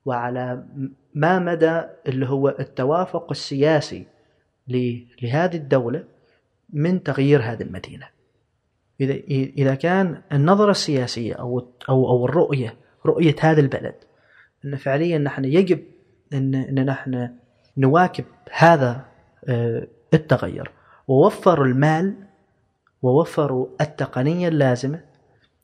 وعلى 0.05 0.65
ما 1.13 1.39
مدى 1.39 1.81
اللي 2.07 2.29
هو 2.29 2.49
التوافق 2.49 3.31
السياسي 3.31 4.05
لهذه 5.21 5.55
الدولة 5.55 6.03
من 6.69 7.03
تغيير 7.03 7.41
هذه 7.41 7.61
المدينة. 7.61 8.07
إذا 9.01 9.13
إذا 9.57 9.75
كان 9.75 10.21
النظرة 10.31 10.71
السياسية 10.71 11.33
أو 11.33 11.59
أو 11.89 12.09
أو 12.09 12.25
الرؤية 12.25 12.75
رؤية 13.05 13.35
هذا 13.39 13.61
البلد 13.61 13.95
أن 14.65 14.75
فعليا 14.75 15.17
نحن 15.17 15.45
يجب 15.45 15.83
أن 16.33 16.55
أن 16.55 16.85
نحن 16.85 17.29
نواكب 17.77 18.25
هذا 18.51 19.05
آه، 19.47 19.87
التغير. 20.13 20.71
ووفروا 21.07 21.65
المال 21.65 22.24
ووفروا 23.01 23.67
التقنية 23.81 24.47
اللازمة. 24.47 24.99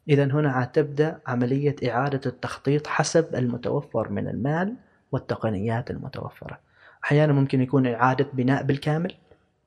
إذا 0.09 0.23
هنا 0.23 0.65
تبدأ 0.65 1.19
عملية 1.27 1.75
إعادة 1.89 2.21
التخطيط 2.25 2.87
حسب 2.87 3.35
المتوفر 3.35 4.09
من 4.09 4.27
المال 4.27 4.75
والتقنيات 5.11 5.91
المتوفرة. 5.91 6.59
أحيانا 7.03 7.33
ممكن 7.33 7.61
يكون 7.61 7.87
إعادة 7.87 8.27
بناء 8.33 8.63
بالكامل 8.63 9.13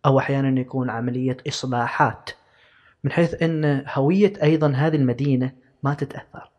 أو 0.06 0.18
أحيانا 0.18 0.60
يكون 0.60 0.90
عملية 0.90 1.36
إصلاحات 1.48 2.30
من 3.04 3.12
حيث 3.12 3.42
أن 3.42 3.84
هوية 3.94 4.32
أيضا 4.42 4.72
هذه 4.72 4.96
المدينة 4.96 5.52
ما 5.82 5.94
تتأثر. 5.94 6.50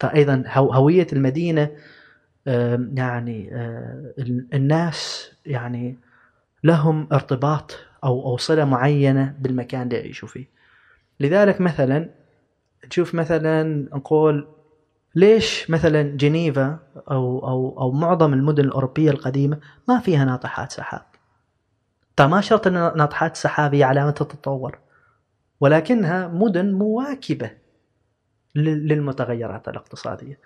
فأيضا 0.00 0.44
هوية 0.56 1.06
المدينة 1.12 1.70
يعني 2.94 3.50
الناس 4.54 5.30
يعني 5.46 5.96
لهم 6.64 7.08
ارتباط 7.12 7.78
أو 8.04 8.26
أو 8.26 8.36
صلة 8.36 8.64
معينة 8.64 9.34
بالمكان 9.38 9.82
اللي 9.82 9.96
يعيشوا 9.96 10.28
فيه. 10.28 10.48
لذلك 11.20 11.60
مثلا 11.60 12.10
تشوف 12.90 13.14
مثلا 13.14 13.62
نقول 13.94 14.48
ليش 15.14 15.70
مثلا 15.70 16.02
جنيفا 16.02 16.78
أو 17.10 17.48
أو 17.48 17.80
أو 17.80 17.92
معظم 17.92 18.32
المدن 18.32 18.64
الأوروبية 18.64 19.10
القديمة 19.10 19.60
ما 19.88 19.98
فيها 19.98 20.24
ناطحات 20.24 20.72
سحاب؟ 20.72 21.06
طيب 22.16 22.30
ما 22.30 22.40
شرط 22.40 22.66
إن 22.66 22.72
ناطحات 22.72 23.32
السحاب 23.32 23.74
هي 23.74 23.84
علامة 23.84 24.14
التطور 24.20 24.78
ولكنها 25.60 26.28
مدن 26.28 26.72
مواكبة 26.72 27.50
للمتغيرات 28.54 29.68
الاقتصادية. 29.68 30.38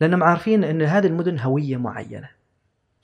لأنهم 0.00 0.22
عارفين 0.22 0.64
إن 0.64 0.82
هذه 0.82 1.06
المدن 1.06 1.38
هوية 1.38 1.76
معينة. 1.76 2.28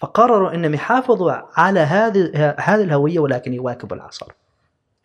فقرروا 0.01 0.55
إنهم 0.55 0.74
يحافظوا 0.74 1.32
على 1.57 1.80
هذه 1.80 2.30
هذه 2.59 2.82
الهوية 2.82 3.18
ولكن 3.18 3.55
يواكبوا 3.55 3.96
العصر 3.96 4.26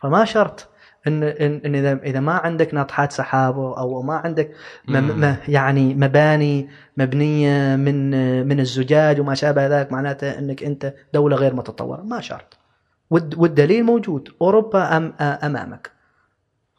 فما 0.01 0.25
شرط 0.25 0.69
ان 1.07 1.23
ان 1.23 1.75
اذا 1.75 1.99
إذا 2.03 2.19
ما 2.19 2.33
عندك 2.33 2.73
ناطحات 2.73 3.11
سحاب 3.11 3.59
أو 3.59 4.01
ما 4.01 4.15
عندك 4.15 4.51
ما 4.87 5.37
يعني 5.47 5.93
مباني 5.93 6.69
مبنية 6.97 7.75
من 7.75 8.09
من 8.47 8.59
الزجاج 8.59 9.19
وما 9.19 9.35
شابه 9.35 9.67
ذلك 9.67 9.91
معناته 9.91 10.39
إنك 10.39 10.63
أنت 10.63 10.93
دولة 11.13 11.35
غير 11.35 11.55
متطورة. 11.55 12.01
ما 12.01 12.21
شرط. 12.21 12.57
والدليل 13.11 13.83
موجود. 13.83 14.29
أوروبا 14.41 14.97
أم 14.97 15.13
أمامك. 15.19 15.91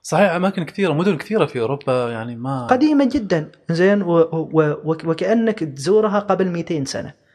صحيح 0.02 0.32
أماكن 0.32 0.64
كثيرة 0.64 0.92
مدن 0.92 1.16
كثيرة 1.16 1.46
في 1.46 1.60
أوروبا 1.60 2.10
يعني 2.10 2.36
ما 2.36 2.66
قديمة 2.66 3.08
جدا. 3.12 3.50
زين. 3.70 4.02
وكأنك 5.04 5.58
تزورها 5.58 6.18
قبل 6.18 6.48
200 6.48 6.84
سنة. 6.84 7.25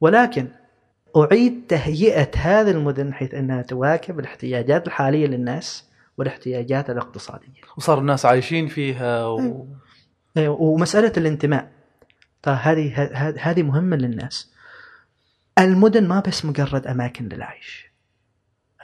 ولكن 0.00 0.48
أعيد 1.16 1.66
تهيئة 1.68 2.30
هذه 2.36 2.70
المدن 2.70 3.14
حيث 3.14 3.34
أنها 3.34 3.62
تواكب 3.62 4.20
الاحتياجات 4.20 4.86
الحالية 4.86 5.26
للناس 5.26 5.88
والاحتياجات 6.18 6.90
الاقتصادية. 6.90 7.60
وصار 7.76 7.98
الناس 7.98 8.26
عايشين 8.26 8.68
فيها 8.68 9.26
و... 9.26 9.66
إيه، 10.36 10.48
ومسألة 10.48 11.12
الانتماء. 11.16 11.70
طيب 12.42 12.56
هذه 12.56 13.02
هذه 13.38 13.62
مهمة 13.62 13.96
للناس. 13.96 14.52
المدن 15.58 16.08
ما 16.08 16.20
بس 16.20 16.44
مجرد 16.44 16.86
أماكن 16.86 17.28
للعيش. 17.28 17.90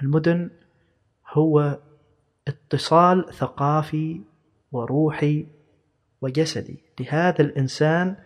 المدن 0.03 0.51
هو 1.33 1.79
اتصال 2.49 3.35
ثقافي 3.35 4.21
وروحي 4.73 5.47
وجسدي. 6.21 6.83
لهذا 7.01 7.41
الإنسان 7.41 8.17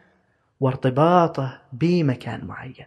وارتباطه 0.64 1.60
بمكان 1.72 2.44
معين. 2.44 2.86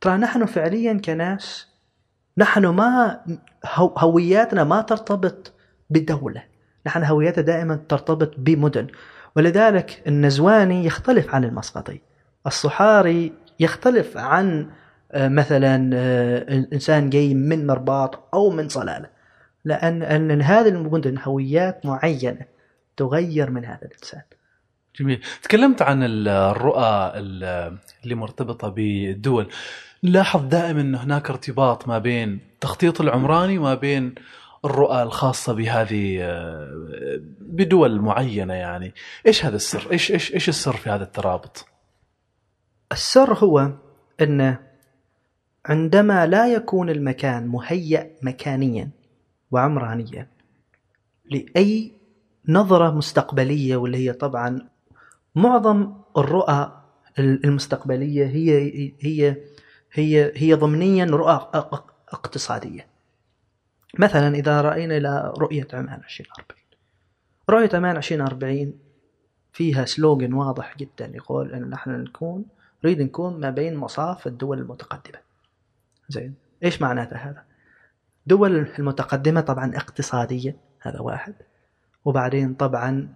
ترى 0.00 0.16
نحن 0.16 0.46
فعليا 0.46 1.00
كناس 1.04 1.68
نحن 2.38 2.66
ما 2.66 3.20
هو- 3.74 3.94
هوياتنا 3.98 4.64
ما 4.64 4.80
ترتبط 4.82 5.52
بدولة 5.90 6.42
نحن 6.86 7.04
هويتنا 7.04 7.44
دائما 7.44 7.80
ترتبط 7.88 8.34
بمدن. 8.38 8.86
ولذلك 9.36 10.02
النزواني 10.06 10.84
يختلف 10.84 11.34
عن 11.34 11.44
المسقطي. 11.44 12.00
الصحاري 12.46 13.32
يختلف 13.60 14.16
عن 14.16 14.70
آه، 15.12 15.28
مثلا 15.28 15.90
آه، 15.94 16.66
إنسان 16.72 17.10
جاي 17.10 17.34
من 17.34 17.66
مرباط 17.66 18.34
أو 18.34 18.50
من 18.50 18.68
صلالة. 18.68 19.08
لأن 19.64 20.02
ان 20.02 20.42
هذه 20.42 20.68
المدن 20.68 21.18
هويات 21.24 21.86
معينة 21.86 22.44
تغير 22.96 23.50
من 23.50 23.64
هذا 23.64 23.82
الإنسان. 23.82 24.22
جميل. 25.00 25.20
تكلمت 25.42 25.82
عن 25.82 26.02
ال- 26.02 26.28
الرؤى 26.28 27.12
ال- 27.14 27.78
اللي 28.04 28.14
مرتبطة 28.14 28.68
بالدول. 28.68 29.48
نلاحظ 30.04 30.44
دائما 30.44 30.80
إن 30.80 30.94
هناك 30.94 31.30
ارتباط 31.30 31.88
ما 31.88 31.98
بين 31.98 32.40
التخطيط 32.54 33.00
العمراني 33.00 33.58
وما 33.58 33.74
بين 33.74 34.14
الرؤى 34.64 35.02
الخاصة 35.02 35.52
بهذه 35.52 36.18
بدول 37.40 38.00
معينة 38.00 38.54
يعني. 38.54 38.94
إيش 39.26 39.44
هذا 39.44 39.56
السر؟ 39.56 39.90
إيش 39.92 40.12
إيش 40.12 40.34
إيش 40.34 40.48
السر 40.48 40.72
في 40.76 40.90
هذا 40.90 41.04
الترابط؟ 41.04 41.66
السر 42.92 43.34
هو 43.34 43.70
إن 44.20 44.56
عندما 45.66 46.26
لا 46.26 46.52
يكون 46.54 46.90
المكان 46.90 47.46
مهيأ 47.46 48.10
مكانيا 48.22 48.90
وعمرانيا 49.50 50.28
لأي 51.30 51.92
نظرة 52.48 52.90
مستقبلية 52.90 53.76
واللي 53.76 53.98
هي 54.08 54.12
طبعا 54.12 54.68
معظم 55.38 55.92
الرؤى 56.16 56.82
المستقبلية 57.18 58.26
هي 58.26 58.92
هي 59.00 59.36
هي 59.92 60.32
هي 60.36 60.54
ضمنيا 60.54 61.04
رؤى 61.04 61.32
اق- 61.54 61.94
اقتصادية. 62.08 62.86
مثلا 63.98 64.34
إذا 64.34 64.60
رأينا 64.60 64.96
إلى 64.96 65.32
رؤية 65.38 65.68
عمان 65.72 66.00
2040 66.04 66.58
رؤية 67.50 67.70
عمان 67.74 67.96
2040 67.96 68.72
فيها 69.52 69.84
سلوغن 69.84 70.32
واضح 70.32 70.76
جدا 70.78 71.12
يقول 71.14 71.52
أن 71.54 71.70
نحن 71.70 71.90
نكون 71.90 72.44
نريد 72.84 73.02
نكون 73.02 73.40
ما 73.40 73.50
بين 73.50 73.76
مصاف 73.76 74.26
الدول 74.26 74.58
المتقدمة. 74.58 75.18
زين. 76.08 76.34
إيش 76.64 76.82
معناته 76.82 77.16
هذا؟ 77.16 77.44
دول 78.26 78.56
المتقدمة 78.78 79.40
طبعا 79.40 79.76
اقتصاديا 79.76 80.56
هذا 80.80 81.00
واحد. 81.00 81.34
وبعدين 82.08 82.54
طبعا 82.54 83.12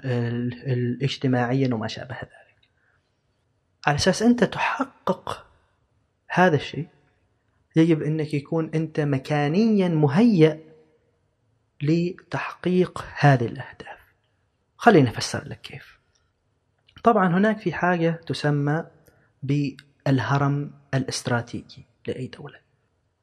اجتماعيا 1.03 1.75
وما 1.75 1.89
شابه 1.89 2.15
ذلك. 2.15 2.69
على 3.87 3.97
أساس 3.97 4.23
أنت 4.23 4.45
تحقق 4.45 5.47
هذا 6.29 6.57
الشيء 6.57 6.89
يجب 7.77 8.03
أنك 8.03 8.35
يكون 8.35 8.71
أنت 8.75 9.01
مكانيا 9.01 9.89
مهيأ 9.89 10.61
لتحقيق 11.83 13.05
هذه 13.19 13.47
الأهداف. 13.47 13.99
خليني 14.77 15.09
أفسر 15.11 15.49
لك 15.49 15.61
كيف. 15.61 15.99
طبعا 17.05 17.27
هناك 17.29 17.59
في 17.59 17.73
حاجة 17.73 18.21
تسمى 18.27 18.85
بالهرم 19.43 20.71
الاستراتيجي 20.95 21.87
لأي 22.07 22.27
دولة. 22.27 22.59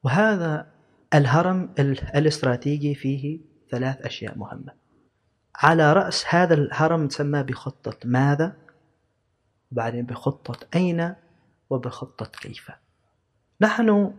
وهذا 0.02 0.66
الهرم 1.14 1.74
ال- 1.78 2.16
الاستراتيجي 2.16 2.94
فيه 2.94 3.40
ثلاث 3.70 4.00
أشياء 4.02 4.38
مهمة. 4.38 4.79
على 5.54 5.92
رأس 5.92 6.24
هذا 6.28 6.54
الهرم 6.54 7.08
تسمى 7.08 7.42
بخطة 7.42 7.96
ماذا؟ 8.04 8.56
وبعدين 9.72 10.06
بخطة 10.06 10.66
أين 10.74 11.14
وبخطة 11.70 12.26
كيف؟ 12.26 12.70
نحن 13.60 14.14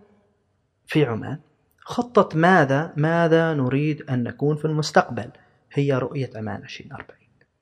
في 0.87 1.05
عمان. 1.05 1.39
خطة 1.79 2.37
ماذا؟ 2.37 2.93
ماذا 2.97 3.53
نريد 3.53 4.09
أن 4.09 4.23
نكون 4.23 4.55
في 4.55 4.65
المستقبل؟ 4.65 5.31
هي 5.73 5.93
رؤية 5.93 6.29
عمان 6.35 6.63
2040 6.63 7.17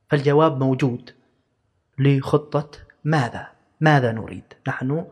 فالجواب 0.10 0.64
موجود 0.64 1.12
لخطة 2.00 2.70
ماذا؟ 3.04 3.48
ماذا 3.82 4.12
نريد؟ 4.12 4.54
نحن 4.68 5.06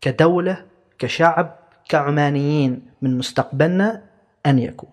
كدولة 0.00 0.66
كشعب 0.98 1.58
كعمانيين 1.88 2.90
من 3.02 3.18
مستقبلنا 3.18 4.02
أن 4.46 4.58
يكون. 4.58 4.90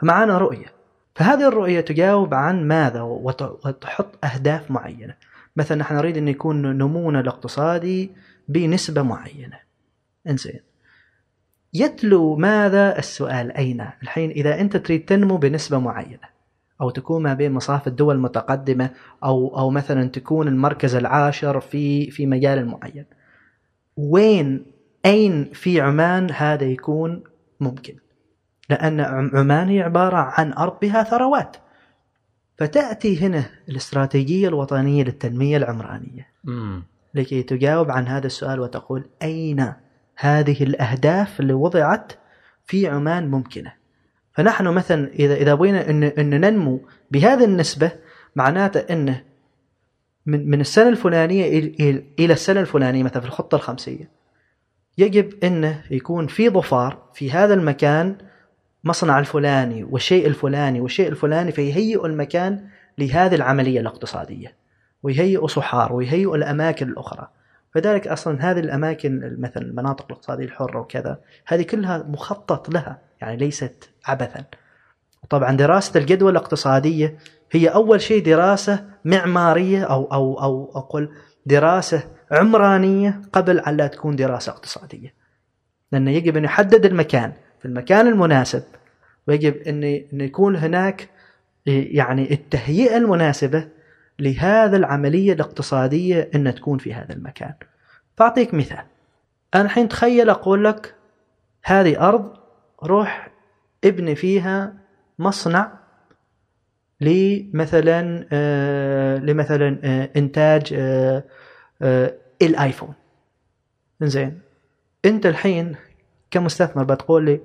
فمعنا 0.00 0.38
رؤية. 0.38 0.73
فهذه 1.14 1.48
الرؤية 1.48 1.80
تجاوب 1.80 2.34
عن 2.34 2.68
ماذا 2.68 3.02
وت- 3.02 3.66
وتحط 3.66 4.24
أهداف 4.24 4.70
معينة. 4.70 5.14
مثلا 5.56 5.78
نحن 5.78 5.94
نريد 5.94 6.16
أن 6.16 6.28
يكون 6.28 6.78
نمونا 6.78 7.20
الاقتصادي 7.20 8.10
بنسبة 8.48 9.02
معينة. 9.02 9.58
إنزين. 10.28 10.60
يتلو 11.74 12.36
ماذا 12.36 12.98
السؤال 12.98 13.52
أين؟ 13.52 13.86
الحين 14.02 14.30
إذا 14.30 14.60
أنت 14.60 14.76
تريد 14.76 15.04
تنمو 15.04 15.36
بنسبة 15.36 15.78
معينة 15.78 16.34
أو 16.80 16.90
تكون 16.90 17.22
ما 17.22 17.34
بين 17.34 17.52
مصاف 17.52 17.86
الدول 17.86 18.14
المتقدمة 18.14 18.90
أو 19.24 19.58
أو 19.58 19.70
مثلا 19.70 20.08
تكون 20.08 20.48
المركز 20.48 20.94
العاشر 20.94 21.60
في 21.60 22.10
في 22.10 22.26
مجال 22.26 22.66
معين. 22.66 23.04
وين 23.96 24.66
أين 25.06 25.44
في 25.52 25.80
عمان 25.80 26.30
هذا 26.30 26.64
يكون 26.64 27.22
ممكن؟ 27.60 27.94
لأن 28.70 29.00
عم- 29.00 29.30
عمان 29.34 29.68
هي 29.68 29.82
عبارة 29.82 30.16
عن 30.16 30.52
أرض 30.52 30.78
بها 30.82 31.02
ثروات. 31.02 31.56
فتأتي 32.58 33.26
هنا 33.26 33.44
الاستراتيجية 33.68 34.48
الوطنية 34.48 35.04
للتنمية 35.04 35.56
العمرانية. 35.56 36.26
امم 36.48 36.82
لكي 37.14 37.42
تجاوب 37.42 37.90
عن 37.90 38.06
هذا 38.08 38.26
السؤال 38.26 38.60
وتقول 38.60 39.04
أين 39.22 39.72
هذه 40.16 40.62
الأهداف 40.62 41.40
اللي 41.40 41.52
وضعت 41.52 42.12
في 42.66 42.88
عمان 42.88 43.30
ممكنة؟ 43.30 43.72
فنحن 44.32 44.64
مثلا 44.68 45.08
إذا 45.12 45.34
إذا 45.34 45.54
بغينا 45.54 45.90
إن, 45.90 46.02
إن 46.04 46.40
ننمو 46.40 46.80
بهذه 47.10 47.44
النسبة 47.44 47.92
معناته 48.36 48.80
إنه 48.80 49.22
من 50.26 50.50
من 50.50 50.60
السنة 50.60 50.88
الفلانية 50.88 51.60
إل- 51.60 51.74
إل- 51.74 52.02
إلى 52.20 52.32
السنة 52.32 52.60
الفلانية 52.60 53.02
مثلا 53.02 53.20
في 53.20 53.26
الخطة 53.28 53.56
الخمسية 53.56 54.10
يجب 54.98 55.44
إنه 55.44 55.82
يكون 55.90 56.26
في 56.26 56.50
ظفار 56.50 57.02
في 57.14 57.30
هذا 57.30 57.54
المكان 57.54 58.16
مصنع 58.84 59.18
الفلاني 59.18 59.84
والشيء 59.84 60.26
الفلاني 60.26 60.80
والشيء 60.80 61.08
الفلاني 61.08 61.52
فيهيئ 61.52 62.06
المكان 62.06 62.68
لهذه 62.98 63.34
العملية 63.34 63.80
الاقتصادية 63.80 64.54
ويهيئوا 65.02 65.48
صحار 65.48 65.92
ويهيئوا 65.92 66.36
الأماكن 66.36 66.88
الأخرى. 66.88 67.28
فذلك 67.74 68.08
أصلا 68.08 68.50
هذه 68.50 68.60
الأماكن 68.60 69.36
مثلا 69.38 69.62
المناطق 69.62 70.04
الاقتصادية 70.04 70.44
الحرة 70.44 70.80
وكذا 70.80 71.20
هذه 71.46 71.62
كلها 71.62 71.98
مخطط 72.08 72.70
لها 72.70 72.98
يعني 73.20 73.36
ليست 73.36 73.90
عبثا. 74.06 74.44
طبعا 75.30 75.56
دراسة 75.56 76.00
الجدوى 76.00 76.30
الاقتصادية 76.30 77.18
هي 77.52 77.68
أول 77.68 78.00
شيء 78.00 78.24
دراسة 78.24 78.84
معمارية 79.04 79.84
أو 79.84 80.04
أو 80.12 80.42
أو 80.42 80.72
أقول 80.74 81.10
دراسة 81.46 82.02
عمرانية 82.30 83.20
قبل 83.32 83.58
أن 83.58 83.76
لا 83.76 83.86
تكون 83.86 84.16
دراسة 84.16 84.52
اقتصادية. 84.52 85.14
لأنه 85.92 86.10
يجب 86.10 86.36
أن 86.36 86.44
يحدد 86.44 86.86
المكان 86.86 87.32
في 87.64 87.68
المكان 87.68 88.06
المناسب 88.06 88.62
ويجب 89.28 89.56
أن 89.56 89.82
يكون 90.12 90.56
هناك 90.56 91.08
يعني 91.66 92.32
التهيئة 92.32 92.96
المناسبة 92.96 93.68
لهذا 94.18 94.76
العملية 94.76 95.32
الاقتصادية 95.32 96.30
أن 96.34 96.54
تكون 96.54 96.78
في 96.78 96.94
هذا 96.94 97.12
المكان. 97.12 97.54
فأعطيك 98.16 98.54
مثال. 98.54 98.84
أنا 99.54 99.62
الحين 99.62 99.88
تخيل 99.88 100.30
أقول 100.30 100.64
لك 100.64 100.94
هذه 101.64 102.08
أرض 102.08 102.36
روح 102.82 103.30
ابني 103.84 104.14
فيها 104.14 104.74
مصنع 105.18 105.72
لمثلا 107.00 108.26
آه 108.32 109.18
لمثلا 109.18 109.78
آه 109.84 110.10
إنتاج 110.16 110.74
آه 111.82 112.14
الايفون 112.42 112.94
زين 114.02 114.40
أنت 115.04 115.26
الحين 115.26 115.76
كمستثمر 116.34 116.84
بتقول 116.84 117.24
لي 117.24 117.40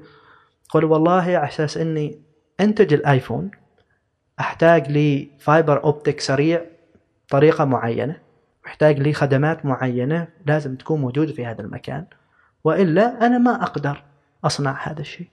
تقول 0.69 0.85
والله 0.85 1.21
على 1.21 1.47
أساس 1.47 1.77
إني 1.77 2.21
أنتج 2.59 2.93
الآيفون 2.93 3.51
أحتاج 4.39 4.91
لفايبر 4.91 5.83
أوبتيك 5.83 6.19
سريع 6.19 6.65
طريقة 7.29 7.65
معينة 7.65 8.21
محتاج 8.65 8.99
لي 8.99 9.13
خدمات 9.13 9.65
معينة 9.65 10.27
لازم 10.45 10.75
تكون 10.75 11.01
موجودة 11.01 11.33
في 11.33 11.45
هذا 11.45 11.61
المكان 11.61 12.05
وإلا 12.63 13.25
أنا 13.25 13.37
ما 13.37 13.63
أقدر 13.63 14.03
أصنع 14.43 14.87
هذا 14.87 15.01
الشيء. 15.01 15.27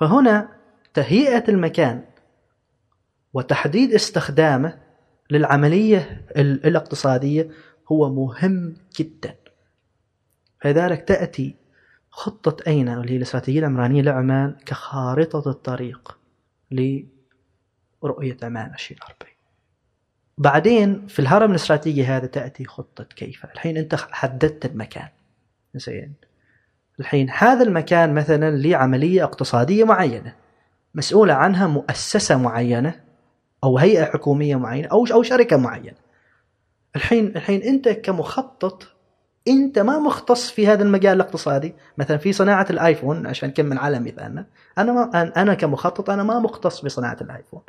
فهنا 0.00 0.48
تهيئة 0.94 1.44
المكان 1.48 2.04
وتحديد 3.34 3.94
استخدامه 3.94 4.78
للعملية 5.30 6.26
الاقتصادية 6.36 7.50
هو 7.92 8.12
مهم 8.12 8.76
جدا. 8.98 9.34
لذلك 10.64 11.08
تأتي 11.08 11.65
خطة 12.16 12.56
اينا 12.66 12.98
واللي 12.98 13.12
هي 13.12 13.16
الاستراتيجية 13.16 13.60
العمرانيه 13.60 14.02
لعمان 14.02 14.56
كخارطة 14.66 15.50
الطريق 15.50 16.18
لرؤية 16.70 18.36
عمان 18.42 18.72
2040 18.74 19.32
بعدين 20.38 21.06
في 21.06 21.18
الهرم 21.18 21.50
الاستراتيجي 21.50 22.04
هذا 22.04 22.26
تأتي 22.26 22.64
خطة 22.64 23.04
كيف؟ 23.04 23.44
الحين 23.44 23.76
أنت 23.76 23.94
حددت 23.94 24.66
المكان. 24.66 25.08
زين. 25.74 26.14
الحين 27.00 27.30
هذا 27.30 27.62
المكان 27.62 28.14
مثلا 28.14 28.56
لعملية 28.56 29.24
اقتصادية 29.24 29.84
معينة 29.84 30.34
مسؤولة 30.94 31.34
عنها 31.34 31.66
مؤسسة 31.66 32.36
معينة 32.36 33.00
أو 33.64 33.78
هيئة 33.78 34.04
حكومية 34.04 34.56
معينة 34.56 34.88
أو 34.88 35.06
أو 35.06 35.22
شركة 35.22 35.56
معينة. 35.56 35.98
الحين 36.96 37.26
الحين 37.26 37.62
أنت 37.62 37.88
كمخطط 37.88 38.95
أنت 39.48 39.78
ما 39.78 39.98
مختص 39.98 40.50
في 40.50 40.66
هذا 40.66 40.82
المجال 40.82 41.14
الاقتصادي. 41.16 41.74
مثلا 41.98 42.16
في 42.16 42.32
صناعة 42.32 42.66
الآيفون 42.70 43.26
عشان 43.26 43.48
نكمل 43.48 43.78
على 43.78 44.00
مثالنا. 44.00 44.46
أنا 44.78 44.92
ما 44.92 45.32
أنا 45.42 45.54
كمخطط 45.54 46.10
أنا 46.10 46.22
ما 46.22 46.38
مختص 46.38 46.80
بصناعة 46.80 47.16
الآيفون. 47.20 47.60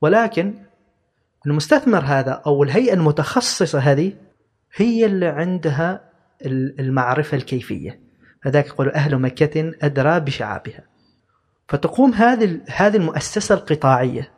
ولكن 0.00 0.54
المستثمر 1.46 1.98
هذا 1.98 2.42
أو 2.46 2.62
الهيئة 2.62 2.94
المتخصصة 2.94 3.78
هذه 3.78 4.12
هي 4.74 5.06
اللي 5.06 5.26
عندها 5.26 6.00
المعرفة 6.80 7.36
الكيفية. 7.36 8.00
هذاك 8.42 8.66
يقول 8.66 8.90
أهل 8.90 9.18
مكة 9.18 9.72
أدرى 9.82 10.20
بشعابها. 10.20 10.84
فتقوم 11.68 12.12
هذه 12.12 12.60
هذه 12.76 12.96
المؤسسة 12.96 13.54
القطاعية 13.54 14.32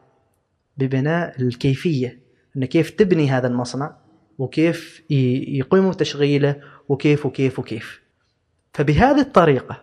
ببناء 0.77 1.41
الكيفية. 1.43 2.21
إن 2.57 2.65
كيف 2.65 2.91
تبني 2.91 3.31
هذا 3.31 3.47
المصنع؟ 3.47 3.97
وكيف 4.41 5.03
يقوموا 5.11 5.93
تشغيله 5.93 6.63
وكيف 6.89 7.27
وكيف 7.27 7.59
وكيف. 7.59 8.03
فبهذه 8.75 9.21
الطريقة 9.21 9.83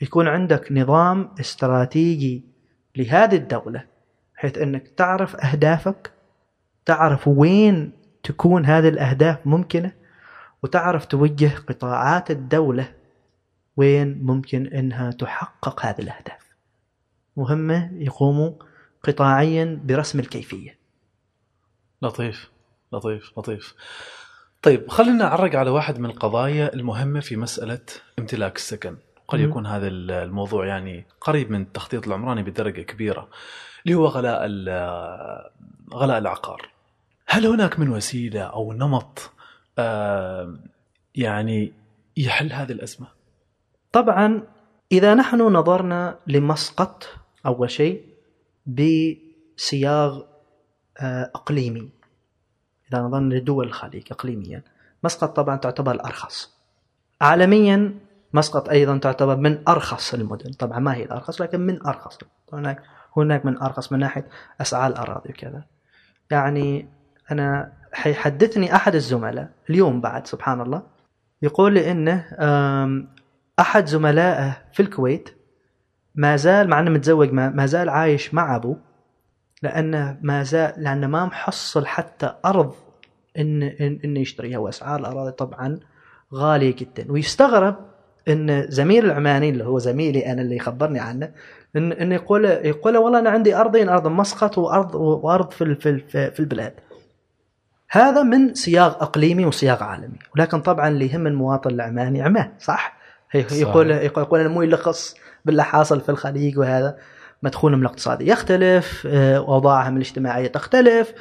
يكون 0.00 0.28
عندك 0.28 0.72
نظام 0.72 1.30
استراتيجي 1.40 2.44
لهذه 2.96 3.36
الدولة 3.36 3.84
بحيث 4.34 4.58
إنك 4.58 4.88
تعرف 4.88 5.36
أهدافك 5.36 6.12
تعرف 6.84 7.28
وين 7.28 7.92
تكون 8.22 8.64
هذه 8.64 8.88
الأهداف 8.88 9.46
ممكنة 9.46 9.92
وتعرف 10.62 11.04
توجه 11.04 11.50
قطاعات 11.68 12.30
الدولة 12.30 12.94
وين 13.76 14.22
ممكن 14.22 14.66
إنها 14.66 15.10
تحقق 15.10 15.86
هذه 15.86 15.98
الأهداف. 15.98 16.56
مهمة 17.36 17.90
يقوموا 17.94 18.52
قطاعيا 19.02 19.80
برسم 19.84 20.20
الكيفية. 20.20 20.78
لطيف. 22.02 22.51
لطيف 22.92 23.38
لطيف. 23.38 23.74
طيب 24.62 24.90
خلينا 24.90 25.16
نعرق 25.16 25.54
على 25.54 25.70
واحد 25.70 25.98
من 25.98 26.10
القضايا 26.10 26.74
المهمة 26.74 27.20
في 27.20 27.36
مسألة 27.36 27.80
امتلاك 28.18 28.56
السكن. 28.56 28.96
قد 29.28 29.40
يكون 29.40 29.66
هذا 29.66 29.88
الموضوع 29.88 30.66
يعني 30.66 31.06
قريب 31.20 31.50
من 31.50 31.62
التخطيط 31.62 32.06
العمراني 32.06 32.42
بدرجة 32.42 32.80
كبيرة 32.80 33.28
اللي 33.84 33.94
هو 33.94 34.06
غلاء 34.06 34.46
غلاء 35.94 36.18
العقار. 36.18 36.68
هل 37.26 37.46
هناك 37.46 37.78
من 37.78 37.88
وسيلة 37.88 38.42
أو 38.42 38.72
نمط 38.72 39.30
آه 39.78 40.58
يعني 41.14 41.72
يحل 42.16 42.52
هذه 42.52 42.72
الأزمة؟ 42.72 43.06
طبعا 43.92 44.42
إذا 44.92 45.14
نحن 45.14 45.40
نظرنا 45.40 46.18
لمسقط 46.26 47.08
أول 47.46 47.70
شيء 47.70 48.04
بسياغ 48.66 50.22
آه 50.98 51.30
إقليمي. 51.34 52.01
اذا 52.92 53.02
نظرنا 53.02 53.34
لدول 53.34 53.66
الخليج 53.66 54.02
اقليميا. 54.10 54.62
مسقط 55.04 55.36
طبعا 55.36 55.56
تعتبر 55.56 55.92
الأرخص. 55.92 56.56
عالميا 57.20 57.94
مسقط 58.32 58.68
أيضا 58.68 58.98
تعتبر 58.98 59.36
من 59.36 59.58
أرخص 59.68 60.14
المدن. 60.14 60.52
طبعا 60.52 60.78
ما 60.78 60.94
هي 60.94 61.04
الأرخص 61.04 61.40
لكن 61.40 61.60
من 61.60 61.86
أرخص. 61.86 62.18
هناك 62.52 62.82
هناك 63.16 63.46
من 63.46 63.58
أرخص 63.58 63.92
من 63.92 63.98
ناحية 63.98 64.26
أسعار 64.60 64.90
الأراضي 64.90 65.30
وكذا. 65.30 65.64
يعني 66.30 66.88
أنا 67.30 67.72
حيحدثني 67.92 68.74
أحد 68.74 68.94
الزملاء 68.94 69.48
اليوم 69.70 70.00
بعد 70.00 70.26
سبحان 70.26 70.60
الله 70.60 70.82
يقول 71.42 71.74
لي 71.74 71.90
إنه 71.90 72.24
أحد 73.60 73.86
زملائه 73.86 74.58
في 74.72 74.80
الكويت 74.80 75.36
ما 76.14 76.36
زال 76.36 76.68
مع 76.68 76.80
إنه 76.80 76.90
متزوج 76.90 77.32
ما 77.32 77.66
زال 77.66 77.88
عايش 77.88 78.34
مع 78.34 78.56
أبوه. 78.56 78.76
لأنه 79.62 80.18
ما 80.22 80.42
زال 80.42 80.72
لأنه 80.76 81.06
ما 81.06 81.24
محصل 81.26 81.86
حتى 81.86 82.34
أرض 82.44 82.74
إن 83.38 83.62
إن 83.62 83.98
إنه 84.04 84.20
يشتريها. 84.20 84.58
وأسعار 84.58 85.00
الأراضي 85.00 85.30
طبعا 85.32 85.80
غالية 86.34 86.76
جدا. 86.76 87.12
ويستغرب 87.12 87.76
إن 88.28 88.66
زميل 88.68 89.04
العماني 89.04 89.48
اللي 89.48 89.64
هو 89.64 89.78
زميلي 89.78 90.32
أنا 90.32 90.42
اللي 90.42 90.56
يخبرني 90.56 91.00
عنه 91.00 91.30
إن 91.76 91.92
انه 91.92 92.14
يقول 92.14 92.44
يقول 92.44 92.96
والله 92.96 93.18
أنا 93.18 93.30
عندي 93.30 93.56
أرضين 93.56 93.88
أرض 93.88 94.06
مسقط 94.06 94.58
وأرض 94.58 94.94
وأرض 94.94 95.50
في 95.50 95.74
في 95.74 96.30
في 96.30 96.40
البلاد. 96.40 96.72
هذا 97.90 98.22
من 98.22 98.54
سياق 98.54 99.02
إقليمي 99.02 99.46
وسياق 99.46 99.82
عالمي. 99.82 100.18
ولكن 100.36 100.60
طبعا 100.60 100.88
اللي 100.88 101.12
يهم 101.12 101.26
المواطن 101.26 101.70
العماني 101.70 102.22
عمان 102.22 102.52
صح؟ 102.58 102.96
يقول 103.34 103.90
يقول 103.90 104.40
أنا 104.40 104.48
مو 104.48 104.62
يلخص 104.62 105.14
باللي 105.44 105.64
حاصل 105.64 106.00
في 106.00 106.08
الخليج 106.08 106.58
وهذا. 106.58 106.96
مدخولهم 107.42 107.80
الاقتصادي 107.80 108.26
يختلف 108.26 109.06
آه، 109.06 109.36
اوضاعهم 109.36 109.96
الاجتماعيه 109.96 110.46
تختلف 110.46 111.14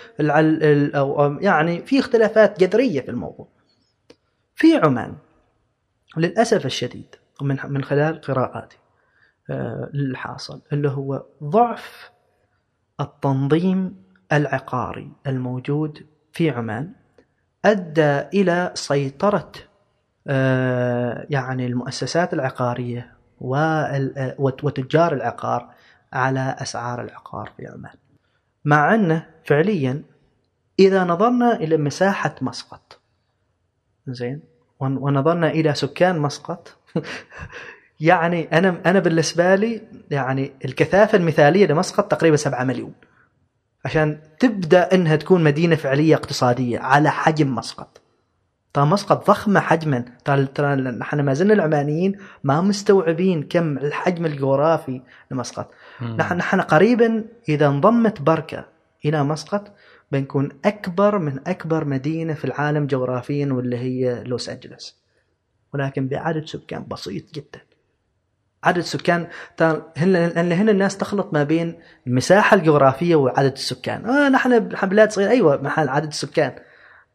يعني 1.39 1.81
في 1.85 1.99
اختلافات 1.99 2.59
جذرية 2.59 3.01
في 3.01 3.09
الموضوع. 3.11 3.47
في 4.55 4.77
عمان 4.77 5.15
للأسف 6.17 6.65
الشديد 6.65 7.15
ومن 7.41 7.57
من 7.67 7.83
خلال 7.83 8.21
قراءاتي 8.21 8.77
الحاصل 9.49 10.61
آه، 10.71 10.75
اللي 10.75 10.89
هو 10.89 11.23
ضعف 11.43 12.11
التنظيم 12.99 13.95
العقاري 14.31 15.11
الموجود 15.27 16.05
في 16.33 16.49
عمان 16.49 16.91
أدى 17.65 18.19
إلى 18.19 18.71
سيطرة 18.73 19.51
آه، 20.27 21.25
يعني 21.29 21.65
المؤسسات 21.65 22.33
العقارية 22.33 23.13
وتجار 24.39 25.13
العقار 25.13 25.69
على 26.13 26.55
أسعار 26.59 27.01
العقار 27.01 27.51
في 27.57 27.67
عمان. 27.67 27.95
مع 28.65 28.95
أنه 28.95 29.25
فعليا 29.45 30.03
إذا 30.79 31.03
نظرنا 31.03 31.55
إلى 31.55 31.77
مساحة 31.77 32.35
مسقط 32.41 32.99
زين 34.07 34.41
ونظرنا 34.79 35.49
إلى 35.49 35.75
سكان 35.75 36.19
مسقط 36.19 36.77
يعني 37.99 38.57
أنا 38.57 38.81
أنا 38.85 38.99
بالنسبة 38.99 39.55
لي 39.55 39.81
يعني 40.11 40.51
الكثافة 40.65 41.17
المثالية 41.17 41.65
لمسقط 41.65 42.11
تقريبا 42.11 42.35
7 42.35 42.63
مليون. 42.63 42.93
عشان 43.85 44.19
تبدأ 44.39 44.93
إنها 44.93 45.15
تكون 45.15 45.43
مدينة 45.43 45.75
فعلية 45.75 46.15
اقتصادية 46.15 46.79
على 46.79 47.11
حجم 47.11 47.55
مسقط 47.55 48.00
ترى 48.73 48.85
مسقط 48.85 49.27
ضخمه 49.27 49.59
حجما. 49.59 50.05
ترى 50.25 50.45
ترى 50.45 50.75
نحن 50.75 51.19
ما 51.19 51.33
زلنا 51.33 51.53
العمانيين 51.53 52.17
ما 52.43 52.61
مستوعبين 52.61 53.43
كم 53.43 53.77
الحجم 53.77 54.25
الجغرافي 54.25 55.01
لمسقط. 55.31 55.71
نحن 56.01 56.37
نحن 56.37 56.61
قريبا 56.61 57.25
إذا 57.49 57.67
انضمت 57.67 58.21
بركة 58.21 58.65
إلى 59.05 59.23
مسقط 59.23 59.73
بنكون 60.11 60.49
أكبر 60.65 61.19
من 61.19 61.39
أكبر 61.47 61.85
مدينة 61.85 62.33
في 62.33 62.45
العالم 62.45 62.87
جغرافيا 62.87 63.53
واللي 63.53 63.77
هي 63.77 64.23
لوس 64.23 64.49
أنجلوس. 64.49 65.01
ولكن 65.73 66.07
بعدد 66.07 66.45
سكان 66.45 66.85
بسيط 66.87 67.33
جدا. 67.33 67.59
عدد 68.63 68.77
السكان 68.77 69.27
هن 69.97 70.51
هنا 70.51 70.71
الناس 70.71 70.97
تخلط 70.97 71.33
ما 71.33 71.43
بين 71.43 71.79
المساحة 72.07 72.57
الجغرافية 72.57 73.15
وعدد 73.15 73.51
السكان. 73.51 74.05
آه 74.05 74.29
نحن 74.29 74.59
بلاد 74.87 75.11
صغيره 75.11 75.29
أيوه 75.29 75.61
محل 75.61 75.89
عدد 75.89 76.07
السكان. 76.07 76.55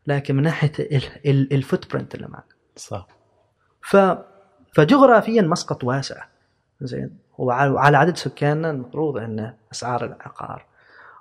لكن 0.06 0.36
من 0.36 0.42
ناحية 0.42 0.72
ال 1.26 1.92
footprint 1.92 2.14
اللي 2.14 2.26
معنا 2.28 2.44
صح. 2.76 3.06
ف 3.82 3.96
فجغرافيا 4.72 5.42
مسقط 5.42 5.84
واسع. 5.84 6.24
زين. 6.80 7.18
وعلى 7.38 7.96
عدد 7.96 8.16
سكاننا 8.16 8.70
المفروض 8.70 9.16
أن 9.16 9.54
أسعار 9.72 10.04
العقار. 10.04 10.66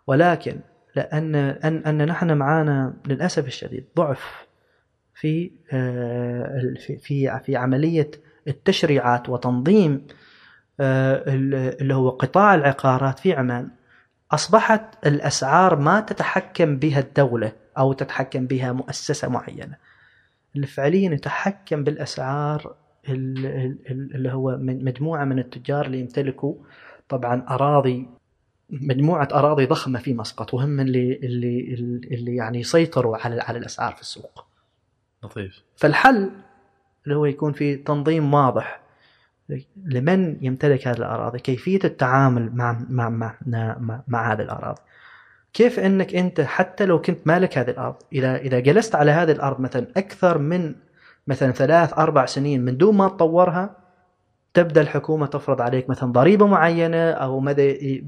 ولكن 0.07 0.59
لأن 0.95 1.35
ان 1.35 1.77
أن 1.77 2.05
نحن 2.05 2.37
معانا 2.37 2.93
للأسف 3.05 3.47
الشديد 3.47 3.85
ضعف 3.97 4.45
في 5.15 5.51
آه، 5.73 6.73
في 6.79 6.97
في, 6.97 7.39
في 7.45 7.55
عملية 7.55 8.11
التشريعات 8.47 9.29
وتنظيم 9.29 10.07
آه، 10.79 11.23
اللي 11.81 11.95
هو 11.95 12.09
قطاع 12.09 12.55
العقارات 12.55 13.19
في 13.19 13.33
عمان. 13.33 13.69
أصبحت 14.35 15.05
الأسعار 15.07 15.75
ما 15.75 15.99
تتحكم 15.99 16.77
بها 16.77 16.99
الدولة 16.99 17.51
أو 17.77 17.93
تتحكم 17.93 18.47
بها 18.47 18.71
مؤسسة 18.71 19.27
معينة 19.27 19.75
اللي 20.55 20.67
فعليا 20.67 21.13
يتحكم 21.13 21.83
بالأسعار 21.83 22.75
ال- 23.09 23.45
ال- 23.45 23.77
ال- 23.91 24.15
اللي 24.15 24.33
هو 24.33 24.57
من 24.57 24.83
مجموعة 24.85 25.25
من 25.25 25.39
التجار 25.39 25.85
اللي 25.85 25.99
يمتلكوا 25.99 26.53
طبعا 27.09 27.45
أراضي 27.49 28.07
مجموعة 28.69 29.27
أراضي 29.33 29.65
ضخمة 29.65 29.99
في 29.99 30.13
مسقط 30.13 30.53
وهم 30.53 30.79
اللي 30.79 31.13
اللي 31.23 31.73
اللي 32.11 32.35
يعني 32.35 32.59
يسيطروا 32.59 33.17
على 33.17 33.41
على 33.41 33.57
الأسعار 33.57 33.93
في 33.93 34.01
السوق. 34.01 34.45
لطيف 35.23 35.63
فالحل 35.75 36.31
اللي 37.03 37.15
هو 37.15 37.25
يكون 37.25 37.53
في 37.53 37.75
تنظيم 37.75 38.33
واضح 38.33 38.79
لمن 39.85 40.37
يمتلك 40.41 40.87
هذه 40.87 40.97
الأراضي، 40.97 41.39
كيفية 41.39 41.79
التعامل 41.83 42.51
مع 42.55 42.79
مع 42.89 43.09
مع 43.09 43.35
مع, 43.45 44.01
مع 44.07 44.33
هذه 44.33 44.41
الأراضي. 44.41 44.81
كيف 45.53 45.79
إنك 45.79 46.15
أنت 46.15 46.41
حتى 46.41 46.85
لو 46.85 47.01
كنت 47.01 47.27
مالك 47.27 47.57
هذه 47.57 47.69
الأرض، 47.69 47.95
اذا 48.13 48.35
إذا 48.37 48.59
جلست 48.59 48.95
على 48.95 49.11
هذه 49.11 49.31
الأرض 49.31 49.59
مثلا 49.59 49.87
أكثر 49.97 50.37
من 50.37 50.75
مثلا 51.27 51.51
ثلاث 51.51 51.93
أربع 51.93 52.25
سنين 52.25 52.65
من 52.65 52.77
دون 52.77 52.97
ما 52.97 53.07
تطورها 53.07 53.75
تبدأ 54.53 54.81
الحكومة 54.81 55.25
تفرض 55.25 55.61
عليك 55.61 55.89
مثلا 55.89 56.11
ضريبة 56.11 56.47
معينة 56.47 57.11
أو 57.11 57.39
ماذا 57.39 57.61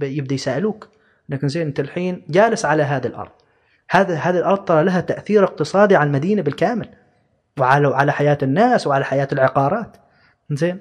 يبدأ 0.05 0.35
يسألوك. 0.35 0.89
لكن 1.29 1.47
زين 1.47 1.67
أنت 1.67 1.79
الحين 1.79 2.25
جالس 2.29 2.65
على 2.65 2.83
هذه 2.83 3.07
الأرض. 3.07 3.31
هذا 3.89 4.15
هذه 4.15 4.37
الأرض 4.37 4.65
ترى 4.65 4.83
لها 4.83 5.01
تأثير 5.01 5.43
اقتصادي 5.43 5.95
على 5.95 6.07
المدينة 6.07 6.41
بالكامل 6.41 6.89
وعلى 7.59 7.87
على 7.87 8.11
حياة 8.11 8.37
الناس 8.43 8.87
وعلى 8.87 9.05
حياة 9.05 9.27
العقارات. 9.31 9.97
زين 10.51 10.79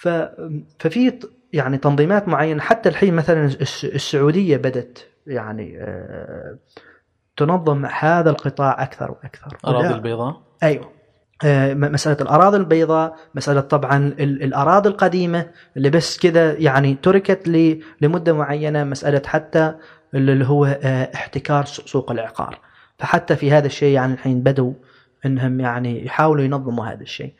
ففي 0.00 1.18
يعني 1.52 1.78
تنظيمات 1.78 2.28
معينة 2.28 2.60
حتى 2.62 2.88
الحين 2.88 3.14
مثلا 3.14 3.44
الس- 3.44 3.84
السعودية 3.84 4.56
بدأت 4.56 4.98
يعني 5.26 5.78
آه، 5.80 6.58
تنظم 7.36 7.86
هذا 7.86 8.30
القطاع 8.30 8.82
أكثر 8.82 9.10
وأكثر. 9.10 9.56
أراضي 9.66 9.86
ولا- 9.86 9.96
البيضاء؟ 9.96 10.42
أيوه. 10.62 10.90
آه، 11.44 11.74
مسألة 11.74 12.16
الأراضي 12.20 12.56
البيضاء 12.56 13.16
مسألة 13.34 13.60
طبعا 13.60 13.96
ال- 14.18 14.42
الأراضي 14.42 14.88
القديمة 14.88 15.50
اللي 15.76 15.90
بس 15.90 16.18
كذا 16.18 16.52
يعني 16.58 16.94
تركت 17.02 17.48
لمدة 18.00 18.32
معينة 18.32 18.84
مسألة 18.84 19.22
حتى 19.26 19.74
اللي 20.14 20.46
هو 20.46 20.64
آه، 20.64 21.10
احتكار 21.14 21.64
سوق 21.64 22.10
العقار. 22.10 22.58
فحتى 22.98 23.36
في 23.36 23.52
هذا 23.52 23.66
الشيء 23.66 23.94
يعني 23.94 24.12
الحين 24.14 24.40
بدوا 24.42 24.72
إنهم 25.26 25.60
يعني 25.60 26.04
يحاولوا 26.06 26.44
ينظموا 26.44 26.86
هذا 26.86 27.02
الشيء. 27.02 27.34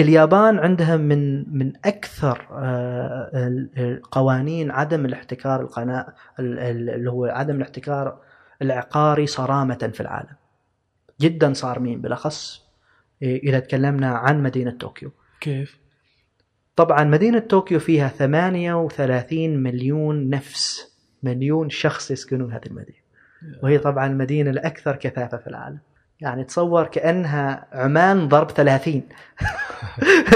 اليابان 0.00 0.58
عندها 0.58 0.96
من 0.96 1.54
من 1.58 1.72
أكثر 1.84 2.46
آه، 2.52 3.30
القوانين 3.78 4.70
عدم 4.70 5.04
الاحتكار 5.06 5.60
القناة 5.60 6.14
ال- 6.38 6.58
ال- 6.58 6.90
اللي 6.90 7.10
هو 7.10 7.24
عدم 7.24 7.56
الاحتكار 7.56 8.20
العقاري 8.62 9.26
صرامة 9.26 9.90
في 9.94 10.00
العالم. 10.00 10.34
جدا 11.20 11.52
صارمين 11.52 12.00
بالأخص 12.00 12.64
إذا 13.22 13.58
تكلمنا 13.58 14.08
عن 14.08 14.42
مدينة 14.42 14.70
طوكيو. 14.70 15.12
كيف؟ 15.40 15.78
طبعا 16.76 17.04
مدينة 17.04 17.38
طوكيو 17.38 17.80
فيها 17.80 18.08
38 18.08 19.62
مليون 19.62 20.30
نفس 20.30 20.94
مليون 21.22 21.70
شخص 21.70 22.10
يسكنون 22.10 22.52
هذه 22.52 22.66
المدينة. 22.66 22.98
وهي 23.62 23.78
طبعا 23.78 24.06
المدينة 24.06 24.50
الأكثر 24.50 24.96
كثافة 24.96 25.36
في 25.38 25.46
العالم. 25.46 25.78
يعني 26.20 26.44
تصور 26.44 26.86
كأنها 26.86 27.66
عمان 27.72 28.28
ضرب 28.28 28.50
30 28.50 29.02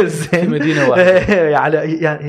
زين. 0.03 0.41
في 0.41 0.47
مدينة 0.47 0.89
واحدة. 0.89 1.19
يعني 1.57 1.77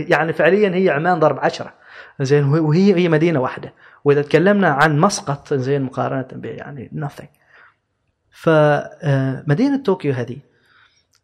يعني 0.10 0.34
فعليا 0.34 0.76
هي 0.76 0.90
عمان 0.90 1.20
ضرب 1.20 1.40
10 1.40 1.74
زين 2.22 2.44
وهي 2.44 2.96
هي 2.96 3.10
مدينة 3.10 3.40
واحدة. 3.40 3.74
وإذا 4.04 4.22
تكلمنا 4.22 4.70
عن 4.70 5.00
مسقط 5.00 5.54
زين 5.54 5.82
مقارنة 5.82 6.28
ب 6.32 6.46
يعني 6.46 6.92
nothing. 6.96 7.28
فمدينة 8.32 9.84
طوكيو 9.84 10.14
هذه 10.14 10.38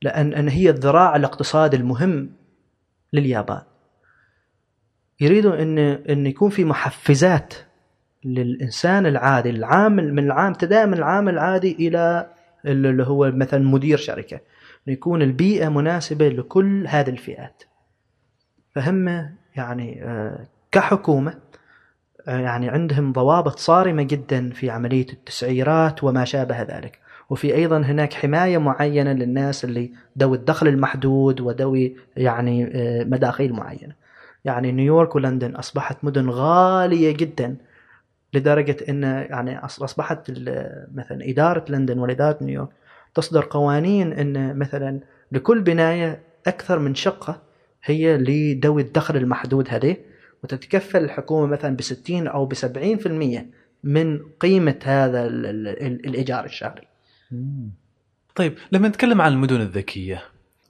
لأن 0.01 0.33
أن 0.33 0.47
هي 0.49 0.69
الذراع 0.69 1.15
الاقتصادي 1.15 1.77
المهم 1.77 2.29
لليابان. 3.13 3.61
يريدوا 5.19 5.61
أن 5.61 5.79
أن 5.79 6.27
يكون 6.27 6.49
في 6.49 6.65
محفزات 6.65 7.53
للإنسان 8.25 9.05
العادي 9.05 9.49
العامل 9.49 10.13
من 10.13 10.23
العام 10.23 10.51
ابتداء 10.51 10.87
من 10.87 10.93
العامل 10.93 11.33
العادي 11.33 11.87
إلى 11.87 12.29
اللي 12.65 13.03
هو 13.03 13.31
مثلا 13.31 13.59
مدير 13.59 13.97
شركة. 13.97 14.39
أن 14.87 14.93
يكون 14.93 15.21
البيئة 15.21 15.69
مناسبة 15.69 16.29
لكل 16.29 16.87
هذه 16.87 17.09
الفئات. 17.09 17.63
فهم 18.75 19.07
يعني 19.55 20.03
آه، 20.03 20.45
كحكومة 20.71 21.33
آه، 22.27 22.39
يعني 22.39 22.69
عندهم 22.69 23.11
ضوابط 23.11 23.59
صارمة 23.59 24.03
جدا 24.03 24.49
في 24.49 24.69
عملية 24.69 25.07
التسعيرات 25.13 26.03
وما 26.03 26.25
شابه 26.25 26.61
ذلك. 26.61 26.99
وفي 27.29 27.55
أيضا 27.55 27.77
هناك 27.77 28.13
حماية 28.13 28.57
معينة 28.57 29.13
للناس 29.13 29.65
اللي 29.65 29.91
ذوي 30.19 30.37
الدخل 30.37 30.67
المحدود 30.67 31.41
وذوي 31.41 31.95
يعني 32.17 32.65
آه، 32.73 33.03
مداخيل 33.03 33.53
معينة. 33.53 33.95
يعني 34.45 34.71
نيويورك 34.71 35.15
ولندن 35.15 35.55
أصبحت 35.55 35.97
مدن 36.03 36.29
غالية 36.29 37.11
جدا 37.11 37.57
لدرجة 38.35 38.77
أن 38.89 39.03
يعني 39.03 39.65
ال- 40.29 40.87
مثلا 40.95 41.29
إدارة 41.29 41.65
لندن 41.69 41.99
وإدارة 41.99 42.37
نيويورك 42.41 42.69
تصدر 43.15 43.47
قوانين 43.49 44.13
أن 44.13 44.57
مثلا 44.57 44.99
لكل 45.31 45.61
بناية 45.61 46.19
أكثر 46.47 46.79
من 46.79 46.95
شقة 46.95 47.41
هي 47.83 48.17
لذوي 48.17 48.81
الدخل 48.81 49.17
المحدود 49.17 49.67
هذه 49.69 49.97
وتتكفل 50.43 51.03
الحكومة 51.03 51.47
مثلا 51.51 51.75
ب 51.75 51.81
60 51.81 52.27
أو 52.27 52.45
ب 52.45 52.53
70% 52.53 53.45
من 53.83 54.19
قيمة 54.39 54.79
هذا 54.83 55.27
ال- 55.27 55.45
ال- 55.45 55.67
ال- 55.67 56.05
الإيجار 56.05 56.45
الشهري. 56.45 56.87
طيب 58.35 58.53
لما 58.71 58.87
نتكلم 58.87 59.21
عن 59.21 59.31
المدن 59.33 59.61
الذكية 59.61 60.23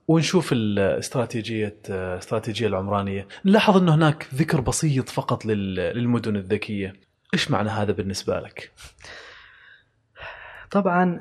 ونشوف 0.07 0.49
الاستراتيجيه 0.53 1.76
الاستراتيجيه 1.89 2.68
العمرانية 2.68 3.28
نلاحظ 3.45 3.78
انه 3.78 3.95
هناك 3.95 4.28
ذكر 4.36 4.61
بسيط 4.61 5.09
فقط 5.09 5.45
لل- 5.45 5.76
للمدن 5.76 6.36
الذكية. 6.36 6.93
إيش 7.36 7.52
معنى 7.52 7.70
هذا 7.70 7.92
بالنسبة 7.92 8.40
لك؟ 8.40 8.72
طبعا 10.72 11.20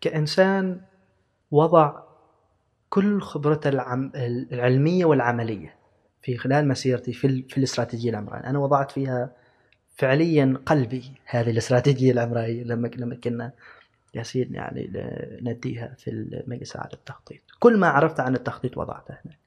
كإنسان 0.00 0.80
وضع 1.50 2.02
كل 2.88 3.20
خبرته 3.20 3.68
العم 3.68 4.12
العلمية 4.52 5.04
والعملية 5.04 5.74
في 6.22 6.36
خلال 6.36 6.68
مسيرتي 6.68 7.12
في, 7.12 7.26
ال- 7.26 7.48
في 7.48 7.58
الاستراتيجية 7.58 8.10
العمرانية 8.10 8.50
أنا 8.50 8.58
وضعت 8.58 8.90
فيها 8.90 9.32
فعليا 9.96 10.60
قلبي 10.66 11.12
هذه 11.26 11.50
الاستراتيجية 11.50 12.12
العمرانية 12.12 12.62
لما 12.64 12.88
لما 12.88 13.14
كنا 13.14 13.52
ياسين 14.14 14.54
يعني 14.54 14.90
نديها 15.42 15.94
في 15.98 16.10
المجلس 16.10 16.76
على 16.76 16.92
التخطيط. 16.92 17.40
كل 17.58 17.76
ما 17.78 17.88
عرفت 17.88 18.20
عن 18.20 18.34
التخطيط 18.34 18.78
وضعته 18.78 19.14
هناك. 19.24 19.38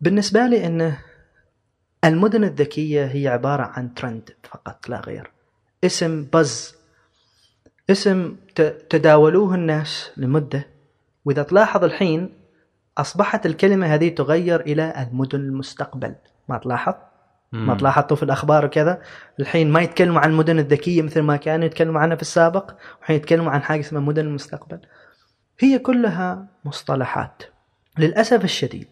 بالنسبة 0.00 0.46
لي 0.46 0.66
أنه 0.66 0.98
المدن 2.04 2.44
الذكية 2.44 3.04
هي 3.04 3.28
عبارة 3.28 3.62
عن 3.62 3.94
ترند 3.94 4.30
فقط 4.42 4.88
لا 4.88 5.00
غير. 5.00 5.30
اسم 5.84 6.26
بز 6.32 6.74
اسم 7.90 8.36
تداولوه 8.90 9.54
الناس 9.54 10.10
لمدة. 10.16 10.66
وإذا 11.24 11.42
تلاحظ 11.42 11.84
الحين 11.84 12.34
أصبحت 12.98 13.46
الكلمة 13.46 13.86
هذه 13.86 14.08
تغير 14.08 14.60
إلى 14.60 15.08
المدن 15.10 15.40
المستقبل. 15.40 16.14
ما 16.48 16.58
تلاحظ؟ 16.58 16.94
ما 17.52 17.74
تلاحظتوا 17.74 18.16
في 18.16 18.22
الأخبار 18.22 18.64
وكذا؟ 18.64 19.02
الحين 19.40 19.70
ما 19.70 19.80
يتكلموا 19.80 20.20
عن 20.20 20.30
المدن 20.30 20.58
الذكية 20.58 21.02
مثل 21.02 21.20
ما 21.20 21.36
كانوا 21.36 21.66
يتكلموا 21.66 22.00
عنها 22.00 22.16
في 22.16 22.22
السابق 22.22 22.74
وحين 23.02 23.16
يتكلموا 23.16 23.52
عن 23.52 23.62
حاجة 23.62 23.80
اسمها 23.80 24.02
مدن 24.02 24.26
المستقبل. 24.26 24.80
هي 25.58 25.78
كلها 25.78 26.46
مصطلحات. 26.64 27.42
للأسف 27.98 28.44
الشديد 28.44 28.88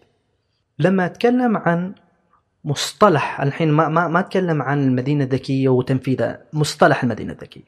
لما 0.78 1.06
أتكلم 1.06 1.56
عن 1.56 1.94
مصطلح 2.64 3.40
الحين 3.40 3.70
ما 3.70 3.88
ما 3.88 4.08
ما 4.08 4.20
أتكلم 4.20 4.62
عن 4.62 4.84
المدينة 4.84 5.24
الذكية 5.24 5.68
وتنفيذها 5.68 6.42
مصطلح 6.52 7.02
المدينة 7.02 7.32
الذكية. 7.32 7.64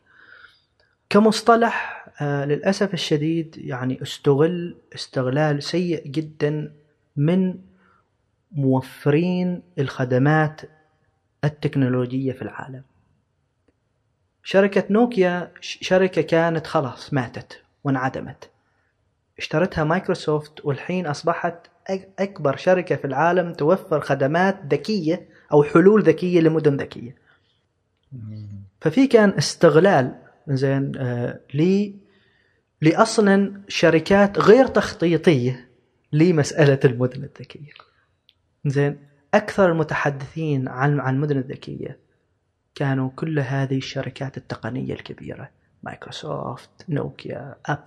كمصطلح 1.11 2.07
آه 2.20 2.45
للأسف 2.45 2.95
الشديد 2.95 3.59
يعني 3.59 4.03
استغل 4.03 4.76
استغلال 4.95 5.62
سيء 5.62 6.07
جدا 6.07 6.72
من 7.16 7.59
موفرين 8.53 9.62
الخدمات 9.78 10.61
التكنولوجية 11.45 12.32
في 12.32 12.43
العالم. 12.43 12.82
شركة 14.43 14.84
نوكيا 14.90 15.53
شركة 15.61 16.22
كانت 16.22 16.66
خلاص 16.66 17.14
ماتت 17.14 17.62
وانعدمت. 17.84 18.51
اشترتها 19.38 19.84
مايكروسوفت 19.84 20.64
والحين 20.64 21.07
أصبحت 21.07 21.72
أك- 21.91 22.09
أكبر 22.18 22.57
شركة 22.57 22.97
في 22.97 23.05
العالم 23.05 23.53
توفر 23.53 24.01
خدمات 24.01 24.61
ذكية 24.74 25.28
أو 25.53 25.62
حلول 25.62 26.03
ذكية 26.03 26.41
لمدن 26.41 26.76
ذكية. 26.76 27.14
ففي 28.80 29.07
كان 29.07 29.30
استغلال 29.30 30.14
زين 30.49 30.93
آه 30.97 31.41
ل 31.55 31.91
لاصلا 32.80 33.61
شركات 33.68 34.39
غير 34.39 34.66
تخطيطية 34.66 35.68
لمسألة 36.12 36.80
المدن 36.85 37.24
الذكية. 37.24 37.72
زين 38.66 38.99
أكثر 39.35 39.72
المتحدثين 39.72 40.68
عن 40.68 41.01
عن 41.01 41.14
المدن 41.14 41.39
الذكية 41.39 41.99
كانوا 42.74 43.11
كل 43.16 43.39
هذه 43.39 43.76
الشركات 43.76 44.37
التقنية 44.37 44.93
الكبيرة 44.95 45.51
مايكروسوفت 45.83 46.70
نوكيا 46.89 47.57
آه، 47.68 47.85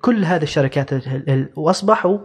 كل 0.00 0.24
هذه 0.24 0.42
الشركات 0.42 0.92
ال- 0.92 1.30
ال- 1.30 1.48
وأصبحوا 1.56 2.18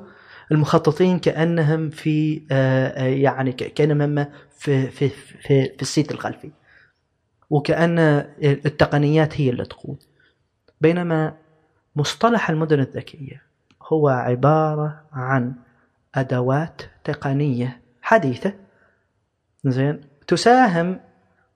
المخططين 0.52 1.20
كأنهم 1.20 1.90
في 1.90 2.42
آه، 2.52 2.88
آه، 2.88 3.04
يعني 3.08 3.52
كأنهم 3.52 4.26
في 4.58 4.88
في 4.88 5.10
في, 5.10 5.38
في 5.42 5.82
السيت 5.82 6.12
الخلفي. 6.12 6.52
وكأن 7.50 8.00
التقنيات 8.44 9.42
هي 9.42 9.50
اللي 9.50 9.66
تقود. 9.66 10.04
بينما 10.82 11.34
مصطلح 11.96 12.50
المدن 12.50 12.80
الذكية 12.80 13.42
هو 13.84 14.10
عبارة 14.10 15.02
عن 15.14 15.54
أدوات 16.16 16.82
تقنية 17.04 17.82
حديثة 18.02 18.54
زين 19.66 20.02
تساهم 20.28 21.00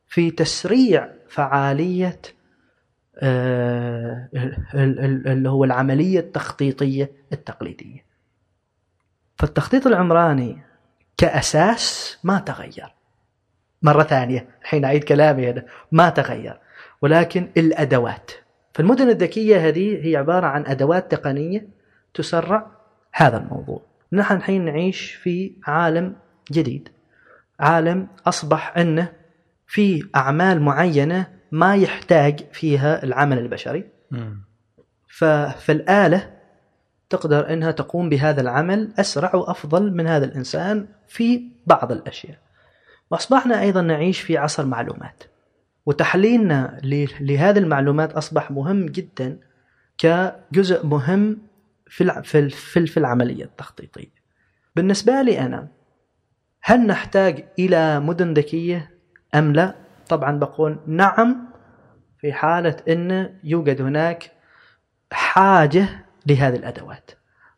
في 0.07 0.31
تسريع 0.31 1.09
فعالية 1.29 2.07
ال- 2.07 2.31
ال- 2.31 2.32
اللي 4.73 5.49
هو 5.49 5.63
العملية 5.63 6.19
التخطيطية 6.19 7.11
التقليدية. 7.33 8.05
فالتخطيط 9.37 9.87
العمراني 9.87 10.61
كأساس 11.17 12.17
ما 12.23 12.39
تغير. 12.39 12.93
مرة 13.81 14.03
ثانية 14.03 14.47
الحين 14.61 14.85
أعيد 14.85 15.03
كلامي 15.03 15.49
هنا 15.49 15.65
ما 15.91 16.09
تغير 16.09 16.59
ولكن 17.01 17.49
الأدوات 17.57 18.31
فالمدن 18.73 19.09
الذكية 19.09 19.67
هذه 19.67 20.07
هي 20.07 20.15
عبارة 20.15 20.47
عن 20.47 20.65
أدوات 20.65 21.11
تقنية 21.11 21.67
تسرع 22.13 22.67
هذا 23.13 23.37
الموضوع. 23.37 23.81
نحن 24.13 24.35
الحين 24.35 24.65
نعيش 24.65 25.11
في 25.11 25.53
عالم 25.67 26.15
جديد. 26.51 26.89
عالم 27.59 28.07
أصبح 28.27 28.77
أنه 28.77 29.13
في 29.67 30.03
أعمال 30.15 30.61
معينة 30.61 31.27
ما 31.53 31.75
يحتاج 31.75 32.39
فيها 32.51 33.03
العمل 33.03 33.37
البشري 33.39 33.83
مم. 34.11 34.41
ف- 35.07 35.23
فالآلة 35.65 36.33
تقدر 37.09 37.53
إنها 37.53 37.71
تقوم 37.71 38.09
بهذا 38.09 38.41
العمل 38.41 38.93
أسرع 38.99 39.35
وأفضل 39.35 39.91
من 39.93 40.07
هذا 40.07 40.25
الإنسان 40.25 40.87
في 41.07 41.43
بعض 41.67 41.91
الأشياء. 41.91 42.37
وأصبحنا 43.11 43.61
أيضا 43.61 43.81
نعيش 43.81 44.21
في 44.21 44.37
عصر 44.37 44.65
معلومات. 44.65 45.23
وتحليلنا 45.85 46.79
لهذه 47.19 47.57
المعلومات 47.59 48.13
أصبح 48.13 48.51
مهم 48.51 48.85
جدا 48.85 49.37
كجزء 49.97 50.85
مهم 50.85 51.37
في 51.87 52.21
في 52.23 52.39
ال- 52.39 52.51
في 52.51 52.79
ال- 52.79 52.87
في 52.87 52.97
العملية 52.97 53.43
التخطيطية. 53.43 54.13
بالنسبة 54.75 55.21
لي 55.21 55.39
أنا 55.39 55.67
هل 56.61 56.87
نحتاج 56.87 57.45
إلى 57.59 57.99
مدن 57.99 58.33
ذكية 58.33 58.91
أم 59.35 59.53
لا؟ 59.53 59.82
طبعا 60.13 60.39
بقول 60.39 60.77
نعم 60.87 61.45
في 62.17 62.33
حالة 62.33 62.75
إن 62.89 63.29
يوجد 63.43 63.81
هناك 63.81 64.31
حاجة 65.11 65.87
لهذه 66.27 66.55
الأدوات. 66.55 67.11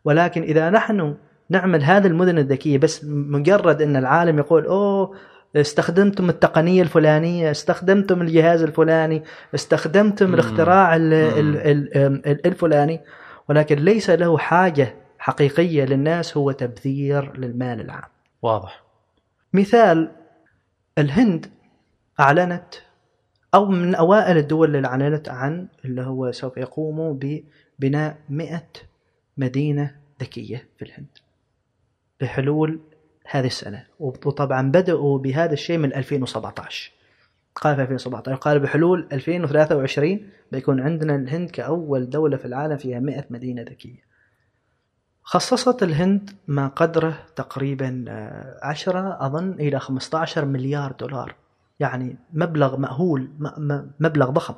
ولكن 0.04 0.42
إذا 0.42 0.70
نحن 0.70 1.16
نعمل 1.50 1.82
هذه 1.84 2.06
المدن 2.06 2.38
الذكية 2.38 2.78
بس 2.78 3.04
مجرد 3.04 3.82
إن 3.82 3.96
العالم 3.96 4.38
يقول 4.38 4.64
أوه 4.66 5.14
استخدمتم 5.56 6.28
التقنية 6.28 6.82
الفلانية، 6.82 7.50
استخدمتم 7.50 8.22
الجهاز 8.22 8.62
الفلاني، 8.62 9.22
استخدمتم. 9.54 10.34
الاختراع 10.34 10.96
ال- 10.96 11.32
مم. 11.32 11.38
ال- 11.38 11.56
ال- 11.56 11.96
ال- 12.26 12.46
الفلاني 12.46 13.00
ولكن 13.48 13.76
ليس 13.76 14.10
له 14.10 14.38
حاجة 14.38 14.94
حقيقية 15.18 15.84
للناس 15.84 16.36
هو 16.36 16.50
تبذير 16.52 17.36
للمال 17.38 17.80
العام. 17.80 18.08
واضح 18.42 18.82
مثال 19.52 20.12
الهند 20.98 21.46
أعلنت 22.20 22.74
أو 23.54 23.66
من 23.66 23.94
أوائل 23.94 24.36
الدول 24.36 24.76
اللي 24.76 24.88
أعلنت 24.88 25.28
عن 25.28 25.68
اللي 25.84 26.02
هو 26.02 26.32
سوف 26.32 26.56
يقوموا 26.56 27.14
ببناء 27.14 28.18
100 28.28 28.62
مدينة 29.36 29.96
ذكية 30.20 30.68
في 30.78 30.84
الهند. 30.84 31.06
بحلول 32.20 32.80
هذه 33.26 33.46
السنة. 33.46 33.86
وطبعا 34.00 34.70
بدأوا 34.70 35.18
بهذا 35.18 35.52
الشيء 35.52 35.78
من 35.78 35.94
2017 35.94 36.92
قال 37.54 37.76
في 37.76 37.82
2017 37.82 38.36
قال 38.40 38.60
بحلول 38.60 39.08
2023 39.12 40.30
بيكون 40.52 40.80
عندنا 40.80 41.16
الهند 41.16 41.50
كأول 41.50 42.10
دولة 42.10 42.36
في 42.36 42.44
العالم 42.44 42.76
فيها 42.76 43.00
100 43.00 43.24
مدينة 43.30 43.62
ذكية. 43.62 44.06
خصصت 45.22 45.82
الهند 45.82 46.30
ما 46.46 46.68
قدره 46.68 47.18
تقريبا 47.36 48.04
آه، 48.08 48.58
10 48.62 49.26
أظن 49.26 49.52
إلى 49.52 49.78
15 49.78 50.44
مليار 50.44 50.92
دولار. 50.92 51.34
يعني 51.80 52.16
مبلغ 52.32 52.76
مأهول 52.76 53.30
مبلغ 54.00 54.30
ضخم. 54.30 54.54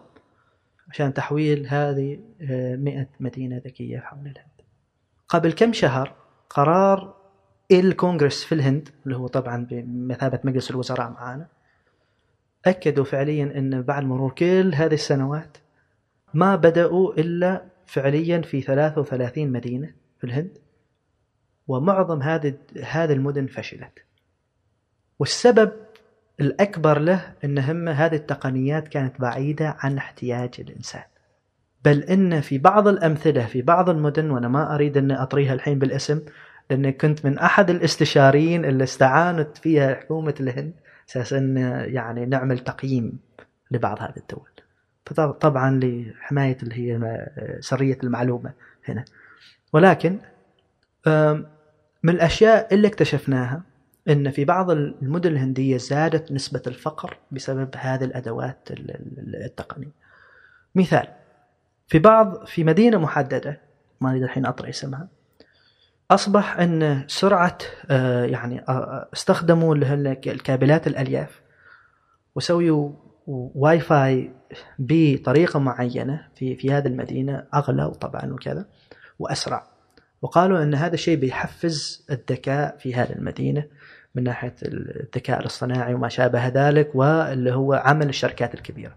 عشان 0.91 1.14
تحويل 1.14 1.66
هذه 1.66 2.19
آه، 2.41 2.77
100 2.77 3.09
مدينة 3.21 3.57
ذكية 3.57 3.99
حول 3.99 4.21
الهند 4.21 4.49
قبل 5.29 5.53
كم 5.53 5.73
شهر 5.73 6.14
قرار 6.51 7.14
الكونغرس 7.71 8.45
في 8.45 8.55
الهند 8.55 8.89
اللي 9.05 9.16
هو 9.16 9.27
طبعا 9.27 9.66
بمثابة 9.71 10.41
مجلس 10.45 10.71
الوزراء 10.71 11.11
معانا 11.11 11.49
أكدوا 12.66 13.05
فعليا 13.05 13.59
أن 13.59 13.83
بعد 13.83 14.05
مرور 14.05 14.31
كل 14.31 14.75
هذه 14.75 14.95
السنوات 14.95 15.59
ما 16.35 16.57
بدأوا 16.57 17.12
إلا 17.14 17.64
فعليا 17.87 18.41
في 18.41 18.61
33 18.61 19.53
مدينة 19.53 19.95
في 20.19 20.25
الهند 20.25 20.59
ومعظم 21.69 22.23
هذه 22.23 22.55
هذه 22.83 23.12
المدن 23.12 23.47
فشلت. 23.47 24.05
والسبب 25.19 25.73
الأكبر 26.41 26.99
له 26.99 27.32
أن 27.45 27.59
هم 27.59 27.89
هذه 27.89 28.14
التقنيات 28.14 28.89
كانت 28.89 29.20
بعيدة 29.20 29.76
عن 29.78 29.97
احتياج 29.97 30.51
الإنسان. 30.59 31.03
بل 31.84 32.03
إن 32.03 32.41
في 32.41 32.59
بعض 32.59 32.89
الأمثلة 32.89 33.47
في 33.47 33.62
بعض 33.62 33.91
المدن 33.91 34.30
وأنا 34.30 34.49
ما 34.49 34.74
أريد 34.74 34.97
أن 34.97 35.11
أطريها 35.11 35.55
الحين 35.55 35.78
بالاسم 35.78 36.20
لأن 36.70 36.91
كنت 36.91 37.26
من 37.26 37.39
أحد 37.39 37.70
الاستشاريين 37.70 38.64
اللي 38.64 38.84
استعانت 38.84 39.57
فيها 39.57 39.95
حكومة 39.95 40.34
الهند 40.41 40.72
أساس 41.09 41.32
أن 41.32 41.57
يعني 41.86 42.26
نعمل 42.26 42.59
تقييم 42.59 43.18
لبعض 43.70 44.03
هذه 44.03 44.16
الدول. 44.16 44.49
فطبعا 45.07 45.80
لحماية 45.82 46.57
اللي 46.62 46.74
هي 46.74 47.26
سرية 47.61 47.99
المعلومة 48.05 48.53
هنا. 48.89 49.05
ولكن 49.72 50.18
من 52.03 52.14
الأشياء 52.14 52.74
اللي 52.74 52.89
اكتشفناها 52.89 53.62
أن 54.09 54.30
في 54.30 54.44
بعض 54.44 54.70
المدن 54.70 55.32
الهندية 55.32 55.76
زادت 55.76 56.32
نسبة 56.32 56.62
الفقر 56.66 57.16
بسبب 57.32 57.68
هذه 57.76 58.05
الأدوات 58.05 58.68
ال- 58.70 58.90
ال- 58.90 59.44
التقنية. 59.44 59.93
مثال 60.74 61.09
في 61.89 61.98
بعض 61.98 62.47
في 62.47 62.64
مدينة 62.64 62.98
محددة 62.98 63.60
ما 64.01 64.10
أريد 64.10 64.22
الحين 64.22 64.47
أطرح 64.47 64.68
اسمها 64.68 65.09
أصبح 66.10 66.59
أن 66.59 67.05
سرعة 67.06 67.59
آه، 67.90 68.24
يعني 68.24 68.60
آه، 68.68 69.09
استخدموا 69.14 69.74
الكابلات 70.26 70.86
الألياف 70.86 71.40
وسويوا 72.35 72.93
واي 73.26 73.80
فاي 73.80 74.32
بطريقة 74.78 75.59
معينة 75.59 76.28
في 76.35 76.56
في 76.56 76.72
هذه 76.72 76.86
المدينة 76.86 77.44
أغلى 77.55 77.90
طبعا 77.90 78.32
وكذا 78.32 78.66
وأسرع. 79.18 79.66
وقالوا 80.22 80.62
أن 80.62 80.74
هذا 80.74 80.94
الشيء 80.94 81.16
بيحفز 81.16 82.06
الذكاء 82.10 82.76
في 82.78 82.94
هذه 82.94 83.12
المدينة 83.12 83.64
من 84.19 84.24
ناحية 84.24 84.55
الذكاء 84.62 85.40
الاصطناعي 85.40 85.95
وما 85.95 86.09
شابه 86.09 86.49
ذلك 86.49 86.90
واللي 86.95 87.53
هو 87.53 87.73
عمل 87.74 88.09
الشركات 88.09 88.55
الكبيرة 88.55 88.97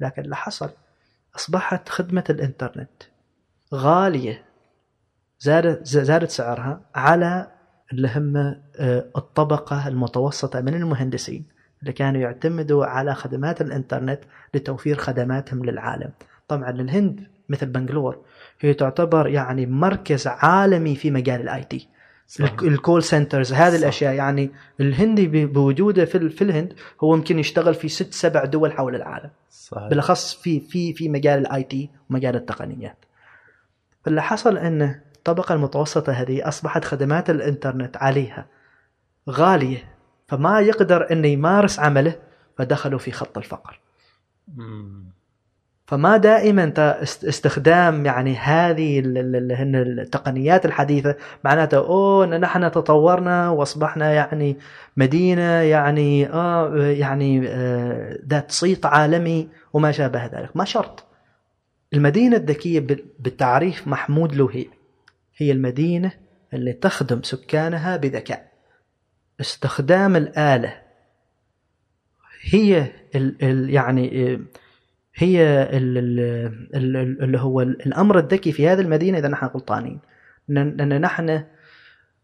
لكن 0.00 0.22
اللي 0.22 0.36
حصل 0.36 0.70
أصبحت 1.36 1.88
خدمة 1.88 2.24
الإنترنت 2.30 3.02
غالية 3.74 4.44
زادت 5.40 5.86
زادت 5.86 6.30
سعرها 6.30 6.80
على 6.94 7.46
اللي 7.92 8.10
هم 8.16 8.36
آه، 8.36 9.04
الطبقة 9.16 9.88
المتوسطة 9.88 10.60
من 10.60 10.74
المهندسين 10.74 11.44
اللي 11.80 11.92
كانوا 11.92 12.20
يعتمدوا 12.20 12.86
على 12.86 13.14
خدمات 13.14 13.60
الإنترنت 13.60 14.20
لتوفير 14.54 14.96
خدماتهم 14.96 15.64
للعالم 15.64 16.10
طبعا 16.48 16.70
الهند 16.70 17.26
مثل 17.48 17.66
بنغلور 17.66 18.24
هي 18.60 18.74
تعتبر 18.74 19.28
يعني 19.28 19.66
مركز 19.66 20.26
عالمي 20.26 20.96
في 20.96 21.10
مجال 21.10 21.40
ال 21.40 21.64
IT. 21.64 21.88
ال 22.62 22.70
call 22.70 23.02
centers 23.02 23.52
هذه 23.52 23.72
صح. 23.72 23.78
الأشياء. 23.78 24.14
يعني 24.14 24.50
الهندي 24.80 25.46
بوجوده 25.46 26.04
في 26.04 26.28
في 26.28 26.44
الهند 26.44 26.74
هو 27.00 27.14
يمكن 27.14 27.38
يشتغل 27.38 27.74
في 27.74 27.88
ست 27.88 28.14
سبع 28.14 28.44
دول 28.44 28.72
حول 28.72 28.94
العالم. 28.94 29.30
صحيح 29.50 29.88
بالأخص 29.88 30.34
في 30.34 30.60
في 30.60 30.92
في 30.94 31.08
مجال 31.08 31.38
ال 31.38 31.62
IT 31.62 31.90
ومجال 32.10 32.36
التقنيات. 32.36 33.04
فاللي 34.04 34.22
حصل 34.22 34.56
ان 34.56 35.00
الطبقة 35.16 35.54
المتوسطة 35.54 36.12
هذه 36.12 36.48
أصبحت 36.48 36.84
خدمات 36.84 37.30
الإنترنت 37.30 37.96
عليها 37.96 38.46
غالية 39.30 39.94
فما 40.28 40.60
يقدر 40.60 41.12
إنه 41.12 41.28
يمارس 41.28 41.78
عمله 41.78 42.16
فدخلوا 42.58 42.98
في 42.98 43.12
خط 43.12 43.38
الفقر. 43.38 43.80
مم. 44.56 45.17
فما 45.88 46.16
دائما 46.16 46.72
استخدام 47.02 48.06
يعني 48.06 48.36
هذه 48.36 49.02
التقنيات 49.04 50.66
الحديثة. 50.66 51.14
معناته 51.44 52.24
إن 52.24 52.40
نحن 52.40 52.70
تطورنا 52.70 53.48
وأصبحنا 53.50 54.12
يعني 54.12 54.58
مدينة 54.96 55.42
يعني 55.42 56.28
آه 56.32 56.76
يعني 56.76 57.48
آه 57.48 58.18
ذات 58.28 58.50
صيت 58.50 58.86
عالمي 58.86 59.48
وما 59.72 59.92
شابه 59.92 60.26
ذلك. 60.26 60.56
ما 60.56 60.64
شرط. 60.64 61.04
المدينة 61.94 62.36
الذكية 62.36 62.80
بال- 62.80 63.04
بالتعريف 63.18 63.88
محمود 63.88 64.34
له 64.34 64.64
هي 65.36 65.52
المدينة 65.52 66.12
اللي 66.54 66.72
تخدم 66.72 67.22
سكانها 67.22 67.96
بذكاء. 67.96 68.48
استخدام 69.40 70.16
الآلة. 70.16 70.74
هي 72.50 72.86
ال 73.14 73.36
ال 73.42 73.70
يعني 73.70 74.32
آه، 74.34 74.38
هي 75.18 75.42
ال- 75.62 75.98
ال- 75.98 76.96
ال- 76.96 77.22
اللي 77.22 77.38
هو 77.40 77.60
الأمر 77.60 78.18
الذكي 78.18 78.52
في 78.52 78.68
هذه 78.68 78.80
المدينة 78.80 79.18
إذا 79.18 79.28
نحن 79.28 79.46
غلطانين. 79.46 79.98
لأن 80.48 81.00
نحن 81.00 81.44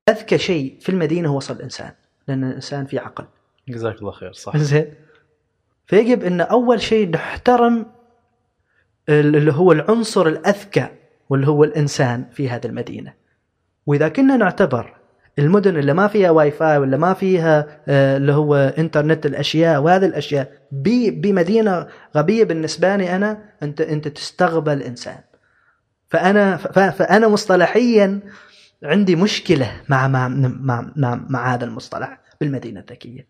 أذكى 0.08 0.38
شيء 0.38 0.76
في 0.80 0.88
المدينة 0.88 1.28
هو 1.28 1.36
وصل 1.36 1.54
الإنسان. 1.54 1.92
لأن 2.28 2.44
الإنسان 2.44 2.86
في 2.86 2.98
عقل. 2.98 3.24
جزاك 3.68 3.98
الله 3.98 4.10
خير 4.12 4.32
صح. 4.32 4.56
زين. 4.56 4.94
فيجب 5.86 6.22
إن 6.24 6.40
أول 6.40 6.80
شيء 6.80 7.10
نحترم 7.10 7.86
ال- 9.08 9.36
اللي 9.36 9.52
هو 9.52 9.72
العنصر 9.72 10.26
الأذكى 10.26 10.88
واللي 11.28 11.46
هو 11.48 11.64
الإنسان 11.64 12.24
في 12.32 12.48
هذه 12.48 12.66
المدينة. 12.66 13.12
وإذا 13.86 14.08
كنا 14.08 14.36
نعتبر 14.36 14.93
المدن 15.38 15.76
اللي 15.76 15.94
ما 15.94 16.08
فيها 16.08 16.30
واي 16.30 16.50
فاي 16.50 16.78
ولا 16.78 16.96
ما 16.96 17.14
فيها 17.14 17.66
آه، 17.88 18.16
اللي 18.16 18.32
هو 18.32 18.54
إنترنت 18.54 19.26
الأشياء 19.26 19.82
وهذه 19.82 20.06
الأشياء. 20.06 20.52
بمدينة 20.72 21.86
غبية 22.16 22.44
بالنسبة 22.44 22.96
لي 22.96 23.16
أنا 23.16 23.38
أنت 23.62 23.80
أنت 23.80 24.08
تستغبى 24.08 24.72
الإنسان. 24.72 25.18
فأنا 26.08 26.56
فأنا 26.90 27.28
مصطلحيا 27.28 28.20
عندي 28.82 29.16
مشكلة 29.16 29.72
مع 29.88 30.08
مع 30.08 30.28
مع, 30.28 30.90
مع, 30.96 31.20
مع 31.28 31.54
هذا 31.54 31.64
المصطلح 31.64 32.18
بالمدينة 32.40 32.80
الذكية. 32.80 33.26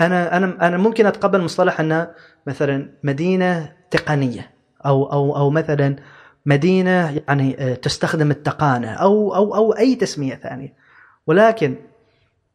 أنا 0.00 0.36
أنا 0.36 0.66
أنا 0.66 0.76
ممكن 0.76 1.06
أتقبل 1.06 1.40
مصطلح 1.40 1.80
انها 1.80 2.14
مثلا 2.46 2.88
مدينة 3.02 3.72
تقنية 3.90 4.50
أو 4.86 5.12
أو 5.12 5.36
أو 5.36 5.50
مثلا 5.50 5.96
مدينة 6.46 7.22
يعني 7.28 7.56
آه، 7.58 7.74
تستخدم 7.74 8.30
التقانة 8.30 8.92
أو 8.92 9.34
أو 9.34 9.54
أو 9.54 9.72
أي 9.72 9.94
تسمية 9.94 10.34
ثانية. 10.34 10.74
ولكن 11.26 11.76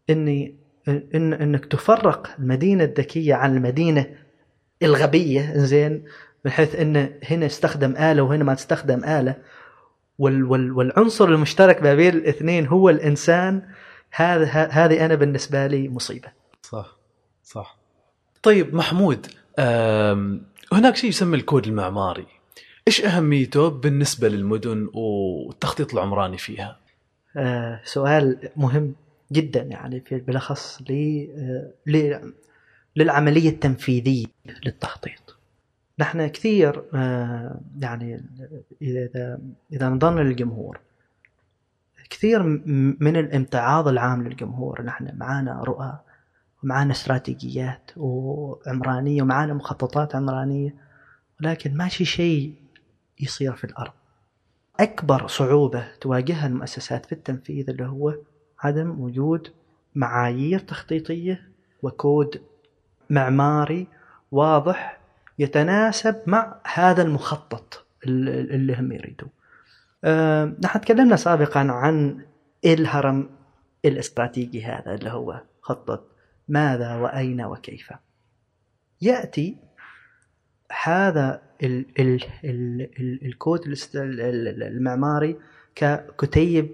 اني 0.09 0.55
إن 0.87 1.33
إنك 1.33 1.65
تفرق 1.65 2.35
المدينة 2.39 2.83
الذكية 2.83 3.33
عن 3.35 3.57
المدينة 3.57 4.15
الغبية 4.83 5.53
زين 5.55 6.03
بحيث 6.45 6.75
إن 6.75 7.13
هنا 7.23 7.45
استخدم 7.45 7.95
آلة 7.95 8.21
وهنا 8.21 8.43
ما 8.43 8.53
تستخدم 8.53 9.03
آلة. 9.03 9.35
وال 10.19 10.43
وال 10.43 10.71
والعنصر 10.71 11.25
المشترك 11.25 11.83
ما 11.83 11.95
بين 11.95 12.13
الاثنين 12.13 12.67
هو 12.67 12.89
الإنسان. 12.89 13.61
هذا 14.11 14.45
هذه 14.71 15.05
أنا 15.05 15.15
بالنسبة 15.15 15.67
لي 15.67 15.89
مصيبة. 15.89 16.27
صح. 16.61 16.97
صح. 17.43 17.77
طيب 18.43 18.75
محمود 18.75 19.27
هناك 20.73 20.95
شيء 20.95 21.09
يسمى 21.09 21.37
الكود 21.37 21.67
المعماري. 21.67 22.25
إيش 22.87 23.05
أهميته 23.05 23.67
بالنسبة 23.67 24.27
للمدن 24.27 24.89
والتخطيط 24.93 25.93
العمراني 25.93 26.37
فيها؟ 26.37 26.84
سؤال 27.83 28.49
مهم 28.55 28.95
جدا 29.31 29.61
يعني 29.61 30.01
في 30.01 30.19
بالأخص 30.19 30.81
آه، 30.89 31.71
للعملية 32.95 33.49
التنفيذية 33.49 34.25
للتخطيط. 34.65 35.37
نحن 35.99 36.27
كثير 36.27 36.83
آه 36.93 37.61
يعني 37.79 38.25
اذا 38.81 39.39
اذا 39.73 39.89
نظرنا 39.89 40.21
للجمهور 40.21 40.79
كثير 42.09 42.43
من 42.99 43.17
الامتعاض 43.17 43.87
العام 43.87 44.27
للجمهور 44.27 44.81
نحن 44.81 45.17
معانا 45.17 45.63
رؤى 45.63 45.99
ومعانا 46.63 46.91
استراتيجيات 46.91 47.91
وعمرانية 47.97 49.21
ومعانا 49.21 49.53
مخططات 49.53 50.15
عمرانية 50.15 50.75
ولكن 51.41 51.77
ماشي 51.77 52.05
شيء 52.05 52.55
يصير 53.19 53.55
في 53.55 53.63
الأرض. 53.63 53.93
أكبر 54.79 55.27
صعوبة 55.27 55.87
تواجهها 56.01 56.47
المؤسسات 56.47 57.05
في 57.05 57.11
التنفيذ 57.11 57.69
اللي 57.69 57.85
هو 57.85 58.15
عدم 58.59 59.01
وجود 59.01 59.47
معايير 59.95 60.59
تخطيطية 60.59 61.49
وكود 61.83 62.41
معماري 63.09 63.87
واضح 64.31 64.99
يتناسب 65.39 66.15
مع 66.27 66.55
هذا 66.73 67.01
المخطط 67.01 67.85
ال- 68.07 68.51
اللي 68.53 68.75
هم 68.75 68.91
يريدوه. 68.91 69.29
أه 70.03 70.55
نحن 70.63 70.81
تكلمنا 70.81 71.15
سابقا 71.15 71.59
عن 71.59 72.25
إلهرم 72.65 73.29
الاستراتيجي 73.85 74.65
هذا 74.65 74.95
اللي 74.95 75.09
هو 75.09 75.41
خطة 75.61 76.03
ماذا 76.47 76.95
وأين 76.95 77.41
وكيف. 77.41 77.93
يأتي 79.01 79.57
هذا 80.83 81.41
ال 81.63 81.85
ال 81.99 82.19
ال 82.43 82.81
ال 82.99 83.25
الكود 83.25 83.61
المعماري 83.95 85.37
ككتيب 85.75 86.69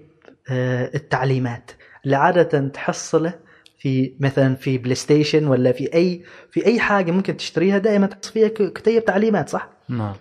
آه، 0.50 0.90
التعليمات. 0.94 1.70
اللي 2.04 2.16
عادة 2.16 2.68
تحصله 2.68 3.34
في 3.78 4.12
مثلا 4.20 4.54
في 4.54 4.78
PlayStation 4.78 5.46
ولا 5.46 5.72
في 5.72 5.94
أي 5.94 6.22
في 6.50 6.66
أي 6.66 6.80
حاجة 6.80 7.12
ممكن 7.12 7.36
تشتريها 7.36 7.78
دائما 7.78 8.06
تحصل 8.06 8.32
فيها 8.32 8.48
كتيب 8.48 9.04
تعليمات 9.04 9.48
صح؟ 9.48 9.68
نعم. 9.88 10.14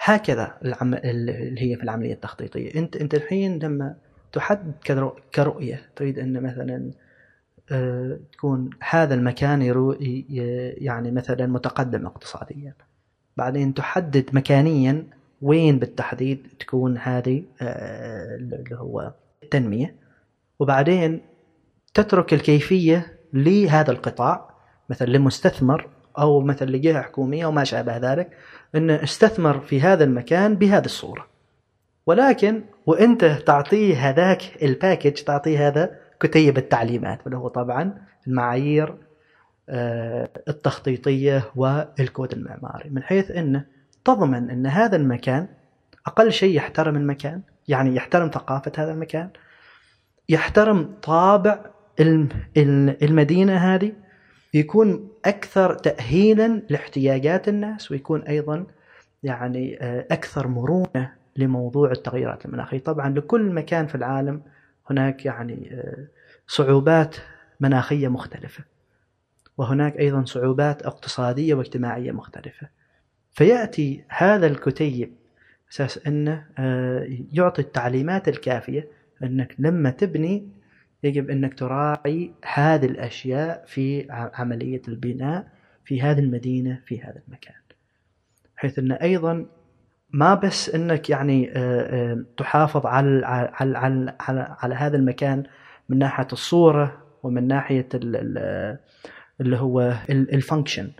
هكذا 0.00 0.58
العم... 0.64 0.94
ال- 0.94 1.30
اللي 1.30 1.60
هي 1.72 1.76
في 1.76 1.82
العملية 1.82 2.12
التخطيطية. 2.12 2.74
أنت 2.78 2.96
أنت 2.96 3.14
الحين 3.14 3.58
لما 3.58 3.94
تحدد 4.32 4.72
كرو- 4.86 5.20
كرؤية 5.34 5.82
تريد 5.96 6.18
أن 6.18 6.42
مثلا 6.42 6.90
آه، 7.72 8.18
تكون 8.32 8.70
هذا 8.90 9.14
المكان 9.14 9.62
يرو... 9.62 9.96
يعني 10.00 11.10
مثلا 11.10 11.46
متقدم 11.46 12.06
اقتصاديا. 12.06 12.74
بعدين 13.36 13.74
تحدد 13.74 14.30
مكانيا 14.32 15.06
وين 15.42 15.78
بالتحديد 15.78 16.46
تكون 16.60 16.98
هذه 16.98 17.42
آه، 17.62 18.36
اللي 18.36 18.76
هو 18.76 19.12
التنمية. 19.42 19.94
وبعدين 20.58 21.20
تترك 21.94 22.32
الكيفية 22.32 23.18
لهذا 23.32 23.90
القطاع 23.90 24.50
مثلا 24.90 25.06
لمستثمر 25.06 25.88
أو 26.18 26.40
مثلا 26.40 26.70
لجهة 26.70 27.02
حكومية 27.02 27.46
وما 27.46 27.64
شابه 27.64 27.96
ذلك 27.96 28.30
انه 28.74 29.02
استثمر 29.02 29.60
في 29.60 29.80
هذا 29.80 30.04
المكان 30.04 30.54
بهذه 30.54 30.84
الصورة. 30.84 31.26
ولكن 32.06 32.62
وإنت 32.86 33.24
تعطيه 33.24 34.10
هذاك 34.10 34.62
الباكج 34.62 35.12
تعطيه 35.12 35.68
هذا 35.68 35.90
كتيب 36.20 36.58
التعليمات 36.58 37.26
اللي 37.26 37.36
هو 37.36 37.48
طبعا 37.48 37.94
المعايير 38.26 38.94
التخطيطية 40.48 41.42
والكود 41.56 42.32
المعماري 42.32 42.90
من 42.90 43.02
حيث 43.02 43.30
انه 43.30 43.64
تضمن 44.04 44.50
إن 44.50 44.66
هذا 44.66 44.96
المكان 44.96 45.48
أقل 46.06 46.32
شيء 46.32 46.56
يحترم 46.56 46.96
المكان 46.96 47.40
يعني 47.68 47.96
يحترم 47.96 48.28
ثقافة 48.30 48.72
هذا 48.78 48.92
المكان 48.92 49.30
يحترم 50.28 50.94
طابع 51.02 51.64
الم- 52.00 52.28
ال- 52.56 53.04
المدينة 53.04 53.56
هذه 53.56 53.92
يكون 54.54 55.08
أكثر 55.24 55.74
تاهيلا 55.74 56.62
لاحتياجات 56.70 57.48
الناس 57.48 57.90
ويكون 57.90 58.22
أيضا 58.22 58.66
يعني 59.22 59.78
آه، 59.82 60.06
أكثر 60.10 60.48
مرونة 60.48 61.12
لموضوع 61.36 61.90
التغيرات 61.90 62.44
المناخية. 62.46 62.78
طبعا 62.78 63.08
لكل 63.08 63.52
مكان 63.52 63.86
في 63.86 63.94
العالم 63.94 64.42
هناك 64.90 65.26
يعني 65.26 65.70
آه، 65.72 66.06
صعوبات 66.46 67.16
مناخية 67.60 68.08
مختلفة. 68.08 68.64
وهناك 69.60 69.98
أيضا 69.98 70.24
صعوبات 70.24 70.82
اقتصادية 70.82 71.54
واجتماعية 71.54 72.12
مختلفة. 72.12 72.68
فيأتي 73.32 74.04
هذا 74.08 74.46
الكتيب 74.46 75.12
أساس 75.72 76.06
أنه 76.06 76.44
آه، 76.58 77.06
يعطي 77.32 77.62
التعليمات 77.62 78.28
الكافية 78.28 78.88
أنك 79.22 79.54
لما 79.58 79.90
تبني 79.90 80.48
يجب 81.02 81.30
أنك 81.30 81.58
تراعي 81.58 82.30
هذه 82.54 82.86
الأشياء 82.86 83.64
في 83.66 84.12
ع- 84.12 84.30
عملية 84.34 84.82
البناء 84.88 85.48
في 85.84 86.02
هذه 86.02 86.18
المدينة 86.18 86.80
في 86.86 87.02
هذا 87.02 87.20
المكان. 87.28 87.54
حيث 88.56 88.78
أن 88.78 88.92
أيضا 88.92 89.46
ما 90.10 90.34
بس 90.34 90.74
أنك 90.74 91.10
يعني 91.10 91.50
آه، 91.50 91.56
آه، 92.12 92.24
تحافظ 92.36 92.86
على 92.86 93.26
على 93.26 93.78
على 93.78 94.16
على, 94.20 94.56
على 94.60 94.74
هذا 94.74 94.96
المكان 94.96 95.42
من 95.88 95.98
ناحية 95.98 96.28
الصورة 96.32 97.02
ومن 97.22 97.46
ناحية 97.48 97.88
اللي 99.40 99.56
هو 99.56 99.94
function 100.10 100.90